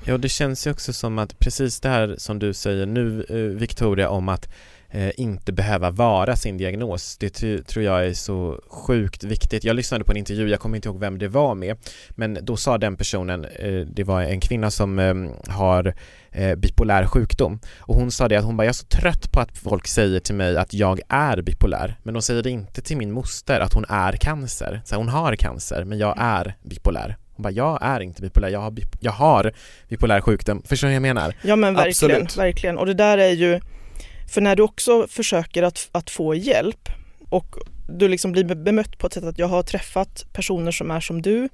Ja, 0.06 0.18
det 0.18 0.30
känns 0.30 0.68
ju 0.68 0.72
också 0.72 0.94
som 0.94 1.20
att 1.20 1.40
precis 1.40 1.80
det 1.80 1.90
här 1.90 2.16
som 2.18 2.40
du 2.40 2.54
säger 2.54 2.86
nu 2.86 3.26
eh, 3.30 3.36
Victoria 3.36 4.10
om 4.10 4.30
att 4.30 4.50
eh, 4.92 5.12
inte 5.18 5.52
behöva 5.52 5.92
vara 5.92 6.36
sin 6.36 6.58
diagnos. 6.58 7.18
Det 7.18 7.30
tror 7.68 7.86
jag 7.86 8.06
är 8.06 8.14
så 8.14 8.62
sjukt 8.70 9.24
viktigt. 9.24 9.64
Jag 9.64 9.76
lyssnade 9.76 10.04
på 10.04 10.12
en 10.12 10.18
intervju, 10.18 10.50
jag 10.50 10.60
kommer 10.60 10.76
inte 10.76 10.90
ihåg 10.90 11.00
vem 11.00 11.18
det 11.18 11.28
var 11.28 11.56
med, 11.56 11.78
men 12.10 12.38
då 12.42 12.58
sa 12.58 12.78
den 12.78 12.96
personen, 12.98 13.46
eh, 13.46 13.80
det 13.94 14.04
var 14.04 14.22
en 14.22 14.40
kvinna 14.40 14.72
som 14.72 15.00
eh, 15.00 15.16
har 15.54 15.94
eh, 16.32 16.56
bipolär 16.56 17.06
sjukdom 17.06 17.60
och 17.80 17.96
hon 17.96 18.12
sa 18.12 18.28
det 18.28 18.36
att 18.36 18.46
hon 18.46 18.58
bara, 18.58 18.64
jag 18.64 18.70
är 18.70 18.74
så 18.74 18.86
trött 18.86 19.32
på 19.32 19.40
att 19.40 19.58
folk 19.58 19.88
säger 19.88 20.20
till 20.20 20.36
mig 20.36 20.58
att 20.58 20.74
jag 20.74 21.00
är 21.10 21.42
bipolär, 21.42 21.96
men 22.04 22.14
de 22.14 22.22
säger 22.22 22.44
det 22.44 22.50
inte 22.50 22.82
till 22.82 22.98
min 22.98 23.12
moster 23.12 23.60
att 23.60 23.74
hon 23.74 23.86
är 23.90 24.12
cancer. 24.14 24.82
Så 24.86 24.96
hon 24.96 25.10
har 25.10 25.36
cancer, 25.36 25.84
men 25.84 25.98
jag 25.98 26.16
är 26.18 26.56
bipolär. 26.64 27.18
Hon 27.36 27.44
bara, 27.44 27.52
jag 27.52 27.80
är 27.82 28.00
inte 28.00 28.22
bipolär, 28.22 28.50
jag 28.50 28.60
har, 28.60 28.72
bip- 28.72 28.98
jag 29.00 29.12
har 29.12 29.54
bipolär 29.90 30.22
sjukdom. 30.22 30.62
Förstår 30.66 30.88
du 30.88 30.92
vad 30.92 30.96
jag 30.96 31.02
menar? 31.02 31.36
Ja 31.42 31.56
men 31.56 31.74
verkligen, 31.74 32.16
Absolut. 32.22 32.38
verkligen. 32.38 32.78
Och 32.78 32.86
det 32.86 32.94
där 32.94 33.18
är 33.18 33.32
ju, 33.32 33.60
för 34.30 34.42
när 34.42 34.56
du 34.56 34.64
också 34.64 35.08
försöker 35.08 35.64
att, 35.64 35.90
att 35.92 36.10
få 36.10 36.36
hjälp 36.36 36.90
och 37.30 37.56
du 37.90 38.08
liksom 38.08 38.32
blir 38.32 38.44
bemött 38.44 38.98
på 38.98 39.08
ett 39.08 39.14
sätt 39.14 39.24
att 39.24 39.40
jag 39.40 39.48
har 39.48 39.64
träffat 39.64 40.26
personer 40.34 40.72
som 40.72 40.92
är 40.92 41.00
som 41.00 41.22
du, 41.22 41.50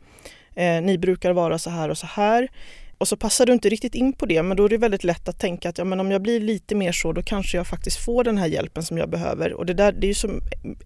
eh, 0.55 0.81
ni 0.81 0.97
brukar 0.97 1.31
vara 1.31 1.57
så 1.57 1.69
här 1.69 1.89
och 1.89 1.97
så 1.97 2.07
här. 2.07 2.47
Och 2.97 3.07
så 3.07 3.17
passar 3.17 3.45
du 3.45 3.53
inte 3.53 3.69
riktigt 3.69 3.95
in 3.95 4.13
på 4.13 4.25
det 4.25 4.43
men 4.43 4.57
då 4.57 4.65
är 4.65 4.69
det 4.69 4.77
väldigt 4.77 5.03
lätt 5.03 5.27
att 5.27 5.39
tänka 5.39 5.69
att 5.69 5.77
ja, 5.77 5.83
men 5.83 5.99
om 5.99 6.11
jag 6.11 6.21
blir 6.21 6.39
lite 6.39 6.75
mer 6.75 6.91
så 6.91 7.11
då 7.11 7.21
kanske 7.21 7.57
jag 7.57 7.67
faktiskt 7.67 7.97
får 8.05 8.23
den 8.23 8.37
här 8.37 8.47
hjälpen 8.47 8.83
som 8.83 8.97
jag 8.97 9.09
behöver. 9.09 9.53
Och 9.53 9.65
det, 9.65 9.73
där, 9.73 9.91
det 9.91 10.05
är 10.05 10.09
ju 10.09 10.13
så 10.13 10.29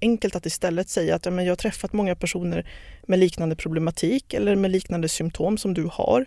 enkelt 0.02 0.36
att 0.36 0.46
istället 0.46 0.90
säga 0.90 1.16
att 1.16 1.26
ja, 1.26 1.32
men 1.32 1.46
jag 1.46 1.52
har 1.52 1.56
träffat 1.56 1.94
många 1.94 2.16
personer 2.16 2.70
med 3.08 3.20
liknande 3.20 3.56
problematik 3.56 4.34
eller 4.34 4.56
med 4.56 4.72
liknande 4.72 5.10
symptom 5.10 5.58
som 5.58 5.74
du 5.74 5.90
har 5.92 6.26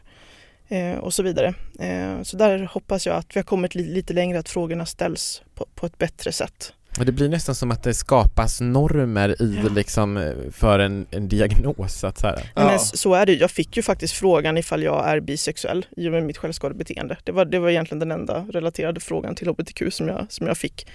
och 1.01 1.15
så 1.15 1.23
vidare. 1.23 1.55
Eh, 1.79 2.23
så 2.23 2.37
där 2.37 2.69
hoppas 2.73 3.07
jag 3.07 3.17
att 3.17 3.37
vi 3.37 3.39
har 3.41 3.45
kommit 3.45 3.75
li- 3.75 3.95
lite 3.95 4.13
längre, 4.13 4.39
att 4.39 4.49
frågorna 4.49 4.87
ställs 4.87 5.43
på, 5.55 5.67
på 5.75 5.87
ett 5.87 5.99
bättre 5.99 6.33
sätt. 6.33 6.73
Och 6.99 7.07
det 7.07 7.13
blir 7.13 7.29
nästan 7.29 7.55
som 7.55 7.71
att 7.71 7.83
det 7.83 7.95
skapas 7.95 8.61
normer 8.61 9.43
i 9.43 9.61
Ja. 9.63 9.69
liksom 9.75 10.17
eh, 10.17 10.33
för 10.53 10.79
en, 10.79 11.07
en 11.11 11.29
diagnos 11.29 11.95
så 11.95 12.07
att 12.07 12.19
säga. 12.19 12.35
Nej, 12.35 12.47
Ja. 12.55 12.65
Men 12.67 12.79
så 12.79 13.15
är 13.15 13.27
det. 13.27 13.35
Jag 13.35 13.51
fick 13.51 13.77
ju 13.77 13.83
faktiskt 13.83 14.15
frågan 14.15 14.59
ifall 14.59 14.83
jag 14.83 15.09
är 15.09 15.21
bisexuell 15.21 15.87
i 15.97 16.09
och 16.09 16.13
med 16.13 16.23
mitt 16.23 16.37
självskadebeteende. 16.39 17.17
Det 17.25 17.33
var, 17.33 17.45
det 17.45 17.59
var 17.59 17.71
egentligen 17.71 17.99
den 17.99 18.11
enda 18.13 18.45
relaterade 18.51 19.01
frågan 19.01 19.35
till 19.35 19.49
hbtq 19.49 19.83
som 19.91 20.09
jag, 20.09 20.27
som 20.29 20.47
jag 20.47 20.57
fick. 20.59 20.87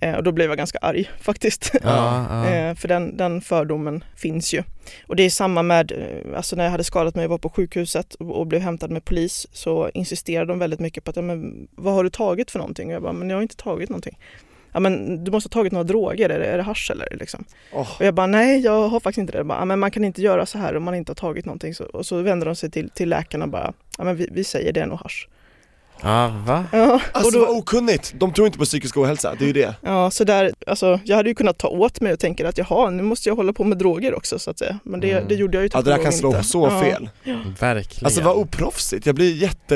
Eh, 0.00 0.14
och 0.16 0.22
då 0.22 0.32
blev 0.32 0.48
jag 0.48 0.56
ganska 0.58 0.78
arg 0.78 1.10
faktiskt. 1.20 1.70
Ja, 1.82 2.26
ja. 2.30 2.50
Eh, 2.50 2.74
för 2.74 2.88
den, 2.88 3.16
den 3.16 3.40
fördomen 3.40 4.04
finns 4.16 4.54
ju. 4.54 4.62
Och 5.06 5.16
det 5.16 5.22
är 5.22 5.30
samma 5.30 5.62
med, 5.62 5.92
eh, 5.92 6.36
alltså 6.36 6.56
när 6.56 6.64
jag 6.64 6.70
hade 6.70 6.84
skadat 6.84 7.14
mig 7.14 7.24
och 7.24 7.30
var 7.30 7.38
på 7.38 7.50
sjukhuset 7.50 8.14
och, 8.14 8.46
blev 8.46 8.60
hämtad 8.60 8.90
med 8.90 9.04
polis 9.04 9.46
så 9.52 9.90
insisterade 9.94 10.52
de 10.52 10.58
väldigt 10.58 10.80
mycket 10.80 11.04
på 11.04 11.10
att, 11.10 11.16
ja, 11.16 11.22
men, 11.22 11.68
vad 11.70 11.94
har 11.94 12.04
du 12.04 12.10
tagit 12.10 12.50
för 12.50 12.58
någonting? 12.58 12.88
Och 12.88 12.94
jag 12.94 13.02
bara, 13.02 13.12
men 13.12 13.30
jag 13.30 13.36
har 13.36 13.42
inte 13.42 13.56
tagit 13.56 13.90
någonting. 13.90 14.18
Ja 14.72 14.80
men 14.80 15.24
du 15.24 15.30
måste 15.30 15.46
ha 15.46 15.50
tagit 15.60 15.72
några 15.72 15.84
droger, 15.84 16.28
är 16.30 16.38
det, 16.38 16.46
är 16.46 16.56
det 16.56 16.62
hasch 16.62 16.90
eller? 16.90 17.16
Liksom. 17.20 17.44
Åh. 17.72 17.88
Och 17.98 18.04
jag 18.06 18.14
bara, 18.14 18.26
nej 18.26 18.60
jag 18.60 18.88
har 18.88 19.00
faktiskt 19.00 19.18
inte 19.18 19.32
det. 19.32 19.38
Jag 19.38 19.46
bara, 19.46 19.58
"Ja, 19.58 19.64
men 19.64 19.78
man 19.78 19.90
kan 19.90 20.04
inte 20.04 20.22
göra 20.22 20.46
så 20.46 20.58
här 20.58 20.76
om 20.76 20.82
man 20.82 20.94
inte 20.94 21.10
har 21.10 21.14
tagit 21.14 21.44
någonting. 21.44 21.74
Så, 21.74 21.84
och 21.84 22.06
så 22.06 22.22
vänder 22.22 22.46
de 22.46 22.56
sig 22.56 22.70
till, 22.70 22.90
till 22.90 23.08
läkarna 23.08 23.44
och 23.44 23.50
bara, 23.50 23.72
ja 23.98 24.04
men 24.04 24.16
vi, 24.16 24.28
vi 24.32 24.44
säger 24.44 24.72
det 24.72 24.80
är 24.80 24.86
nog 24.86 24.98
hasch. 24.98 25.28
Ja, 26.02 26.42
va? 26.46 26.64
Ja, 26.72 26.94
och 26.94 27.00
Alltså 27.12 27.38
då, 27.38 27.46
vad 27.46 27.56
okunnigt, 27.56 28.14
de 28.16 28.32
tror 28.32 28.46
inte 28.46 28.58
på 28.58 28.64
psykisk 28.64 28.96
ohälsa, 28.96 29.34
det 29.38 29.44
är 29.44 29.46
ju 29.46 29.52
det. 29.52 29.74
Ja, 29.80 30.10
så 30.10 30.24
där, 30.24 30.52
alltså, 30.66 31.00
jag 31.04 31.16
hade 31.16 31.28
ju 31.28 31.34
kunnat 31.34 31.58
ta 31.58 31.68
åt 31.68 32.00
mig 32.00 32.12
och 32.12 32.18
tänka 32.18 32.48
att 32.48 32.58
jaha, 32.58 32.90
nu 32.90 33.02
måste 33.02 33.28
jag 33.28 33.36
hålla 33.36 33.52
på 33.52 33.64
med 33.64 33.78
droger 33.78 34.14
också 34.14 34.38
så 34.38 34.50
att 34.50 34.58
säga. 34.58 34.78
Men 34.84 35.00
det, 35.00 35.12
Mm. 35.12 35.28
det 35.28 35.34
gjorde 35.34 35.56
jag 35.56 35.62
ju 35.62 35.66
Ja 35.72 35.78
tack 35.78 35.84
det 35.84 35.90
där 35.90 36.02
kan 36.02 36.12
slå 36.12 36.28
inte. 36.30 36.42
så 36.44 36.66
ja. 36.66 36.80
fel. 36.80 37.08
Verkligen. 37.60 38.06
Alltså 38.06 38.22
vad 38.22 38.36
oproffsigt, 38.36 39.06
jag 39.06 39.14
blir 39.14 39.34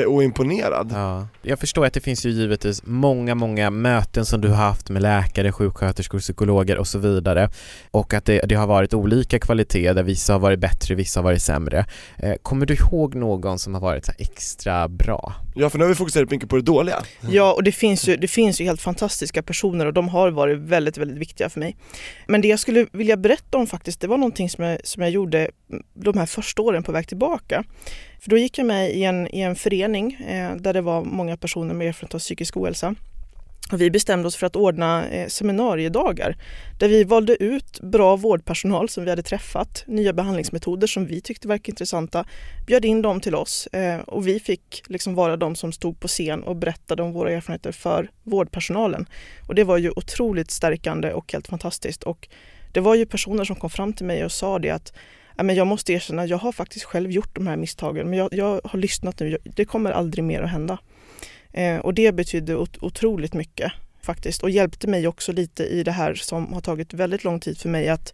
jätteoimponerad. 0.09 0.91
Ja. 0.93 1.27
Jag 1.41 1.59
förstår 1.59 1.85
att 1.85 1.93
det 1.93 1.99
finns 1.99 2.25
ju 2.25 2.29
givetvis 2.29 2.81
många, 2.85 3.35
många 3.35 3.69
möten 3.69 4.25
som 4.25 4.41
du 4.41 4.47
har 4.47 4.55
haft 4.55 4.89
med 4.89 5.01
läkare, 5.01 5.51
sjuksköterskor, 5.51 6.19
psykologer 6.19 6.77
och 6.77 6.87
så 6.87 6.99
vidare 6.99 7.49
och 7.91 8.13
att 8.13 8.25
det, 8.25 8.39
det 8.45 8.55
har 8.55 8.67
varit 8.67 8.93
olika 8.93 9.39
kvalitet 9.39 9.93
där 9.93 10.03
vissa 10.03 10.33
har 10.33 10.39
varit 10.39 10.59
bättre, 10.59 10.95
vissa 10.95 11.19
har 11.19 11.23
varit 11.23 11.41
sämre. 11.41 11.85
Eh, 12.17 12.33
kommer 12.41 12.65
du 12.65 12.73
ihåg 12.73 13.15
någon 13.15 13.59
som 13.59 13.73
har 13.73 13.81
varit 13.81 14.09
extra 14.17 14.87
bra? 14.87 15.33
Ja 15.55 15.69
för 15.69 15.77
nu 15.77 15.83
har 15.83 15.89
vi 15.89 15.95
fokuserat 16.09 16.31
mycket 16.31 16.49
på 16.49 16.55
det 16.55 16.61
dåliga. 16.61 17.03
Ja, 17.29 17.53
och 17.53 17.63
det 17.63 17.71
finns, 17.71 18.07
ju, 18.07 18.17
det 18.17 18.27
finns 18.27 18.61
ju 18.61 18.65
helt 18.65 18.81
fantastiska 18.81 19.43
personer 19.43 19.85
och 19.85 19.93
de 19.93 20.09
har 20.09 20.31
varit 20.31 20.57
väldigt, 20.57 20.97
väldigt 20.97 21.17
viktiga 21.17 21.49
för 21.49 21.59
mig. 21.59 21.75
Men 22.27 22.41
det 22.41 22.47
jag 22.47 22.59
skulle 22.59 22.87
vilja 22.91 23.17
berätta 23.17 23.57
om 23.57 23.67
faktiskt, 23.67 24.01
det 24.01 24.07
var 24.07 24.17
någonting 24.17 24.49
som 24.49 24.63
jag, 24.63 24.79
som 24.83 25.03
jag 25.03 25.11
gjorde 25.11 25.49
de 25.93 26.17
här 26.17 26.25
första 26.25 26.61
åren 26.61 26.83
på 26.83 26.91
väg 26.91 27.07
tillbaka. 27.07 27.63
För 28.19 28.29
då 28.29 28.37
gick 28.37 28.57
jag 28.57 28.67
med 28.67 28.95
i 28.95 29.03
en, 29.03 29.27
i 29.35 29.41
en 29.41 29.55
förening 29.55 30.13
eh, 30.13 30.55
där 30.55 30.73
det 30.73 30.81
var 30.81 31.03
många 31.03 31.37
personer 31.37 31.73
med 31.73 31.87
erfarenhet 31.87 32.15
av 32.15 32.19
psykisk 32.19 32.57
ohälsa. 32.57 32.95
Och 33.71 33.81
vi 33.81 33.91
bestämde 33.91 34.27
oss 34.27 34.35
för 34.35 34.47
att 34.47 34.55
ordna 34.55 35.07
eh, 35.07 35.27
seminariedagar 35.27 36.35
där 36.79 36.89
vi 36.89 37.03
valde 37.03 37.43
ut 37.43 37.79
bra 37.81 38.15
vårdpersonal 38.15 38.89
som 38.89 39.03
vi 39.03 39.09
hade 39.09 39.23
träffat, 39.23 39.83
nya 39.87 40.13
behandlingsmetoder 40.13 40.87
som 40.87 41.05
vi 41.05 41.21
tyckte 41.21 41.47
verkade 41.47 41.71
intressanta, 41.71 42.25
bjöd 42.67 42.85
in 42.85 43.01
dem 43.01 43.21
till 43.21 43.35
oss 43.35 43.67
eh, 43.67 43.99
och 43.99 44.27
vi 44.27 44.39
fick 44.39 44.83
liksom 44.87 45.15
vara 45.15 45.37
de 45.37 45.55
som 45.55 45.71
stod 45.71 45.99
på 45.99 46.07
scen 46.07 46.43
och 46.43 46.55
berättade 46.55 47.03
om 47.03 47.13
våra 47.13 47.31
erfarenheter 47.31 47.71
för 47.71 48.11
vårdpersonalen. 48.23 49.05
Och 49.47 49.55
det 49.55 49.63
var 49.63 49.77
ju 49.77 49.91
otroligt 49.95 50.51
stärkande 50.51 51.13
och 51.13 51.33
helt 51.33 51.47
fantastiskt. 51.47 52.03
Och 52.03 52.27
det 52.73 52.79
var 52.79 52.95
ju 52.95 53.05
personer 53.05 53.43
som 53.43 53.55
kom 53.55 53.69
fram 53.69 53.93
till 53.93 54.05
mig 54.05 54.25
och 54.25 54.31
sa 54.31 54.59
det 54.59 54.69
att 54.69 54.93
men 55.43 55.55
jag 55.55 55.67
måste 55.67 55.93
erkänna, 55.93 56.25
jag 56.25 56.37
har 56.37 56.51
faktiskt 56.51 56.85
själv 56.85 57.11
gjort 57.11 57.35
de 57.35 57.47
här 57.47 57.57
misstagen 57.57 58.09
men 58.09 58.19
jag, 58.19 58.29
jag 58.33 58.61
har 58.63 58.79
lyssnat 58.79 59.19
nu, 59.19 59.37
det 59.43 59.65
kommer 59.65 59.91
aldrig 59.91 60.23
mer 60.23 60.41
att 60.41 60.49
hända. 60.49 60.77
Eh, 61.53 61.77
och 61.77 61.93
det 61.93 62.11
betydde 62.11 62.55
ot- 62.55 62.77
otroligt 62.81 63.33
mycket 63.33 63.71
faktiskt 64.01 64.43
och 64.43 64.49
hjälpte 64.49 64.87
mig 64.87 65.07
också 65.07 65.31
lite 65.31 65.63
i 65.63 65.83
det 65.83 65.91
här 65.91 66.13
som 66.13 66.53
har 66.53 66.61
tagit 66.61 66.93
väldigt 66.93 67.23
lång 67.23 67.39
tid 67.39 67.57
för 67.57 67.69
mig 67.69 67.89
att 67.89 68.13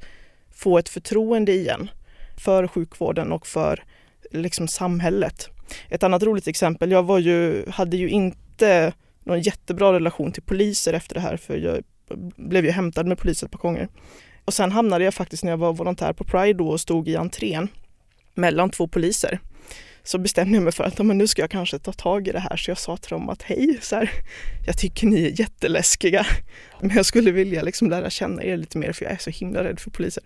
få 0.51 0.77
ett 0.77 0.89
förtroende 0.89 1.51
igen 1.51 1.89
för 2.37 2.67
sjukvården 2.67 3.31
och 3.31 3.47
för 3.47 3.83
liksom 4.31 4.67
samhället. 4.67 5.49
Ett 5.89 6.03
annat 6.03 6.23
roligt 6.23 6.47
exempel, 6.47 6.91
jag 6.91 7.03
var 7.03 7.19
ju, 7.19 7.65
hade 7.69 7.97
ju 7.97 8.09
inte 8.09 8.93
någon 9.23 9.41
jättebra 9.41 9.93
relation 9.93 10.31
till 10.31 10.43
poliser 10.43 10.93
efter 10.93 11.15
det 11.15 11.21
här 11.21 11.37
för 11.37 11.57
jag 11.57 11.83
blev 12.35 12.65
ju 12.65 12.71
hämtad 12.71 13.05
med 13.05 13.17
polis 13.17 13.43
ett 13.43 13.51
par 13.51 13.59
gånger. 13.59 13.87
Och 14.45 14.53
sen 14.53 14.71
hamnade 14.71 15.03
jag 15.03 15.13
faktiskt 15.13 15.43
när 15.43 15.51
jag 15.51 15.57
var 15.57 15.73
volontär 15.73 16.13
på 16.13 16.23
Pride 16.23 16.53
då 16.53 16.67
och 16.67 16.81
stod 16.81 17.07
i 17.07 17.15
entrén 17.15 17.67
mellan 18.33 18.69
två 18.69 18.87
poliser. 18.87 19.39
Så 20.05 20.17
bestämde 20.17 20.53
jag 20.55 20.63
mig 20.63 20.73
för 20.73 20.83
att 20.83 21.05
men 21.05 21.17
nu 21.17 21.27
ska 21.27 21.41
jag 21.41 21.51
kanske 21.51 21.79
ta 21.79 21.93
tag 21.93 22.27
i 22.27 22.31
det 22.31 22.39
här 22.39 22.57
så 22.57 22.71
jag 22.71 22.77
sa 22.77 22.97
till 22.97 23.09
dem 23.09 23.29
att 23.29 23.41
hej, 23.41 23.77
så 23.81 23.95
här, 23.95 24.11
jag 24.65 24.77
tycker 24.77 25.07
ni 25.07 25.25
är 25.25 25.39
jätteläskiga 25.39 26.25
men 26.81 26.95
jag 26.95 27.05
skulle 27.05 27.31
vilja 27.31 27.61
liksom 27.61 27.89
lära 27.89 28.09
känna 28.09 28.43
er 28.43 28.57
lite 28.57 28.77
mer 28.77 28.91
för 28.91 29.05
jag 29.05 29.13
är 29.13 29.17
så 29.17 29.29
himla 29.29 29.63
rädd 29.63 29.79
för 29.79 29.91
poliser. 29.91 30.23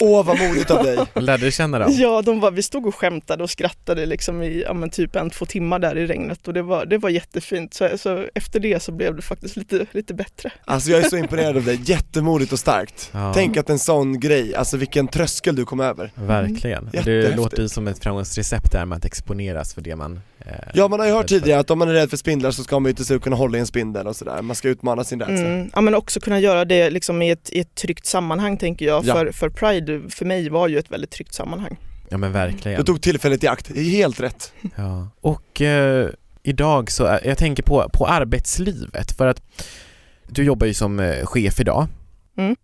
Åh 0.00 0.24
vad 0.24 0.38
modigt 0.38 0.70
av 0.70 0.84
dig! 0.84 0.98
Lärde 1.14 1.44
du 1.44 1.52
känna 1.52 1.78
dem? 1.78 1.92
Ja, 1.92 2.22
de 2.22 2.40
var, 2.40 2.50
vi 2.50 2.62
stod 2.62 2.86
och 2.86 2.94
skämtade 2.94 3.42
och 3.42 3.50
skrattade 3.50 4.06
liksom 4.06 4.42
i 4.42 4.62
ja, 4.62 4.74
men 4.74 4.90
typ 4.90 5.16
en, 5.16 5.30
två 5.30 5.46
timmar 5.46 5.78
där 5.78 5.98
i 5.98 6.06
regnet 6.06 6.48
och 6.48 6.54
det 6.54 6.62
var, 6.62 6.86
det 6.86 6.98
var 6.98 7.10
jättefint. 7.10 7.74
Så, 7.74 7.88
så 7.98 8.26
efter 8.34 8.60
det 8.60 8.82
så 8.82 8.92
blev 8.92 9.16
det 9.16 9.22
faktiskt 9.22 9.56
lite, 9.56 9.86
lite 9.90 10.14
bättre. 10.14 10.52
Alltså 10.64 10.90
jag 10.90 11.04
är 11.04 11.08
så 11.08 11.16
imponerad 11.16 11.56
av 11.56 11.64
dig, 11.64 11.80
jättemodigt 11.84 12.52
och 12.52 12.58
starkt. 12.58 13.10
Ja. 13.12 13.34
Tänk 13.34 13.56
att 13.56 13.70
en 13.70 13.78
sån 13.78 14.20
grej, 14.20 14.54
alltså 14.54 14.76
vilken 14.76 15.08
tröskel 15.08 15.56
du 15.56 15.64
kom 15.64 15.80
över. 15.80 16.10
Verkligen. 16.14 16.90
Det 17.04 17.36
låter 17.36 17.62
ju 17.62 17.68
som 17.68 17.88
ett 17.88 18.02
framgångsrecept 18.02 18.72
där 18.72 18.84
med 18.84 18.96
att 18.96 19.04
exponeras 19.04 19.74
för 19.74 19.80
det 19.80 19.96
man 19.96 20.20
Ja 20.74 20.88
man 20.88 21.00
har 21.00 21.06
ju 21.06 21.12
hört 21.12 21.28
tidigare 21.28 21.60
att 21.60 21.70
om 21.70 21.78
man 21.78 21.88
är 21.88 21.92
rädd 21.92 22.10
för 22.10 22.16
spindlar 22.16 22.50
så 22.50 22.64
ska 22.64 22.80
man 22.80 22.88
ju 22.88 22.90
inte 22.90 23.04
se 23.04 23.14
ut 23.14 23.22
kunna 23.22 23.36
hålla 23.36 23.56
i 23.56 23.60
en 23.60 23.66
spindel 23.66 24.06
och 24.06 24.16
sådär, 24.16 24.42
man 24.42 24.56
ska 24.56 24.68
utmana 24.68 25.04
sin 25.04 25.20
rädsla. 25.20 25.46
Mm. 25.46 25.70
Ja, 25.74 25.80
men 25.80 25.94
också 25.94 26.20
kunna 26.20 26.40
göra 26.40 26.64
det 26.64 26.90
liksom 26.90 27.22
i, 27.22 27.30
ett, 27.30 27.50
i 27.52 27.60
ett 27.60 27.74
tryggt 27.74 28.06
sammanhang 28.06 28.56
tänker 28.56 28.86
jag. 28.86 29.04
Ja. 29.04 29.14
För, 29.14 29.32
för 29.32 29.48
Pride 29.48 30.00
för 30.10 30.24
mig 30.24 30.48
var 30.48 30.68
ju 30.68 30.78
ett 30.78 30.90
väldigt 30.90 31.10
tryggt 31.10 31.34
sammanhang. 31.34 31.76
Ja 32.08 32.18
men 32.18 32.32
verkligen. 32.32 32.78
Du 32.78 32.84
tog 32.84 33.02
tillfället 33.02 33.44
i 33.44 33.48
akt, 33.48 33.70
det 33.74 33.80
är 33.80 33.84
helt 33.84 34.20
rätt. 34.20 34.52
Ja. 34.76 35.08
Och 35.20 35.60
eh, 35.60 36.08
idag 36.42 36.90
så, 36.90 37.06
eh, 37.06 37.18
jag 37.24 37.38
tänker 37.38 37.62
på, 37.62 37.88
på 37.92 38.06
arbetslivet 38.06 39.12
för 39.12 39.26
att 39.26 39.42
du 40.28 40.44
jobbar 40.44 40.66
ju 40.66 40.74
som 40.74 41.00
eh, 41.00 41.26
chef 41.26 41.60
idag. 41.60 41.86
Mm. 42.38 42.56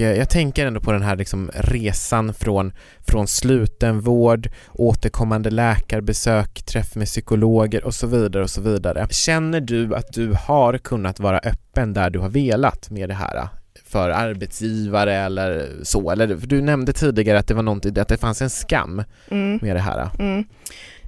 Och 0.00 0.06
eh, 0.06 0.18
jag 0.18 0.30
tänker 0.30 0.66
ändå 0.66 0.80
på 0.80 0.92
den 0.92 1.02
här 1.02 1.16
liksom 1.16 1.50
resan 1.54 2.34
från, 2.34 2.72
från 3.08 3.28
slutenvård, 3.28 4.48
återkommande 4.72 5.50
läkarbesök, 5.50 6.62
träff 6.62 6.94
med 6.94 7.06
psykologer 7.06 7.84
och 7.84 7.94
så 7.94 8.06
vidare 8.06 8.42
och 8.42 8.50
så 8.50 8.60
vidare. 8.60 9.06
Känner 9.10 9.60
du 9.60 9.94
att 9.94 10.12
du 10.12 10.32
har 10.32 10.78
kunnat 10.78 11.20
vara 11.20 11.38
öppen 11.38 11.92
där 11.92 12.10
du 12.10 12.18
har 12.18 12.28
velat 12.28 12.90
med 12.90 13.08
det 13.08 13.14
här? 13.14 13.36
eh, 13.36 13.48
för 13.84 14.10
arbetsgivare 14.10 15.14
eller 15.14 15.68
så, 15.82 16.10
eller 16.10 16.26
du 16.46 16.60
nämnde 16.60 16.92
tidigare 16.92 17.38
att 17.38 17.46
det 17.46 17.54
var 17.54 17.62
någonting, 17.62 17.98
att 17.98 18.08
det 18.08 18.16
fanns 18.18 18.42
en 18.42 18.50
skam 18.50 19.02
Mm. 19.30 19.58
med 19.62 19.76
det 19.76 19.80
här. 19.80 20.08
Mm. 20.18 20.44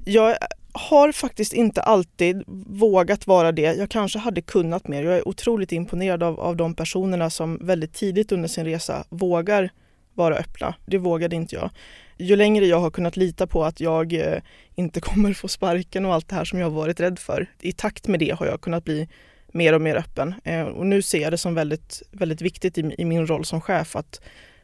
Jag 0.05 0.37
har 0.72 1.12
faktiskt 1.12 1.52
inte 1.52 1.82
alltid 1.82 2.42
vågat 2.66 3.26
vara 3.26 3.52
det. 3.52 3.62
Jag 3.74 3.90
kanske 3.90 4.18
hade 4.18 4.40
kunnat 4.40 4.88
mer. 4.88 5.02
Jag 5.02 5.16
är 5.16 5.28
otroligt 5.28 5.72
imponerad 5.72 6.22
av, 6.22 6.40
av 6.40 6.56
de 6.56 6.74
personerna 6.74 7.30
som 7.30 7.58
väldigt 7.62 7.94
tidigt 7.94 8.32
under 8.32 8.48
sin 8.48 8.64
resa 8.64 9.04
vågar 9.08 9.70
vara 10.14 10.37
öppna. 10.37 10.74
Det 10.87 10.98
vågade 10.98 11.37
inte 11.37 11.54
jag. 11.54 11.70
Ju 12.18 12.37
längre 12.37 12.66
jag 12.66 12.80
har 12.80 12.90
kunnat 12.90 13.16
lita 13.16 13.46
på 13.46 13.64
att 13.64 13.80
jag 13.80 14.12
eh, 14.12 14.38
inte 14.74 15.00
kommer 15.11 15.32
få 15.32 15.48
sparken 15.48 16.06
och 16.06 16.14
allt 16.14 16.28
det 16.28 16.35
här 16.35 16.44
som 16.44 16.58
jag 16.58 16.66
har 16.66 16.76
varit 16.76 17.00
rädd 17.00 17.18
för. 17.18 17.46
I 17.61 17.72
takt 17.72 18.08
med 18.08 18.20
det 18.20 18.30
har 18.30 18.46
jag 18.46 18.61
kunnat 18.61 18.85
bli 18.85 19.08
mer 19.52 19.72
och 19.72 19.80
mer 19.80 19.96
öppen. 19.96 20.35
Eh, 20.44 20.62
och 20.62 20.87
nu 20.87 21.02
ser 21.02 21.22
jag 21.22 21.32
det 21.32 21.38
som 21.38 21.54
väldigt, 21.54 22.02
väldigt 22.11 22.42
viktigt 22.42 22.78
i, 22.78 22.94
i 22.98 23.04
min 23.04 23.26
roll 23.26 23.44
som 23.44 23.61
chef 23.61 23.96
att 23.96 24.20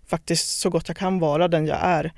faktiskt 0.06 0.60
så 0.60 0.70
gott 0.70 0.88
jag 0.88 0.96
kan 0.96 1.18
vara 1.18 1.48
den 1.48 1.66
jag 1.66 1.78
är 1.82 2.12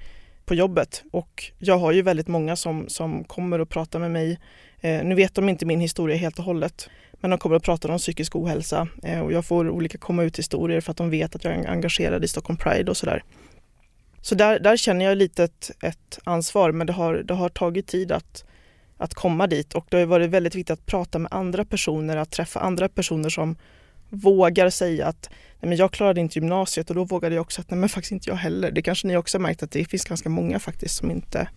på 0.51 0.55
jobbet. 0.55 1.05
Och 1.11 1.53
jag 1.59 1.79
har 1.79 1.93
ju 1.93 2.03
väldigt 2.03 2.29
många 2.29 2.57
som, 2.57 2.89
som 2.89 3.25
kommer 3.25 3.59
och 3.59 3.69
pratar 3.69 3.99
med 3.99 4.11
mig. 4.11 4.39
Eh, 4.81 5.05
nu 5.05 5.15
vet 5.15 5.35
de 5.35 5.49
inte 5.49 5.67
min 5.67 5.81
historia 5.81 6.17
helt 6.17 6.39
och 6.39 6.45
hållet, 6.45 6.91
men 7.13 7.31
de 7.31 7.39
kommer 7.39 7.57
och 7.57 7.63
pratar 7.63 7.89
om 7.89 7.99
psykisk 7.99 8.37
ohälsa 8.37 8.89
eh, 9.03 9.21
och 9.21 9.33
jag 9.33 9.45
får 9.45 9.71
olika 9.71 9.99
komma 9.99 10.23
ut 10.23 10.39
historier 10.39 10.81
för 10.81 10.91
att 10.91 10.97
de 10.97 11.11
vet 11.11 11.35
att 11.35 11.45
jag 11.45 11.55
är 11.55 11.69
engagerad 11.69 12.25
i 12.25 12.29
Stockholm 12.29 12.57
Pride 12.57 12.91
och 12.91 12.97
sådär. 12.97 13.23
Så 14.21 14.35
där, 14.35 14.59
där 14.59 14.77
känner 14.77 15.05
jag 15.05 15.19
lite 15.19 15.45
ett, 15.45 15.71
ett 15.83 16.19
ansvar, 16.25 16.73
men 16.73 16.87
det 16.87 16.93
har, 16.93 17.15
det 17.15 17.35
har 17.35 17.49
tagit 17.49 17.87
tid 17.87 18.13
att, 18.13 18.45
att 18.97 19.15
komma 19.15 19.47
dit 19.47 19.75
och 19.75 19.87
det 19.89 19.97
har 19.97 20.07
varit 20.07 20.31
väldigt 20.31 20.55
viktigt 20.55 20.79
att 20.79 20.87
prata 20.87 21.19
med 21.19 21.33
andra 21.33 21.65
personer, 21.65 22.17
att 22.17 22.31
träffa 22.31 22.61
andra 22.61 22.89
personer 22.89 23.29
som 23.29 23.57
vågar 24.11 24.70
säga 24.70 25.07
att 25.07 25.31
nej 25.61 25.68
men 25.68 25.79
jag 25.79 25.92
klarade 25.92 26.20
inte 26.20 26.38
gymnasiet 26.38 26.90
och 26.90 26.96
då 26.96 27.05
vågade 27.05 27.35
jag 27.35 27.42
också 27.42 27.61
att 27.61 27.70
nej 27.70 27.79
men 27.81 27.88
faktiskt 27.88 28.12
inte 28.12 28.31
jag 28.31 28.37
heller. 28.37 28.70
Det 28.70 28.83
kanske 28.83 29.07
ni 29.07 29.16
också 29.16 29.38
har 29.38 29.42
märkt 29.42 29.62
att 29.62 29.70
det 29.70 29.85
finns 29.85 30.05
ganska 30.05 30.29
många 30.29 30.59
faktiskt 30.59 30.96
som 30.96 31.11
inte 31.11 31.49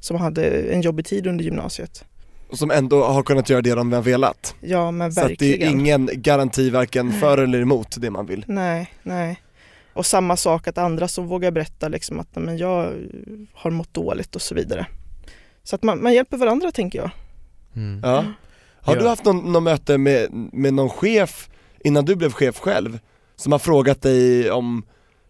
som 0.00 0.16
hade 0.16 0.46
en 0.72 0.80
jobbig 0.80 1.06
tid 1.06 1.26
under 1.26 1.44
gymnasiet. 1.44 2.04
Och 2.48 2.58
som 2.58 2.70
ändå 2.70 3.04
har 3.04 3.22
kunnat 3.22 3.50
göra 3.50 3.62
det 3.62 3.74
de 3.74 3.92
har 3.92 4.02
velat. 4.02 4.54
Ja 4.60 4.90
men 4.90 5.12
Så 5.12 5.20
att 5.20 5.26
det 5.26 5.32
är 5.32 5.48
verkligen. 5.50 5.80
ingen 5.80 6.10
garanti 6.12 6.70
varken 6.70 7.12
för 7.12 7.38
eller 7.38 7.60
emot 7.60 7.96
det 8.00 8.10
man 8.10 8.26
vill. 8.26 8.44
Nej, 8.48 8.92
nej. 9.02 9.40
Och 9.92 10.06
samma 10.06 10.36
sak 10.36 10.68
att 10.68 10.78
andra 10.78 11.08
som 11.08 11.26
vågar 11.26 11.50
berätta 11.50 11.88
liksom 11.88 12.20
att 12.20 12.28
nej 12.36 12.44
men 12.44 12.58
jag 12.58 12.92
har 13.52 13.70
mått 13.70 13.94
dåligt 13.94 14.36
och 14.36 14.42
så 14.42 14.54
vidare. 14.54 14.86
Så 15.62 15.74
att 15.74 15.82
man, 15.82 16.02
man 16.02 16.14
hjälper 16.14 16.36
varandra 16.36 16.70
tänker 16.70 16.98
jag. 16.98 17.10
Mm. 17.76 18.00
Ja. 18.04 18.24
Har 18.80 18.96
du 18.96 19.08
haft 19.08 19.24
någon, 19.24 19.52
någon 19.52 19.64
möte 19.64 19.98
med, 19.98 20.28
med 20.52 20.74
någon 20.74 20.88
chef 20.90 21.50
innan 21.84 22.04
du 22.04 22.16
blev 22.16 22.32
chef 22.32 22.58
själv? 22.58 22.98
Som 23.36 23.52
har 23.52 23.58
frågat 23.58 24.02
dig 24.02 24.50
om 24.50 24.82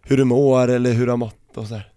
hur 0.03 0.17
du 0.17 0.23
mår 0.23 0.67
eller 0.67 0.93
hur 0.93 1.05
du 1.05 1.11
har 1.11 1.17
mått 1.17 1.57
och 1.57 1.67
sådär? 1.67 1.91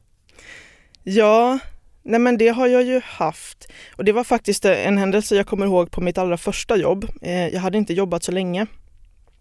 Ja, 1.02 1.58
nej 2.02 2.20
men 2.20 2.38
det 2.38 2.48
har 2.48 2.66
jag 2.66 2.82
ju 2.82 3.00
haft. 3.04 3.68
Och 3.96 4.04
det 4.04 4.12
var 4.12 4.24
faktiskt 4.24 4.64
en 4.64 4.98
händelse 4.98 5.36
jag 5.36 5.46
kommer 5.46 5.66
ihåg 5.66 5.90
på 5.90 6.00
mitt 6.00 6.18
allra 6.18 6.36
första 6.36 6.76
jobb. 6.76 7.08
Eh, 7.22 7.48
jag 7.48 7.60
hade 7.60 7.78
inte 7.78 7.94
jobbat 7.94 8.22
så 8.22 8.32
länge. 8.32 8.66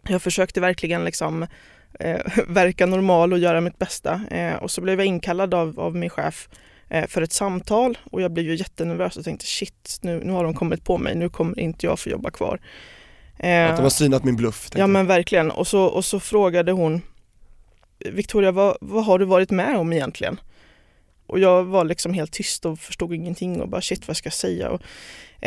Jag 0.07 0.21
försökte 0.21 0.61
verkligen 0.61 1.05
liksom 1.05 1.47
eh, 1.99 2.21
verka 2.47 2.85
normal 2.85 3.33
och 3.33 3.39
göra 3.39 3.61
mitt 3.61 3.77
bästa. 3.77 4.21
Eh, 4.31 4.55
och 4.55 4.71
så 4.71 4.81
blev 4.81 4.99
jag 4.99 5.05
inkallad 5.05 5.53
av, 5.53 5.79
av 5.79 5.95
min 5.95 6.09
chef 6.09 6.49
eh, 6.89 7.07
för 7.07 7.21
ett 7.21 7.33
samtal 7.33 7.97
och 8.11 8.21
jag 8.21 8.31
blev 8.31 8.45
ju 8.45 8.55
jättenervös 8.55 9.17
och 9.17 9.23
tänkte 9.23 9.45
shit, 9.45 9.99
nu, 10.01 10.21
nu 10.23 10.31
har 10.31 10.43
de 10.43 10.53
kommit 10.53 10.83
på 10.83 10.97
mig, 10.97 11.15
nu 11.15 11.29
kommer 11.29 11.59
inte 11.59 11.85
jag 11.85 11.99
få 11.99 12.09
jobba 12.09 12.31
kvar. 12.31 12.59
Eh, 13.43 13.69
Att 13.69 13.75
de 13.77 13.83
har 13.83 13.89
synat 13.89 14.23
min 14.23 14.35
bluff? 14.35 14.69
Ja 14.73 14.79
jag. 14.79 14.89
men 14.89 15.07
verkligen. 15.07 15.51
Och 15.51 15.67
så, 15.67 15.83
och 15.83 16.05
så 16.05 16.19
frågade 16.19 16.71
hon 16.71 17.01
Victoria, 17.99 18.51
vad, 18.51 18.77
vad 18.81 19.05
har 19.05 19.19
du 19.19 19.25
varit 19.25 19.51
med 19.51 19.77
om 19.77 19.93
egentligen? 19.93 20.39
Och 21.27 21.39
jag 21.39 21.63
var 21.63 21.85
liksom 21.85 22.13
helt 22.13 22.31
tyst 22.31 22.65
och 22.65 22.79
förstod 22.79 23.13
ingenting 23.13 23.61
och 23.61 23.69
bara 23.69 23.81
shit 23.81 24.07
vad 24.07 24.17
ska 24.17 24.27
jag 24.27 24.33
säga? 24.33 24.69
Och, 24.69 24.81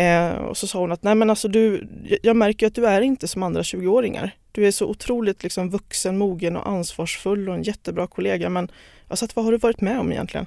eh, 0.01 0.33
och 0.35 0.57
så 0.57 0.67
sa 0.67 0.79
hon 0.79 0.93
att 0.93 1.03
nej 1.03 1.15
men 1.15 1.31
alltså 1.31 1.49
du, 1.49 1.89
jag- 2.23 2.37
märker 2.37 2.67
att 2.67 2.75
du 2.75 2.87
är 2.87 3.01
inte 3.01 3.29
som 3.29 3.43
andra 3.43 3.63
20-åringar. 3.63 4.31
Du 4.53 4.67
är 4.67 4.71
så 4.71 4.87
otroligt 4.87 5.43
liksom 5.43 5.71
vuxen, 5.71 6.19
mogen 6.19 6.57
och 6.57 6.69
ansvarsfull 6.69 7.49
och 7.49 7.55
en 7.55 7.63
jättebra 7.63 8.07
kollega 8.07 8.49
men 8.49 8.69
jag 9.09 9.19
sa 9.19 9.25
att 9.27 9.37
vad 9.37 9.45
har 9.45 9.53
du 9.53 9.59
varit 9.59 9.81
med 9.81 10.01
om 10.01 10.13
egentligen? 10.13 10.47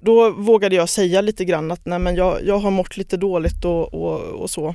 Då 0.00 0.30
vågade 0.30 0.74
jag 0.76 0.88
säga 0.88 1.20
lite 1.20 1.44
grann 1.44 1.70
att 1.70 1.86
nej 1.86 1.98
men 1.98 2.16
jag, 2.16 2.38
jag 2.44 2.58
har 2.58 2.70
mått 2.70 2.96
lite 2.96 3.16
dåligt 3.16 3.64
och, 3.64 3.94
och, 3.94 4.20
och 4.20 4.50
så. 4.50 4.74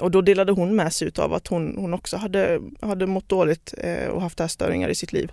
Och 0.00 0.10
då 0.10 0.20
delade 0.20 0.52
hon 0.52 0.76
med 0.76 0.92
sig 0.92 1.10
av 1.18 1.32
att 1.34 1.46
hon, 1.48 1.74
hon 1.78 1.94
också 1.94 2.16
hade, 2.16 2.60
hade 2.80 3.06
mått 3.06 3.28
dåligt 3.28 3.74
eh, 3.78 4.08
och 4.08 4.22
haft 4.22 4.40
ätstörningar 4.40 4.88
i 4.88 4.94
sitt 4.94 5.12
liv. 5.12 5.32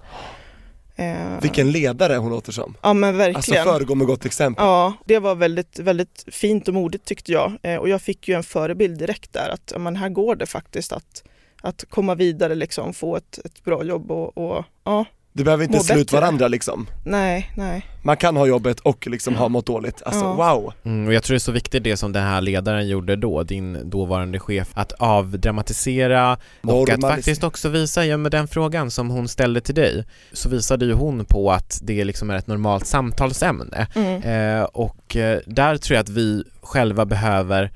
Eh, 0.96 1.40
Vilken 1.42 1.72
ledare 1.72 2.16
hon 2.16 2.30
låter 2.32 2.52
som. 2.52 2.78
Ja 2.82 2.94
men 2.94 3.10
Alltså 3.10 3.34
verkligen. 3.34 3.64
föregå 3.66 3.96
med 3.96 4.08
gott 4.08 4.26
exempel. 4.26 4.66
Ja, 4.66 4.94
det 5.06 5.20
var 5.20 5.36
väldigt, 5.36 5.80
väldigt 5.80 6.26
fint 6.28 6.68
och 6.68 6.74
modigt 6.74 7.06
tyckte 7.06 7.32
jag. 7.32 7.54
Eh, 7.62 7.76
och 7.76 7.90
jag 7.90 8.02
fick 8.02 8.28
ju 8.28 8.34
en 8.36 8.44
förebild 8.44 9.00
direkt 9.00 9.34
där 9.34 9.50
att 9.50 9.74
men 9.82 9.96
här 9.96 10.10
går 10.10 10.36
det 10.36 10.46
faktiskt 10.46 10.92
att, 10.94 11.24
att 11.62 11.86
komma 11.90 12.16
vidare, 12.16 12.56
liksom, 12.56 12.94
få 12.94 13.16
ett, 13.16 13.40
ett 13.46 13.64
bra 13.64 13.84
jobb 13.84 14.12
och, 14.12 14.38
och 14.38 14.64
ja, 14.84 15.06
Det 15.36 15.44
behöver 15.44 15.64
inte 15.64 15.80
slå 15.80 15.96
ut 15.96 16.12
varandra 16.12 16.48
liksom. 16.48 16.88
nej, 17.04 17.52
nej. 17.56 17.86
Man 18.02 18.18
kan 18.18 18.38
ha 18.38 18.46
jobbet 18.46 18.80
och 18.80 19.08
liksom 19.08 19.36
ha 19.36 19.50
mått 19.50 19.66
dåligt. 19.66 20.02
Alltså 20.06 20.26
Ja. 20.26 20.34
wow! 20.34 20.74
Mm, 20.84 21.08
och 21.08 21.14
jag 21.14 21.24
tror 21.24 21.34
det 21.34 21.38
är 21.38 21.40
så 21.40 21.52
viktigt 21.52 21.84
det 21.84 21.98
som 21.98 22.12
den 22.12 22.24
här 22.24 22.42
ledaren 22.42 22.88
gjorde 22.88 23.16
då, 23.16 23.44
din 23.44 23.90
dåvarande 23.90 24.40
chef, 24.40 24.68
att 24.74 24.92
avdramatisera 24.92 26.38
och 26.62 26.90
att 26.90 27.02
faktiskt 27.02 27.44
också 27.44 27.70
visa, 27.70 28.06
ja 28.06 28.18
med 28.18 28.32
den 28.32 28.48
frågan 28.48 28.92
som 28.92 29.10
hon 29.10 29.28
ställde 29.28 29.62
till 29.62 29.76
dig, 29.76 30.06
så 30.34 30.50
visade 30.50 30.86
ju 30.86 30.94
hon 30.94 31.26
på 31.26 31.52
att 31.52 31.80
det 31.84 32.04
liksom 32.04 32.30
är 32.30 32.36
ett 32.36 32.48
normalt 32.48 32.88
samtalsämne. 32.88 33.88
Mm. 33.96 34.22
Eh, 34.22 34.64
och 34.64 35.16
eh, 35.16 35.40
där 35.46 35.78
tror 35.78 35.96
jag 35.96 36.04
att 36.04 36.10
vi 36.10 36.44
själva 36.62 37.06
behöver, 37.06 37.72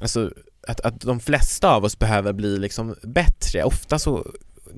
alltså 0.00 0.30
att, 0.68 0.80
att 0.80 1.00
de 1.00 1.20
flesta 1.20 1.74
av 1.74 1.84
oss 1.84 1.98
behöver 1.98 2.32
bli 2.32 2.58
liksom 2.58 2.94
bättre. 3.02 3.64
Ofta 3.64 3.98
så, 3.98 4.26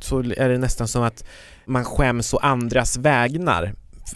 så 0.00 0.18
är 0.18 0.48
det 0.48 0.58
nästan 0.58 0.88
som 0.88 1.02
att 1.02 1.24
man 1.66 1.84
skäms 1.84 2.34
å 2.34 2.36
andras 2.36 2.96
vägnar 2.96 3.74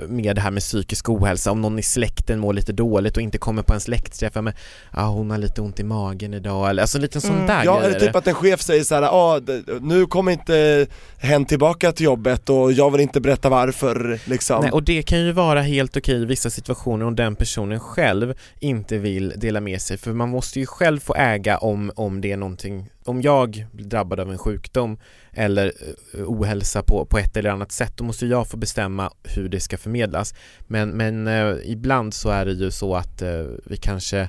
med 0.09 0.37
det 0.37 0.43
här 0.43 0.51
med 0.51 0.63
psykisk 0.63 1.09
ohälsa, 1.09 1.51
om 1.51 1.61
någon 1.61 1.79
i 1.79 1.83
släkten 1.83 2.39
mår 2.39 2.53
lite 2.53 2.73
dåligt 2.73 3.17
och 3.17 3.23
inte 3.23 3.39
kommer 3.39 3.63
på 3.63 3.75
en 3.75 3.81
släktträff, 3.81 4.35
men 4.35 4.53
ah, 4.91 5.07
hon 5.07 5.31
har 5.31 5.39
lite 5.39 5.61
ont 5.61 5.81
i 5.81 5.85
magen 5.85 6.35
idag 6.35 6.71
eller 6.71 6.83
alltså 6.83 6.99
en 6.99 7.03
liten 7.03 7.21
sån 7.21 7.35
Mm. 7.35 7.47
där 7.47 7.65
Ja 7.65 7.83
eller 7.83 8.01
typ 8.01 8.17
att 8.17 8.27
en 8.27 8.35
chef 8.35 8.63
säger 8.63 8.85
såhär, 8.85 9.03
ah, 9.03 9.41
nu 9.81 10.07
kommer 10.07 10.33
inte 10.33 10.87
hen 11.19 11.45
tillbaka 11.45 11.93
till 11.93 12.05
jobbet 12.05 12.49
och 12.49 12.73
jag 12.73 12.91
vill 12.91 13.01
inte 13.01 13.21
berätta 13.21 13.49
varför 13.49 14.21
liksom. 14.25 14.61
Nej, 14.63 14.71
och 14.71 14.83
det 14.83 15.03
kan 15.03 15.19
ju 15.19 15.33
vara 15.33 15.61
helt 15.63 15.97
okej 15.97 16.23
i 16.23 16.25
vissa 16.25 16.51
situationer 16.51 17.07
om 17.07 17.17
den 17.17 17.37
personen 17.37 17.81
själv 17.81 18.35
inte 18.61 18.99
vill 18.99 19.33
dela 19.37 19.61
med 19.61 19.81
sig 19.83 19.97
för 19.99 20.13
man 20.13 20.29
måste 20.29 20.61
ju 20.61 20.67
själv 20.67 21.01
få 21.01 21.15
äga 21.15 21.59
om, 21.59 21.93
om 21.97 22.21
det 22.21 22.33
är 22.33 22.37
någonting 22.37 22.91
om 23.09 23.23
jag 23.23 23.67
blir 23.73 23.87
drabbad 23.87 24.21
av 24.21 24.31
en 24.31 24.39
sjukdom 24.39 24.99
eller 25.33 25.67
eh, 26.15 26.21
ohälsa 26.27 26.83
på, 26.83 27.07
på 27.07 27.19
ett 27.19 27.37
eller 27.37 27.51
annat 27.51 27.73
sätt 27.73 27.93
då 27.97 28.05
måste 28.05 28.27
jag 28.27 28.49
få 28.49 28.57
bestämma 28.57 29.13
hur 29.25 29.49
det 29.49 29.61
ska 29.61 29.79
förmedlas 29.79 30.35
men, 30.61 30.91
men 30.91 31.27
eh, 31.27 31.57
ibland 31.65 32.15
så 32.15 32.29
är 32.29 32.47
det 32.47 32.53
ju 32.53 32.71
så 32.71 32.95
att 32.95 33.23
eh, 33.23 33.45
vi 33.65 33.77
kanske 33.77 34.29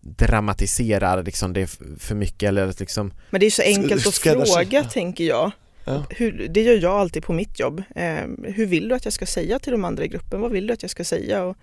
dramatiserar 0.00 1.22
liksom 1.22 1.52
det 1.52 1.66
för 1.98 2.14
mycket 2.14 2.48
eller 2.48 2.66
att 2.66 2.80
liksom 2.80 3.12
Men 3.30 3.40
det 3.40 3.46
är 3.46 3.50
så 3.50 3.62
enkelt 3.62 4.06
att 4.06 4.14
fråga 4.14 4.84
tänker 4.84 5.24
jag. 5.24 5.52
Ja. 5.84 6.04
Hur, 6.10 6.48
det 6.48 6.62
gör 6.62 6.74
jag 6.74 6.92
alltid 6.92 7.22
på 7.22 7.32
mitt 7.32 7.60
jobb. 7.60 7.82
Eh, 7.94 8.20
hur 8.44 8.66
vill 8.66 8.88
du 8.88 8.94
att 8.94 9.04
jag 9.04 9.14
ska 9.14 9.26
säga 9.26 9.58
till 9.58 9.72
de 9.72 9.84
andra 9.84 10.04
i 10.04 10.08
gruppen? 10.08 10.40
Vad 10.40 10.50
vill 10.50 10.66
du 10.66 10.72
att 10.72 10.82
jag 10.82 10.90
ska 10.90 11.04
säga? 11.04 11.44
Och, 11.44 11.56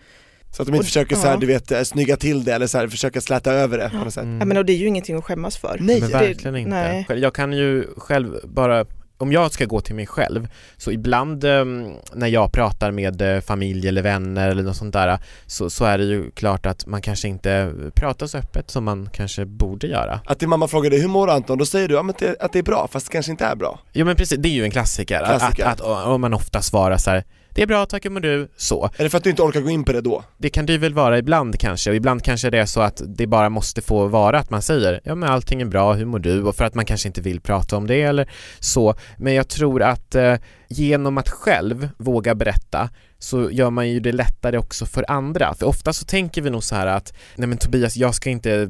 Så 0.51 0.61
att 0.61 0.65
de 0.67 0.71
inte 0.71 0.79
Och- 0.79 0.85
försöker 0.85 1.15
så 1.15 1.21
här, 1.27 1.33
ja. 1.33 1.37
du 1.39 1.45
vet, 1.45 1.71
eh, 1.71 1.81
snygga 1.81 2.17
till 2.17 2.43
det 2.43 2.53
eller 2.53 2.67
så 2.67 2.77
här, 2.77 2.87
försöka 2.87 3.21
släta 3.21 3.51
över 3.53 3.77
det 3.77 3.89
på 3.89 3.97
något 3.97 4.13
sätt. 4.13 4.23
Mm. 4.23 4.39
jag 4.39 4.47
menar, 4.47 4.61
och 4.61 4.65
det 4.65 4.73
är 4.73 4.77
ju 4.77 4.87
ingenting 4.87 5.15
att 5.17 5.23
skämmas 5.23 5.57
för. 5.57 5.77
Nej, 5.79 6.01
Men 6.01 6.09
det- 6.11 6.17
verkligen 6.17 6.55
inte. 6.55 6.69
nej. 6.69 7.05
Jag 7.21 7.35
kan 7.35 7.53
ju 7.53 7.87
själv 7.97 8.35
bara 8.43 8.85
om 9.17 9.31
jag 9.31 9.51
ska 9.51 9.65
gå 9.65 9.81
till 9.81 9.95
mig 9.95 10.07
själv, 10.07 10.47
så 10.77 10.91
ibland 10.91 11.43
eh, 11.43 11.65
när 12.13 12.27
jag 12.27 12.51
pratar 12.51 12.91
med 12.91 13.21
eh, 13.21 13.41
familj 13.41 13.87
eller 13.87 14.01
vänner 14.01 14.49
eller 14.49 14.63
något 14.63 14.75
sånt 14.75 14.93
där 14.93 15.17
så, 15.45 15.69
så 15.69 15.85
är 15.85 15.97
det 15.97 16.03
ju 16.03 16.31
klart 16.31 16.65
att 16.65 16.85
man 16.85 17.01
kanske 17.01 17.27
inte 17.27 17.73
pratar 17.95 18.27
så 18.27 18.37
öppet 18.37 18.71
som 18.71 18.83
man 18.83 19.09
kanske 19.13 19.45
borde 19.45 19.87
göra. 19.87 20.19
Att 20.25 20.39
din 20.39 20.49
mamma 20.49 20.67
frågar 20.67 20.89
dig, 20.89 21.01
hur 21.01 21.07
mår 21.07 21.29
Anton? 21.29 21.57
Då 21.57 21.65
säger 21.65 21.87
du 21.87 21.93
ja, 21.95 22.03
men 22.03 22.15
det, 22.19 22.35
att 22.39 22.53
det 22.53 22.59
är 22.59 22.63
bra, 22.63 22.87
fast 22.91 23.05
det 23.07 23.11
kanske 23.11 23.31
inte 23.31 23.45
är 23.45 23.55
bra. 23.55 23.79
Jo 23.93 24.05
men 24.05 24.15
precis, 24.15 24.37
det 24.39 24.49
är 24.49 24.53
ju 24.53 24.63
en 24.63 24.71
klassiker, 24.71 25.19
Klassiker. 25.25 25.65
Att, 25.65 25.81
att 25.81 26.05
om 26.05 26.21
man 26.21 26.33
ofta 26.33 26.61
svarar 26.61 26.97
så 26.97 27.09
här 27.09 27.23
det 27.55 27.61
är 27.61 27.67
bra 27.67 27.85
tack, 27.85 28.05
mår 28.05 28.19
du? 28.19 28.47
Så. 28.57 28.89
Är 28.97 29.03
det 29.03 29.09
för 29.09 29.17
att 29.17 29.23
du 29.23 29.29
inte 29.29 29.41
orkar 29.41 29.61
gå 29.61 29.69
in 29.69 29.83
på 29.83 29.93
det 29.93 30.01
då? 30.01 30.23
Det 30.37 30.49
kan 30.49 30.65
det 30.65 30.77
väl 30.77 30.93
vara 30.93 31.17
ibland 31.17 31.59
kanske, 31.59 31.89
och 31.89 31.95
ibland 31.95 32.23
kanske 32.23 32.49
det 32.49 32.59
är 32.59 32.65
så 32.65 32.81
att 32.81 33.01
det 33.05 33.27
bara 33.27 33.49
måste 33.49 33.81
få 33.81 34.07
vara 34.07 34.39
att 34.39 34.49
man 34.49 34.61
säger 34.61 35.01
ja 35.03 35.15
men 35.15 35.29
allting 35.29 35.61
är 35.61 35.65
bra, 35.65 35.93
hur 35.93 36.05
mår 36.05 36.19
du? 36.19 36.43
Och 36.43 36.55
för 36.55 36.65
att 36.65 36.75
man 36.75 36.85
kanske 36.85 37.07
inte 37.07 37.21
vill 37.21 37.41
prata 37.41 37.77
om 37.77 37.87
det 37.87 38.01
eller 38.01 38.29
så. 38.59 38.95
Men 39.17 39.33
jag 39.33 39.47
tror 39.47 39.83
att 39.83 40.15
eh, 40.15 40.35
genom 40.67 41.17
att 41.17 41.29
själv 41.29 41.89
våga 41.97 42.35
berätta 42.35 42.89
så 43.19 43.51
gör 43.51 43.69
man 43.69 43.89
ju 43.89 43.99
det 43.99 44.11
lättare 44.11 44.57
också 44.57 44.85
för 44.85 45.11
andra. 45.11 45.53
För 45.53 45.65
ofta 45.65 45.93
så 45.93 46.05
tänker 46.05 46.41
vi 46.41 46.49
nog 46.49 46.63
så 46.63 46.75
här 46.75 46.87
att 46.87 47.13
nej 47.35 47.47
men 47.47 47.57
Tobias, 47.57 47.97
jag 47.97 48.15
ska 48.15 48.29
inte 48.29 48.69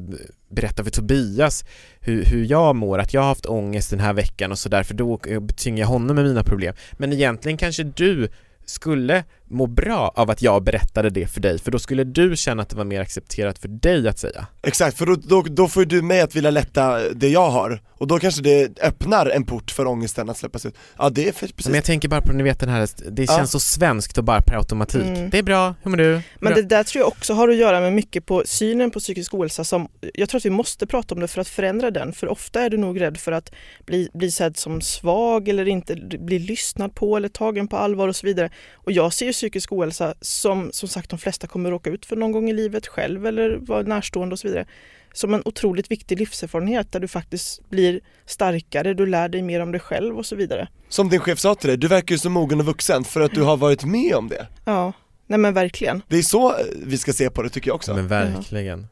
berätta 0.50 0.84
för 0.84 0.90
Tobias 0.90 1.64
hur, 2.00 2.24
hur 2.24 2.44
jag 2.44 2.76
mår, 2.76 2.98
att 2.98 3.14
jag 3.14 3.20
har 3.20 3.28
haft 3.28 3.46
ångest 3.46 3.90
den 3.90 4.00
här 4.00 4.12
veckan 4.12 4.52
och 4.52 4.58
sådär 4.58 4.82
för 4.82 4.94
då 4.94 5.20
tynger 5.56 5.82
jag 5.82 5.88
honom 5.88 6.16
med 6.16 6.24
mina 6.24 6.42
problem. 6.42 6.74
Men 6.92 7.12
egentligen 7.12 7.58
kanske 7.58 7.82
du 7.82 8.28
skulle 8.66 9.24
må 9.48 9.66
bra 9.66 10.12
av 10.14 10.30
att 10.30 10.42
jag 10.42 10.62
berättade 10.62 11.10
det 11.10 11.26
för 11.26 11.40
dig 11.40 11.58
för 11.58 11.70
då 11.70 11.78
skulle 11.78 12.04
du 12.04 12.36
känna 12.36 12.62
att 12.62 12.68
det 12.68 12.76
var 12.76 12.84
mer 12.84 13.00
accepterat 13.00 13.58
för 13.58 13.68
dig 13.68 14.08
att 14.08 14.18
säga. 14.18 14.46
Exakt, 14.62 14.98
för 14.98 15.06
då, 15.06 15.14
då, 15.14 15.42
då 15.42 15.68
får 15.68 15.82
ju 15.82 15.86
du 15.88 16.02
mig 16.02 16.20
att 16.20 16.36
vilja 16.36 16.50
lätta 16.50 17.00
det 17.14 17.28
jag 17.28 17.50
har, 17.50 17.82
och 17.90 18.06
då 18.06 18.18
kanske 18.18 18.42
det 18.42 18.78
öppnar 18.82 19.26
en 19.26 19.44
port 19.44 19.70
för 19.70 19.86
ångesten 19.86 20.30
att 20.30 20.36
släppas 20.38 20.66
ut. 20.66 20.74
Ja 20.98 21.10
det 21.10 21.28
är 21.28 21.32
för, 21.32 21.46
precis. 21.46 21.66
Men 21.66 21.74
jag 21.74 21.84
tänker 21.84 22.08
bara 22.08 22.20
på, 22.20 22.32
ni 22.32 22.42
vet 22.42 22.60
den 22.60 22.68
här, 22.68 22.88
det 23.10 23.22
Ja. 23.24 23.36
känns 23.36 23.50
så 23.50 23.60
svenskt 23.60 24.18
och 24.18 24.24
bara 24.24 24.40
per 24.40 24.56
automatik. 24.56 25.02
Mm. 25.02 25.30
Det 25.30 25.38
är 25.38 25.42
bra, 25.42 25.74
hur 25.82 25.90
mår 25.90 25.98
du? 25.98 26.12
Men 26.12 26.22
Bra. 26.40 26.54
det 26.54 26.62
där 26.62 26.84
tror 26.84 27.00
jag 27.00 27.08
också 27.08 27.34
har 27.34 27.48
att 27.48 27.56
göra 27.56 27.80
med 27.80 27.92
mycket 27.92 28.26
på 28.26 28.42
synen 28.46 28.90
på 28.90 29.00
psykisk 29.00 29.34
ohälsa 29.34 29.64
som 29.64 29.88
jag 30.14 30.28
tror 30.28 30.38
att 30.38 30.44
vi 30.46 30.50
måste 30.50 30.86
prata 30.86 31.14
om 31.14 31.20
det 31.20 31.28
för 31.28 31.40
att 31.40 31.48
förändra 31.48 31.90
den. 31.90 32.12
För 32.12 32.28
ofta 32.28 32.60
är 32.62 32.70
du 32.70 32.76
nog 32.76 33.00
rädd 33.00 33.16
för 33.18 33.32
att 33.32 33.52
bli, 33.86 34.08
bli 34.14 34.30
sedd 34.30 34.56
som 34.56 34.80
svag 34.80 35.48
eller 35.48 35.68
inte 35.68 35.96
bli 36.20 36.38
lyssnad 36.38 36.94
på 36.94 37.16
eller 37.16 37.28
tagen 37.28 37.68
på 37.68 37.76
allvar 37.76 38.08
och 38.08 38.16
så 38.16 38.26
vidare. 38.26 38.50
Och 38.72 38.92
jag 38.92 39.12
ser 39.12 39.26
ju 39.26 39.32
psykisk 39.32 39.72
ohälsa 39.72 40.14
som 40.20 40.70
som 40.72 40.88
sagt 40.88 41.10
de 41.10 41.18
flesta 41.18 41.46
kommer 41.46 41.70
råka 41.70 41.90
ut 41.90 42.06
för 42.06 42.16
någon 42.16 42.32
gång 42.32 42.50
i 42.50 42.52
livet 42.52 42.86
själv 42.86 43.26
eller 43.26 43.56
vara 43.56 43.82
närstående 43.82 44.32
och 44.32 44.38
så 44.38 44.48
vidare. 44.48 44.66
Som 45.12 45.34
en 45.34 45.42
otroligt 45.44 45.90
viktig 45.90 46.18
livserfarenhet 46.18 46.92
där 46.92 47.00
du 47.00 47.08
faktiskt 47.08 47.70
blir 47.70 48.00
starkare, 48.26 48.94
du 48.94 49.06
lär 49.06 49.28
dig 49.28 49.42
mer 49.42 49.60
om 49.60 49.72
dig 49.72 49.80
själv 49.80 50.18
och 50.18 50.26
så 50.26 50.36
vidare. 50.36 50.68
Som 50.88 51.08
din 51.08 51.20
chef 51.20 51.38
sa 51.38 51.54
till 51.54 51.68
dig, 51.68 51.76
du 51.76 51.88
verkar 51.88 52.14
ju 52.14 52.18
så 52.18 52.30
mogen 52.30 52.60
och 52.60 52.66
vuxen 52.66 53.04
för 53.04 53.20
att 53.20 53.32
du 53.32 53.42
har 53.42 53.56
varit 53.56 53.84
med 53.84 54.14
om 54.14 54.28
det. 54.28 54.46
Ja, 54.64 54.92
nej 55.26 55.38
men 55.38 55.54
verkligen. 55.54 56.02
Det 56.08 56.18
är 56.18 56.22
så 56.22 56.50
eh, 56.50 56.66
vi 56.82 56.98
ska 56.98 57.12
se 57.12 57.30
på 57.30 57.42
det 57.42 57.48
tycker 57.48 57.68
jag 57.68 57.74
också. 57.74 57.94
Men 57.94 58.08
verkligen. 58.08 58.86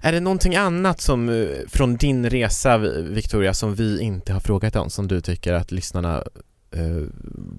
Är 0.00 0.12
det 0.12 0.20
någonting 0.20 0.56
annat 0.56 1.00
som, 1.00 1.28
eh, 1.28 1.48
från 1.68 1.96
din 1.96 2.30
resa 2.30 2.78
Victoria, 3.02 3.54
som 3.54 3.74
vi 3.74 4.00
inte 4.00 4.32
har 4.32 4.40
frågat 4.40 4.76
om, 4.76 4.90
som 4.90 5.08
du 5.08 5.20
tycker 5.20 5.52
att 5.52 5.72
lyssnarna 5.72 6.24
eh, 6.70 7.02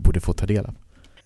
borde 0.04 0.20
få 0.20 0.34
ta 0.34 0.46
del 0.46 0.66
av? 0.66 0.76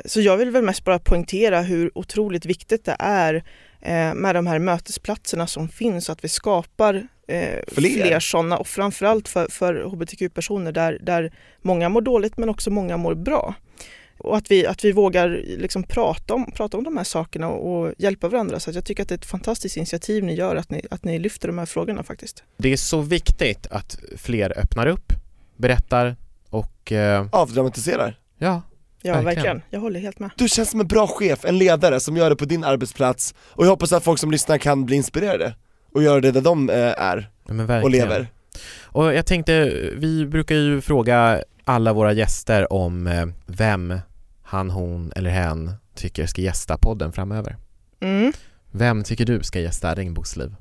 Så 0.05 0.21
jag 0.21 0.37
vill 0.37 0.51
väl 0.51 0.63
mest 0.63 0.83
bara 0.83 0.99
poängtera 0.99 1.61
hur 1.61 1.97
otroligt 1.97 2.45
viktigt 2.45 2.85
det 2.85 2.95
är 2.99 3.35
eh, 3.81 4.13
med 4.13 4.35
de 4.35 4.47
här 4.47 4.59
mötesplatserna 4.59 5.47
som 5.47 5.69
finns, 5.69 6.09
att 6.09 6.23
vi 6.23 6.29
skapar 6.29 7.07
eh, 7.27 7.59
Fler. 7.67 7.89
fler, 7.89 8.19
sådana 8.19 8.57
och 8.57 8.67
framförallt 8.67 9.27
för, 9.27 9.47
för 9.51 9.83
hbtq-personer 9.83 10.71
där, 10.71 10.99
där 11.01 11.33
många 11.61 11.89
mår 11.89 12.01
dåligt 12.01 12.37
men 12.37 12.49
också 12.49 12.69
många 12.69 12.97
mår 12.97 13.15
bra. 13.15 13.55
Och 14.17 14.37
att 14.37 14.51
vi, 14.51 14.65
att 14.67 14.85
vi 14.85 14.91
vågar 14.91 15.29
liksom 15.45 15.83
prata, 15.83 16.33
om, 16.33 16.51
prata 16.51 16.77
om 16.77 16.83
de 16.83 16.97
här 16.97 17.03
sakerna 17.03 17.49
och, 17.49 17.81
och 17.81 17.93
hjälpa 17.97 18.27
varandra. 18.27 18.59
Så 18.59 18.69
att 18.69 18.75
jag 18.75 18.85
tycker 18.85 19.03
att 19.03 19.09
det 19.09 19.15
är 19.15 19.17
ett 19.17 19.25
fantastiskt 19.25 19.77
initiativ 19.77 20.23
ni 20.23 20.33
gör, 20.33 20.55
att 20.55 20.69
ni, 20.69 20.81
att 20.91 21.03
ni 21.03 21.19
lyfter 21.19 21.47
de 21.47 21.57
här 21.57 21.65
frågorna 21.65 22.03
faktiskt. 22.03 22.43
Det 22.57 22.73
är 22.73 22.77
så 22.77 23.01
viktigt 23.01 23.67
att 23.67 23.99
fler 24.17 24.59
öppnar 24.59 24.87
upp, 24.87 25.13
berättar 25.57 26.15
och 26.49 26.91
eh, 26.91 27.27
Avdramatiserar. 27.31 28.19
ja, 28.37 28.61
Ja, 29.01 29.13
Verkligen. 29.13 29.35
verkligen. 29.35 29.61
Jag 29.69 29.79
håller 29.79 29.99
helt 29.99 30.19
med. 30.19 30.29
Du 30.35 30.49
känns 30.49 30.69
som 30.69 30.79
en 30.79 30.87
bra 30.87 31.07
chef, 31.07 31.45
en 31.45 31.57
ledare 31.57 31.99
som 31.99 32.17
gör 32.17 32.29
det 32.29 32.35
på 32.35 32.45
din 32.45 32.63
arbetsplats 32.63 33.35
och 33.47 33.65
jag 33.65 33.69
hoppas 33.69 33.93
att 33.93 34.03
folk 34.03 34.19
som 34.19 34.31
lyssnar 34.31 34.57
kan 34.57 34.85
bli 34.85 34.95
inspirerade 34.95 35.55
och 35.93 36.03
göra 36.03 36.21
det 36.21 36.31
där 36.31 36.41
de 36.41 36.69
eh, 36.69 36.75
är 36.77 37.29
och 37.83 37.89
lever. 37.89 38.27
Och 38.83 39.13
jag 39.13 39.25
tänkte, 39.25 39.63
vi 39.95 40.25
brukar 40.25 40.55
ju 40.55 40.81
fråga 40.81 41.43
alla 41.63 41.93
våra 41.93 42.13
gäster 42.13 42.73
om 42.73 43.07
eh, 43.07 43.25
vem 43.45 43.99
han, 44.43 44.69
hon 44.69 45.11
eller 45.15 45.29
hen 45.29 45.71
tycker 45.95 46.25
ska 46.25 46.41
gästa 46.41 46.77
podden 46.77 47.11
framöver. 47.11 47.57
Mm. 47.99 48.33
Vem 48.71 49.03
tycker 49.03 49.25
du 49.25 49.43
ska 49.43 49.59
gästa 49.59 49.95
Regnbågsliv? 49.95 50.55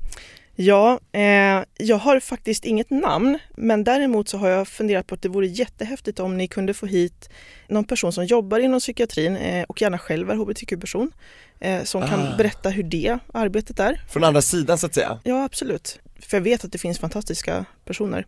Ja, 0.55 0.99
eh, 1.11 1.63
jag 1.77 1.97
har 1.97 2.19
faktiskt 2.19 2.65
inget 2.65 2.89
namn, 2.89 3.39
men 3.57 3.83
däremot 3.83 4.29
så 4.29 4.37
har 4.37 4.49
jag 4.49 4.67
funderat 4.67 5.07
på 5.07 5.15
att 5.15 5.21
det 5.21 5.29
vore 5.29 5.47
jättehäftigt 5.47 6.19
om 6.19 6.37
ni 6.37 6.47
kunde 6.47 6.73
få 6.73 6.85
hit 6.85 7.29
någon 7.67 7.83
person 7.83 8.13
som 8.13 8.25
jobbar 8.25 8.59
inom 8.59 8.79
psykiatrin 8.79 9.35
eh, 9.35 9.63
och 9.63 9.81
gärna 9.81 9.97
själv 9.97 10.29
är 10.31 10.35
hbtq-person, 10.35 11.11
eh, 11.59 11.83
som 11.83 12.03
Ah. 12.03 12.07
kan 12.07 12.37
berätta 12.37 12.69
hur 12.69 12.83
det 12.83 13.17
arbetet 13.33 13.79
är. 13.79 14.01
Från 14.09 14.23
andra 14.23 14.41
sidan 14.41 14.77
så 14.77 14.85
att 14.85 14.93
säga. 14.95 15.19
Ja, 15.23 15.43
absolut. 15.43 15.99
För 16.19 16.37
jag 16.37 16.41
vet 16.41 16.65
att 16.65 16.71
det 16.71 16.77
finns 16.77 16.99
fantastiska 16.99 17.65
personer. 17.85 18.25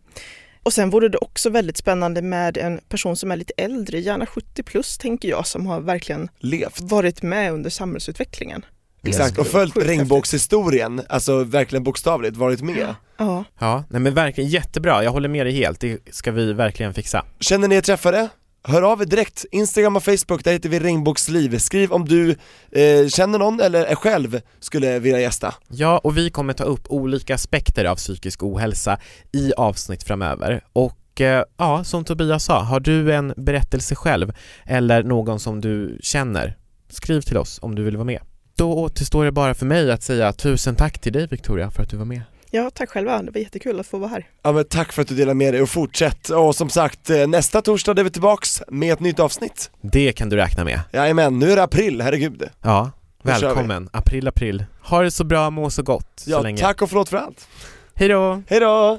Och 0.62 0.72
sen 0.72 0.90
vore 0.90 1.08
det 1.08 1.18
också 1.18 1.50
väldigt 1.50 1.76
spännande 1.76 2.22
med 2.22 2.56
en 2.56 2.78
person 2.88 3.16
som 3.16 3.30
är 3.30 3.36
lite 3.36 3.52
äldre, 3.56 3.98
gärna 4.00 4.26
70 4.26 4.62
plus 4.62 4.98
tänker 4.98 5.28
jag, 5.28 5.46
som 5.46 5.66
har 5.66 5.80
verkligen 5.80 6.28
Levt. 6.38 6.80
varit 6.80 7.22
med 7.22 7.52
under 7.52 7.70
samhällsutvecklingen. 7.70 8.64
Exakt, 9.04 9.38
och 9.38 9.46
följt 9.46 9.76
regnbågshistorien, 9.76 11.02
alltså 11.08 11.44
verkligen 11.44 11.84
bokstavligt, 11.84 12.36
varit 12.36 12.62
med. 12.62 12.94
Ja, 13.16 13.44
Ja, 13.58 13.84
nej 13.90 14.00
men 14.00 14.14
verkligen 14.14 14.50
jättebra, 14.50 15.04
jag 15.04 15.10
håller 15.10 15.28
med 15.28 15.46
dig 15.46 15.54
helt, 15.54 15.80
det 15.80 15.98
ska 16.14 16.32
vi 16.32 16.52
verkligen 16.52 16.94
fixa. 16.94 17.24
Känner 17.40 17.68
ni 17.68 17.74
er 17.74 17.80
träffade? 17.80 18.28
Hör 18.66 18.82
av 18.82 19.02
er 19.02 19.06
direkt, 19.06 19.44
Instagram 19.52 19.96
och 19.96 20.02
Facebook, 20.02 20.44
där 20.44 20.52
heter 20.52 20.68
vi 20.68 20.78
regnbågsliv. 20.78 21.58
Skriv 21.58 21.92
om 21.92 22.04
du 22.04 22.30
eh, 22.70 23.08
känner 23.08 23.38
någon 23.38 23.60
eller 23.60 23.84
är 23.84 23.94
själv 23.94 24.40
skulle 24.60 24.98
vilja 24.98 25.20
gästa. 25.20 25.54
Ja, 25.68 25.98
och 25.98 26.16
vi 26.16 26.30
kommer 26.30 26.52
ta 26.52 26.64
upp 26.64 26.86
olika 26.88 27.34
aspekter 27.34 27.84
av 27.84 27.96
psykisk 27.96 28.42
ohälsa 28.42 28.98
i 29.32 29.52
avsnitt 29.56 30.02
framöver. 30.02 30.64
Och 30.72 31.20
eh, 31.20 31.44
ja, 31.56 31.84
som 31.84 32.04
Tobias 32.04 32.44
sa, 32.44 32.60
har 32.62 32.80
du 32.80 33.14
en 33.14 33.34
berättelse 33.36 33.94
själv 33.94 34.32
eller 34.66 35.02
någon 35.02 35.40
som 35.40 35.60
du 35.60 35.98
känner, 36.02 36.56
skriv 36.88 37.20
till 37.20 37.36
oss 37.36 37.58
om 37.62 37.74
du 37.74 37.82
vill 37.84 37.96
vara 37.96 38.04
med. 38.04 38.20
Då 38.56 38.72
återstår 38.72 39.24
det 39.24 39.32
bara 39.32 39.54
för 39.54 39.66
mig 39.66 39.90
att 39.92 40.02
säga 40.02 40.32
tusen 40.32 40.74
tack 40.76 40.98
till 40.98 41.12
dig 41.12 41.26
Victoria 41.26 41.70
för 41.70 41.82
att 41.82 41.90
du 41.90 41.96
var 41.96 42.04
med. 42.04 42.22
ja 42.50 42.70
tack 42.74 42.90
själva. 42.90 43.22
Det 43.22 43.30
var 43.30 43.40
jättekul 43.40 43.80
att 43.80 43.86
få 43.86 43.98
vara 43.98 44.10
här. 44.10 44.26
Ja 44.42 44.52
men 44.52 44.64
tack 44.64 44.92
för 44.92 45.02
att 45.02 45.08
du 45.08 45.14
delar 45.14 45.34
med 45.34 45.54
dig 45.54 45.62
och 45.62 45.68
fortsätt. 45.68 46.28
Och 46.28 46.56
som 46.56 46.70
sagt, 46.70 47.10
eh, 47.10 47.26
nästa 47.26 47.62
torsdag 47.62 47.98
är 48.00 48.04
vi 48.04 48.10
tillbaks 48.10 48.62
med 48.68 48.92
ett 48.92 49.00
nytt 49.00 49.20
avsnitt. 49.20 49.70
Det 49.80 50.12
kan 50.12 50.28
du 50.28 50.36
räkna 50.36 50.64
med. 50.64 50.80
Jajamän, 50.92 51.38
nu 51.38 51.50
är 51.52 51.56
det 51.56 51.62
april, 51.62 52.00
herregud. 52.00 52.42
Ja, 52.62 52.90
Då 53.22 53.30
välkommen. 53.30 53.88
April, 53.92 54.28
april. 54.28 54.64
Ha 54.82 55.02
det 55.02 55.10
så 55.10 55.24
bra, 55.24 55.50
må 55.50 55.70
så 55.70 55.82
gott 55.82 56.06
så 56.16 56.30
Ja, 56.30 56.40
länge. 56.40 56.58
tack 56.60 56.82
och 56.82 56.88
förlåt 56.88 57.08
för 57.08 57.16
allt. 57.16 57.48
Hej 57.94 58.08
då! 58.08 58.42
Hejdå! 58.48 58.98